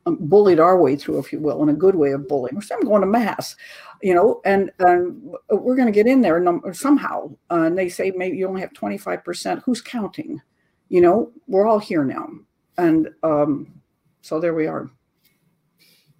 bullied 0.06 0.60
our 0.60 0.78
way 0.80 0.96
through, 0.96 1.20
if 1.20 1.32
you 1.32 1.40
will, 1.40 1.64
in 1.64 1.70
a 1.70 1.74
good 1.74 1.96
way 1.96 2.12
of 2.12 2.28
bullying. 2.28 2.62
So 2.62 2.76
I'm 2.76 2.84
going 2.84 3.02
to 3.02 3.08
mass, 3.08 3.56
you 4.02 4.14
know, 4.14 4.42
and, 4.46 4.72
and 4.80 5.34
we're 5.50 5.76
going 5.76 5.88
to 5.88 5.92
get 5.92 6.08
in 6.08 6.22
there 6.22 6.44
somehow. 6.74 7.36
Uh, 7.50 7.64
and 7.64 7.78
they 7.78 7.90
say 7.90 8.12
maybe 8.12 8.38
you 8.38 8.48
only 8.48 8.62
have 8.62 8.74
25%. 8.74 9.64
Who's 9.64 9.82
counting? 9.82 10.42
You 10.90 11.02
know, 11.02 11.32
we're 11.48 11.68
all 11.68 11.80
here 11.80 12.04
now. 12.04 12.30
And 12.78 13.10
um, 13.24 13.82
so 14.22 14.40
there 14.40 14.54
we 14.54 14.68
are. 14.68 14.92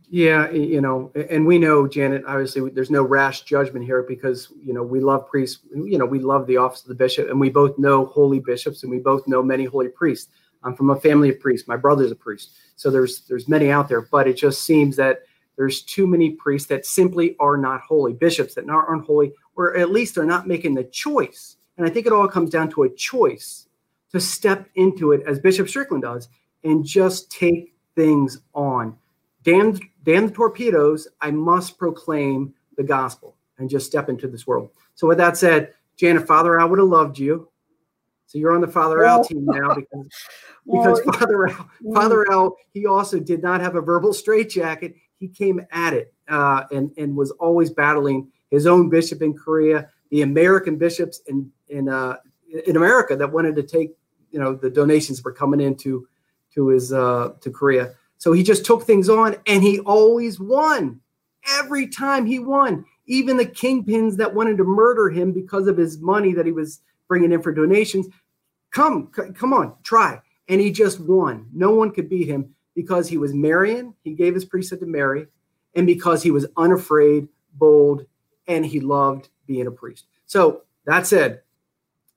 Yeah, 0.10 0.52
you 0.52 0.80
know, 0.80 1.12
and 1.32 1.44
we 1.44 1.58
know, 1.58 1.88
Janet, 1.88 2.24
obviously 2.28 2.70
there's 2.70 2.92
no 2.92 3.02
rash 3.02 3.42
judgment 3.42 3.84
here 3.84 4.04
because, 4.04 4.54
you 4.64 4.72
know, 4.72 4.84
we 4.84 5.00
love 5.00 5.28
priests, 5.28 5.64
you 5.74 5.98
know, 5.98 6.06
we 6.06 6.20
love 6.20 6.46
the 6.46 6.58
office 6.58 6.84
of 6.84 6.90
the 6.90 6.94
bishop 6.94 7.32
and 7.32 7.40
we 7.40 7.50
both 7.50 7.80
know 7.80 8.06
holy 8.06 8.40
bishops 8.40 8.84
and 8.84 8.92
we 8.92 9.00
both 9.00 9.28
know 9.28 9.42
many 9.42 9.66
holy 9.66 9.90
priests. 9.90 10.32
I'm 10.64 10.76
from 10.76 10.92
a 10.92 11.00
family 11.00 11.30
of 11.30 11.40
priests. 11.40 11.68
My 11.68 11.78
brother's 11.78 12.12
a 12.12 12.16
priest. 12.16 12.52
So 12.76 12.90
there's 12.90 13.22
there's 13.22 13.48
many 13.48 13.72
out 13.72 13.88
there, 13.88 14.02
but 14.02 14.28
it 14.28 14.38
just 14.38 14.64
seems 14.64 14.96
that 14.98 15.24
there's 15.56 15.82
too 15.82 16.08
many 16.08 16.32
priests 16.32 16.68
that 16.70 16.86
simply 16.86 17.36
are 17.40 17.58
not 17.58 17.82
holy, 17.82 18.14
bishops 18.14 18.56
that 18.56 18.70
aren't 18.70 19.06
holy, 19.06 19.34
or 19.56 19.78
at 19.78 19.92
least 19.92 20.16
they're 20.16 20.26
not 20.26 20.48
making 20.48 20.74
the 20.74 20.84
choice. 20.86 21.58
And 21.78 21.86
I 21.86 21.90
think 21.90 22.06
it 22.06 22.14
all 22.14 22.28
comes 22.28 22.50
down 22.50 22.70
to 22.72 22.84
a 22.84 22.90
choice 22.90 23.68
to 24.12 24.20
step 24.20 24.68
into 24.76 25.12
it 25.12 25.24
as 25.28 25.40
Bishop 25.40 25.68
Strickland 25.68 26.04
does 26.04 26.30
and 26.64 26.86
just 26.86 27.32
take 27.32 27.74
things 27.96 28.40
on. 28.54 28.96
Damn, 29.44 29.80
damn 30.04 30.28
the 30.28 30.34
torpedoes. 30.34 31.08
I 31.22 31.32
must 31.32 31.78
proclaim 31.78 32.54
the 32.78 32.84
gospel 32.84 33.36
and 33.58 33.70
just 33.70 33.86
step 33.86 34.10
into 34.10 34.28
this 34.28 34.48
world. 34.48 34.70
So 34.96 35.08
with 35.08 35.18
that 35.18 35.38
said, 35.38 35.74
Janet, 35.98 36.28
Father, 36.28 36.60
I 36.60 36.66
would 36.66 36.80
have 36.80 36.88
loved 36.88 37.20
you. 37.20 37.48
So 38.34 38.40
you're 38.40 38.56
on 38.56 38.62
the 38.62 38.68
Father 38.68 39.06
Al 39.06 39.24
team 39.24 39.46
now 39.46 39.76
because 39.76 40.08
because 40.66 41.02
Father 41.02 41.50
Al, 41.50 41.70
Father 41.94 42.32
Al, 42.32 42.56
he 42.74 42.88
also 42.88 43.20
did 43.20 43.44
not 43.44 43.62
have 43.62 43.76
a 43.76 43.82
verbal 43.82 44.12
straitjacket. 44.12 44.96
He 45.20 45.28
came 45.28 45.62
at 45.72 45.94
it 45.94 46.16
uh, 46.28 46.64
and 46.72 46.90
and 46.98 47.16
was 47.16 47.30
always 47.30 47.70
battling 47.70 48.32
his 48.50 48.66
own 48.66 48.90
bishop 48.90 49.22
in 49.22 49.36
Korea, 49.36 49.88
the 50.10 50.24
American 50.24 50.78
bishops 50.78 51.22
in 51.28 51.52
in 51.68 51.88
uh, 51.88 52.16
in 52.66 52.76
America 52.76 53.16
that 53.16 53.32
wanted 53.32 53.56
to 53.56 53.62
take 53.62 53.92
you 54.32 54.40
know 54.40 54.56
the 54.56 54.70
donations 54.72 55.22
were 55.24 55.32
coming 55.32 55.62
into 55.62 56.08
to 56.56 56.70
his 56.70 56.92
uh, 56.92 57.34
to 57.40 57.52
Korea. 57.52 57.94
So 58.18 58.32
he 58.32 58.42
just 58.42 58.66
took 58.66 58.82
things 58.82 59.10
on, 59.10 59.36
and 59.46 59.62
he 59.62 59.80
always 59.82 60.40
won. 60.40 61.00
Every 61.60 61.88
time 61.88 62.26
he 62.26 62.40
won, 62.40 62.84
even 63.06 63.38
the 63.38 63.46
kingpins 63.46 64.16
that 64.16 64.34
wanted 64.34 64.58
to 64.58 64.64
murder 64.64 65.12
him 65.12 65.34
because 65.34 65.68
of 65.68 65.78
his 65.78 66.00
money 66.00 66.34
that 66.34 66.48
he 66.48 66.52
was 66.52 66.82
bringing 67.08 67.32
in 67.32 67.44
for 67.44 67.52
donations, 67.52 68.08
come, 68.74 69.08
come 69.08 69.54
on, 69.54 69.76
try. 69.84 70.20
And 70.50 70.60
he 70.60 70.72
just 70.72 71.00
won. 71.00 71.48
No 71.54 71.72
one 71.72 71.92
could 71.92 72.10
beat 72.10 72.28
him 72.28 72.54
because 72.76 73.08
he 73.08 73.18
was 73.18 73.34
Marian. 73.34 73.94
He 74.04 74.14
gave 74.14 74.34
his 74.34 74.44
priesthood 74.44 74.82
to 74.82 74.86
Mary, 74.86 75.28
and 75.76 75.88
because 75.88 76.22
he 76.22 76.32
was 76.32 76.46
unafraid, 76.58 77.30
bold, 77.54 78.06
and 78.48 78.66
he 78.66 78.80
loved 78.80 79.30
being 79.48 79.68
a 79.68 79.72
priest. 79.72 80.06
So 80.26 80.64
that 80.86 81.08
said, 81.08 81.42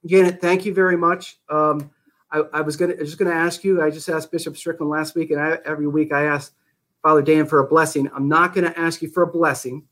Janet, 0.06 0.40
thank 0.40 0.64
you 0.64 0.74
very 0.74 0.96
much. 0.96 1.38
Um, 1.48 1.90
I, 2.30 2.42
I, 2.52 2.60
was 2.62 2.76
gonna 2.76 2.96
just 2.96 3.18
gonna 3.18 3.30
ask 3.30 3.62
you. 3.62 3.82
I 3.82 3.90
just 3.90 4.08
asked 4.08 4.32
Bishop 4.32 4.56
Strickland 4.56 4.90
last 4.90 5.14
week, 5.14 5.30
and 5.30 5.40
I, 5.40 5.58
every 5.64 5.86
week 5.86 6.12
I 6.12 6.24
ask 6.24 6.52
Father 7.02 7.22
Dan 7.22 7.46
for 7.46 7.60
a 7.60 7.68
blessing. 7.68 8.10
I'm 8.14 8.28
not 8.28 8.54
gonna 8.54 8.74
ask 8.76 9.02
you 9.02 9.08
for 9.08 9.22
a 9.22 9.26
blessing, 9.26 9.84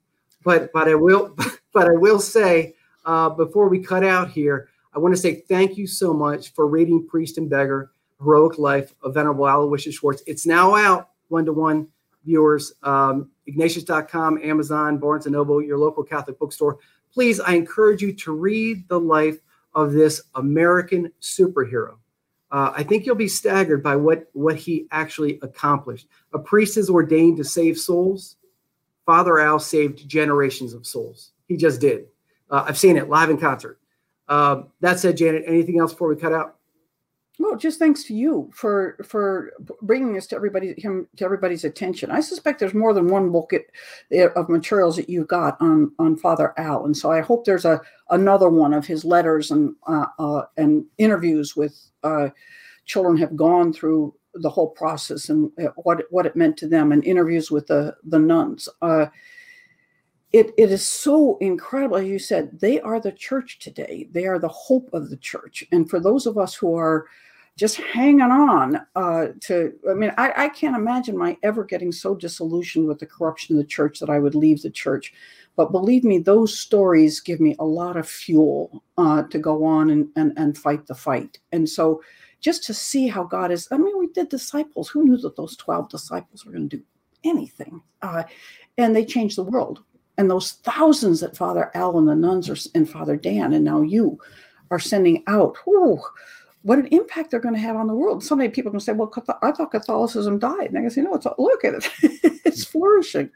but 0.43 0.73
but 0.73 0.89
I 0.89 0.95
will. 0.95 1.37
But 1.75 1.89
I 1.89 1.95
will 1.95 2.21
say 2.21 2.77
uh, 3.05 3.31
before 3.31 3.69
we 3.69 3.81
cut 3.81 4.05
out 4.05 4.31
here, 4.31 4.69
I 4.95 4.99
want 4.99 5.15
to 5.15 5.21
say 5.21 5.43
thank 5.49 5.77
you 5.77 5.87
so 5.87 6.13
much 6.13 6.53
for 6.53 6.67
reading 6.67 7.07
Priest 7.07 7.39
and 7.39 7.51
Beggar: 7.51 7.91
Heroic 8.19 8.59
Life 8.59 8.95
of 9.03 9.15
Venerable 9.15 9.47
Aloysius 9.47 9.97
Schwartz. 9.97 10.23
It's 10.27 10.47
now 10.47 10.75
out 10.75 11.11
one 11.29 11.45
to 11.47 11.53
one 11.53 11.89
viewers. 12.25 12.73
Um, 12.83 13.31
Ignatius.com, 13.47 14.41
Amazon, 14.43 14.99
Barnes 14.99 15.27
and 15.27 15.35
Noble, 15.35 15.63
your 15.63 15.79
local 15.79 16.03
Catholic 16.03 16.39
bookstore. 16.39 16.79
Please, 17.13 17.41
I 17.41 17.55
encourage 17.55 18.03
you 18.03 18.13
to 18.13 18.33
read 18.33 18.89
the 18.89 18.99
life 18.99 19.39
of 19.75 19.93
this 19.93 20.23
American 20.35 21.13
superhero. 21.21 21.97
Uh, 22.51 22.73
I 22.75 22.83
think 22.85 23.05
you'll 23.05 23.17
be 23.17 23.29
staggered 23.29 23.83
by 23.83 23.97
what, 23.97 24.29
what 24.33 24.57
he 24.57 24.87
actually 24.93 25.39
accomplished. 25.43 26.07
A 26.33 26.39
priest 26.39 26.77
is 26.77 26.89
ordained 26.89 27.37
to 27.39 27.45
save 27.45 27.79
souls. 27.79 28.37
Father 29.07 29.41
Al 29.41 29.59
saved 29.59 30.09
generations 30.09 30.73
of 30.73 30.87
souls. 30.87 31.33
He 31.47 31.57
just 31.57 31.81
did. 31.81 32.07
Uh, 32.51 32.65
I've 32.67 32.79
seen 32.79 32.97
it 32.97 33.09
live 33.09 33.29
in 33.29 33.39
concert. 33.39 33.79
Uh, 34.29 34.63
that 34.81 34.99
said, 34.99 35.17
Janet, 35.17 35.45
anything 35.47 35.79
else 35.79 35.93
before 35.93 36.09
we 36.09 36.17
cut 36.17 36.33
out? 36.33 36.57
Well, 37.39 37.57
just 37.57 37.81
thanks 37.81 38.05
to 38.05 38.15
you 38.15 38.49
for 38.55 38.97
for 39.05 39.53
bringing 39.83 40.15
this 40.15 40.29
to 40.29 40.37
everybody 40.37 40.75
him 40.79 41.09
to 41.17 41.25
everybody's 41.25 41.65
attention. 41.65 42.13
I 42.13 42.21
suspect 42.21 42.61
there's 42.61 42.75
more 42.75 42.95
than 42.95 43.09
one 43.09 43.33
book 43.33 43.53
of 44.13 44.49
materials 44.49 44.95
that 44.97 45.09
you 45.09 45.25
got 45.25 45.61
on 45.61 45.91
on 45.99 46.17
Father 46.17 46.55
Al, 46.59 46.85
and 46.85 46.97
so 46.97 47.11
I 47.11 47.23
hope 47.23 47.45
there's 47.45 47.65
a 47.65 47.81
another 48.11 48.49
one 48.49 48.73
of 48.73 48.87
his 48.87 49.05
letters 49.05 49.51
and 49.51 49.75
uh, 49.89 50.07
uh, 50.21 50.43
and 50.57 50.85
interviews 50.99 51.57
with 51.57 51.77
uh, 52.05 52.29
children 52.85 53.17
have 53.17 53.35
gone 53.35 53.73
through 53.73 54.15
the 54.35 54.51
whole 54.51 54.69
process 54.69 55.29
and 55.29 55.51
uh, 55.59 55.71
what 55.83 56.05
what 56.11 56.27
it 56.27 56.37
meant 56.37 56.57
to 56.59 56.69
them, 56.69 56.93
and 56.93 57.05
interviews 57.05 57.51
with 57.51 57.67
the 57.67 57.97
the 58.05 58.19
nuns. 58.19 58.69
It, 60.35 60.53
it 60.59 60.73
is 60.73 60.85
so 60.85 61.39
incredible. 61.39 61.97
As 61.97 62.09
you 62.09 62.19
said, 62.19 62.59
they 62.59 62.81
are 62.81 62.99
the 62.99 63.13
church 63.13 63.61
today. 63.61 64.09
They 64.11 64.27
are 64.27 64.41
the 64.41 64.49
hope 64.49 64.91
of 64.93 65.09
the 65.09 65.17
church. 65.17 65.63
And 65.71 65.89
for 65.89 66.01
those 66.01 66.27
of 66.27 66.37
us 66.37 66.57
who 66.57 66.75
are 66.75 67.07
just 67.57 67.77
hanging 67.77 68.21
on 68.21 68.81
uh, 68.97 69.29
to, 69.43 69.73
I 69.89 69.95
mean, 69.95 70.11
I, 70.19 70.33
I 70.37 70.49
can't 70.49 70.75
imagine 70.75 71.17
my 71.17 71.37
ever 71.45 71.63
getting 71.63 71.93
so 71.93 72.17
disillusioned 72.17 72.89
with 72.89 72.99
the 72.99 73.07
corruption 73.07 73.55
of 73.55 73.63
the 73.63 73.69
church 73.69 74.01
that 74.01 74.11
I 74.11 74.19
would 74.19 74.35
leave 74.35 74.61
the 74.61 74.71
church. 74.71 75.15
But 75.55 75.71
believe 75.71 76.03
me, 76.03 76.19
those 76.19 76.59
stories 76.59 77.21
give 77.21 77.39
me 77.39 77.55
a 77.61 77.65
lot 77.65 77.97
of 77.97 78.09
fuel 78.09 78.83
uh, 78.99 79.23
to 79.23 79.39
go 79.39 79.65
on 79.65 79.91
and, 79.91 80.09
and, 80.17 80.33
and 80.37 80.59
fight 80.59 80.89
the 80.89 80.97
fight. 80.97 81.39
And 81.53 81.69
so 81.69 82.03
just 82.41 82.65
to 82.65 82.75
see 82.75 83.07
how 83.07 83.23
God 83.23 83.53
is, 83.53 83.69
I 83.71 83.77
mean, 83.77 83.97
we 84.01 84.09
did 84.09 84.31
disciples. 84.31 84.89
Who 84.89 85.05
knew 85.05 85.17
that 85.19 85.37
those 85.37 85.57
12 85.59 85.91
disciples 85.91 86.45
were 86.45 86.51
going 86.51 86.69
to 86.71 86.79
do 86.79 86.83
anything? 87.23 87.81
Uh, 88.03 88.25
and 88.77 88.97
they 88.97 89.05
changed 89.05 89.39
the 89.39 89.45
world 89.45 89.85
and 90.17 90.31
those 90.31 90.53
thousands 90.53 91.21
that 91.21 91.37
Father 91.37 91.71
Al 91.75 91.99
and 91.99 92.09
the 92.09 92.15
nuns 92.15 92.49
are, 92.49 92.57
and 92.75 92.89
Father 92.89 93.17
Dan 93.17 93.53
and 93.53 93.65
now 93.65 93.83
you 93.83 94.19
are 94.71 94.79
sending 94.79 95.23
out. 95.27 95.57
Whew, 95.65 96.01
what 96.63 96.79
an 96.79 96.87
impact 96.87 97.31
they're 97.31 97.41
going 97.41 97.55
to 97.55 97.61
have 97.61 97.77
on 97.77 97.87
the 97.87 97.95
world. 97.95 98.25
So 98.25 98.35
many 98.35 98.49
people 98.49 98.71
can 98.71 98.81
say, 98.81 98.93
"Well, 98.93 99.13
I 99.43 99.53
thought 99.53 99.71
Catholicism 99.71 100.39
died," 100.39 100.69
and 100.69 100.79
I 100.79 100.83
can 100.83 100.91
say, 100.91 101.03
"No, 101.03 101.15
it's 101.15 101.27
look 101.39 101.65
at 101.65 101.75
it; 101.75 101.91
it's 102.45 102.65
flourishing. 102.65 103.31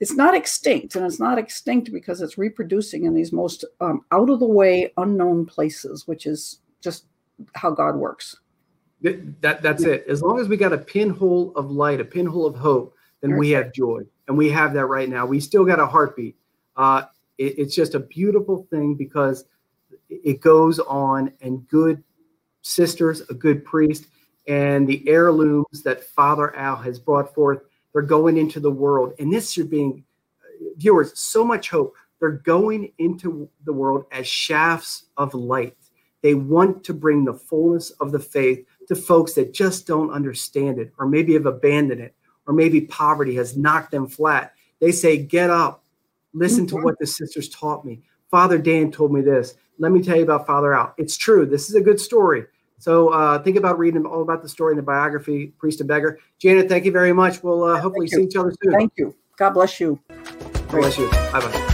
It's 0.00 0.14
not 0.14 0.34
extinct, 0.34 0.96
and 0.96 1.04
it's 1.04 1.20
not 1.20 1.38
extinct 1.38 1.92
because 1.92 2.22
it's 2.22 2.38
reproducing 2.38 3.04
in 3.04 3.14
these 3.14 3.32
most 3.32 3.64
um, 3.80 4.04
out 4.10 4.30
of 4.30 4.40
the 4.40 4.46
way, 4.46 4.92
unknown 4.96 5.46
places, 5.46 6.06
which 6.08 6.26
is 6.26 6.60
just 6.80 7.06
how 7.54 7.70
God 7.70 7.96
works." 7.96 8.36
That 9.02 9.62
that's 9.62 9.82
it. 9.82 10.04
As 10.08 10.22
long 10.22 10.38
as 10.38 10.48
we 10.48 10.56
got 10.56 10.72
a 10.72 10.78
pinhole 10.78 11.52
of 11.56 11.70
light, 11.70 12.00
a 12.00 12.04
pinhole 12.04 12.46
of 12.46 12.54
hope, 12.54 12.94
then 13.20 13.36
we 13.36 13.50
have 13.50 13.72
joy 13.72 14.02
and 14.32 14.38
we 14.38 14.48
have 14.48 14.72
that 14.72 14.86
right 14.86 15.10
now. 15.10 15.26
We 15.26 15.40
still 15.40 15.66
got 15.66 15.78
a 15.78 15.86
heartbeat. 15.86 16.36
Uh, 16.74 17.02
it, 17.36 17.58
it's 17.58 17.74
just 17.74 17.94
a 17.94 18.00
beautiful 18.00 18.66
thing 18.70 18.94
because 18.94 19.44
it 20.08 20.40
goes 20.40 20.78
on, 20.78 21.34
and 21.42 21.68
good 21.68 22.02
sisters, 22.62 23.20
a 23.28 23.34
good 23.34 23.62
priest, 23.62 24.06
and 24.48 24.88
the 24.88 25.06
heirlooms 25.06 25.82
that 25.84 26.02
Father 26.02 26.56
Al 26.56 26.76
has 26.76 26.98
brought 26.98 27.34
forth, 27.34 27.60
they're 27.92 28.00
going 28.00 28.38
into 28.38 28.58
the 28.58 28.70
world. 28.70 29.12
And 29.18 29.30
this 29.30 29.52
should 29.52 29.68
be, 29.68 30.02
viewers, 30.78 31.12
so 31.18 31.44
much 31.44 31.68
hope. 31.68 31.94
They're 32.18 32.30
going 32.30 32.90
into 32.96 33.50
the 33.66 33.72
world 33.74 34.06
as 34.12 34.26
shafts 34.26 35.04
of 35.18 35.34
light. 35.34 35.76
They 36.22 36.32
want 36.32 36.84
to 36.84 36.94
bring 36.94 37.26
the 37.26 37.34
fullness 37.34 37.90
of 38.00 38.12
the 38.12 38.18
faith 38.18 38.64
to 38.88 38.96
folks 38.96 39.34
that 39.34 39.52
just 39.52 39.86
don't 39.86 40.10
understand 40.10 40.78
it 40.78 40.90
or 40.98 41.06
maybe 41.06 41.34
have 41.34 41.44
abandoned 41.44 42.00
it 42.00 42.14
or 42.46 42.54
maybe 42.54 42.80
poverty 42.82 43.36
has 43.36 43.56
knocked 43.56 43.90
them 43.90 44.06
flat. 44.06 44.54
They 44.80 44.92
say, 44.92 45.18
Get 45.18 45.50
up, 45.50 45.84
listen 46.32 46.66
to 46.68 46.74
mm-hmm. 46.76 46.84
what 46.84 46.98
the 46.98 47.06
sisters 47.06 47.48
taught 47.48 47.84
me. 47.84 48.02
Father 48.30 48.58
Dan 48.58 48.90
told 48.90 49.12
me 49.12 49.20
this. 49.20 49.54
Let 49.78 49.92
me 49.92 50.02
tell 50.02 50.16
you 50.16 50.22
about 50.22 50.46
Father 50.46 50.74
Al. 50.74 50.94
It's 50.96 51.16
true. 51.16 51.46
This 51.46 51.68
is 51.68 51.74
a 51.74 51.80
good 51.80 52.00
story. 52.00 52.44
So 52.78 53.10
uh, 53.10 53.40
think 53.42 53.56
about 53.56 53.78
reading 53.78 54.04
all 54.04 54.22
about 54.22 54.42
the 54.42 54.48
story 54.48 54.72
in 54.72 54.76
the 54.76 54.82
biography, 54.82 55.48
Priest 55.58 55.80
and 55.80 55.88
Beggar. 55.88 56.18
Janet, 56.38 56.68
thank 56.68 56.84
you 56.84 56.92
very 56.92 57.12
much. 57.12 57.42
We'll 57.42 57.62
uh, 57.62 57.80
hopefully 57.80 58.08
see 58.08 58.24
each 58.24 58.36
other 58.36 58.52
soon. 58.62 58.72
Thank 58.72 58.92
you. 58.96 59.14
God 59.36 59.50
bless 59.50 59.78
you. 59.78 60.00
God 60.08 60.70
bless 60.70 60.98
you. 60.98 61.08
Bye 61.10 61.40
bye. 61.40 61.71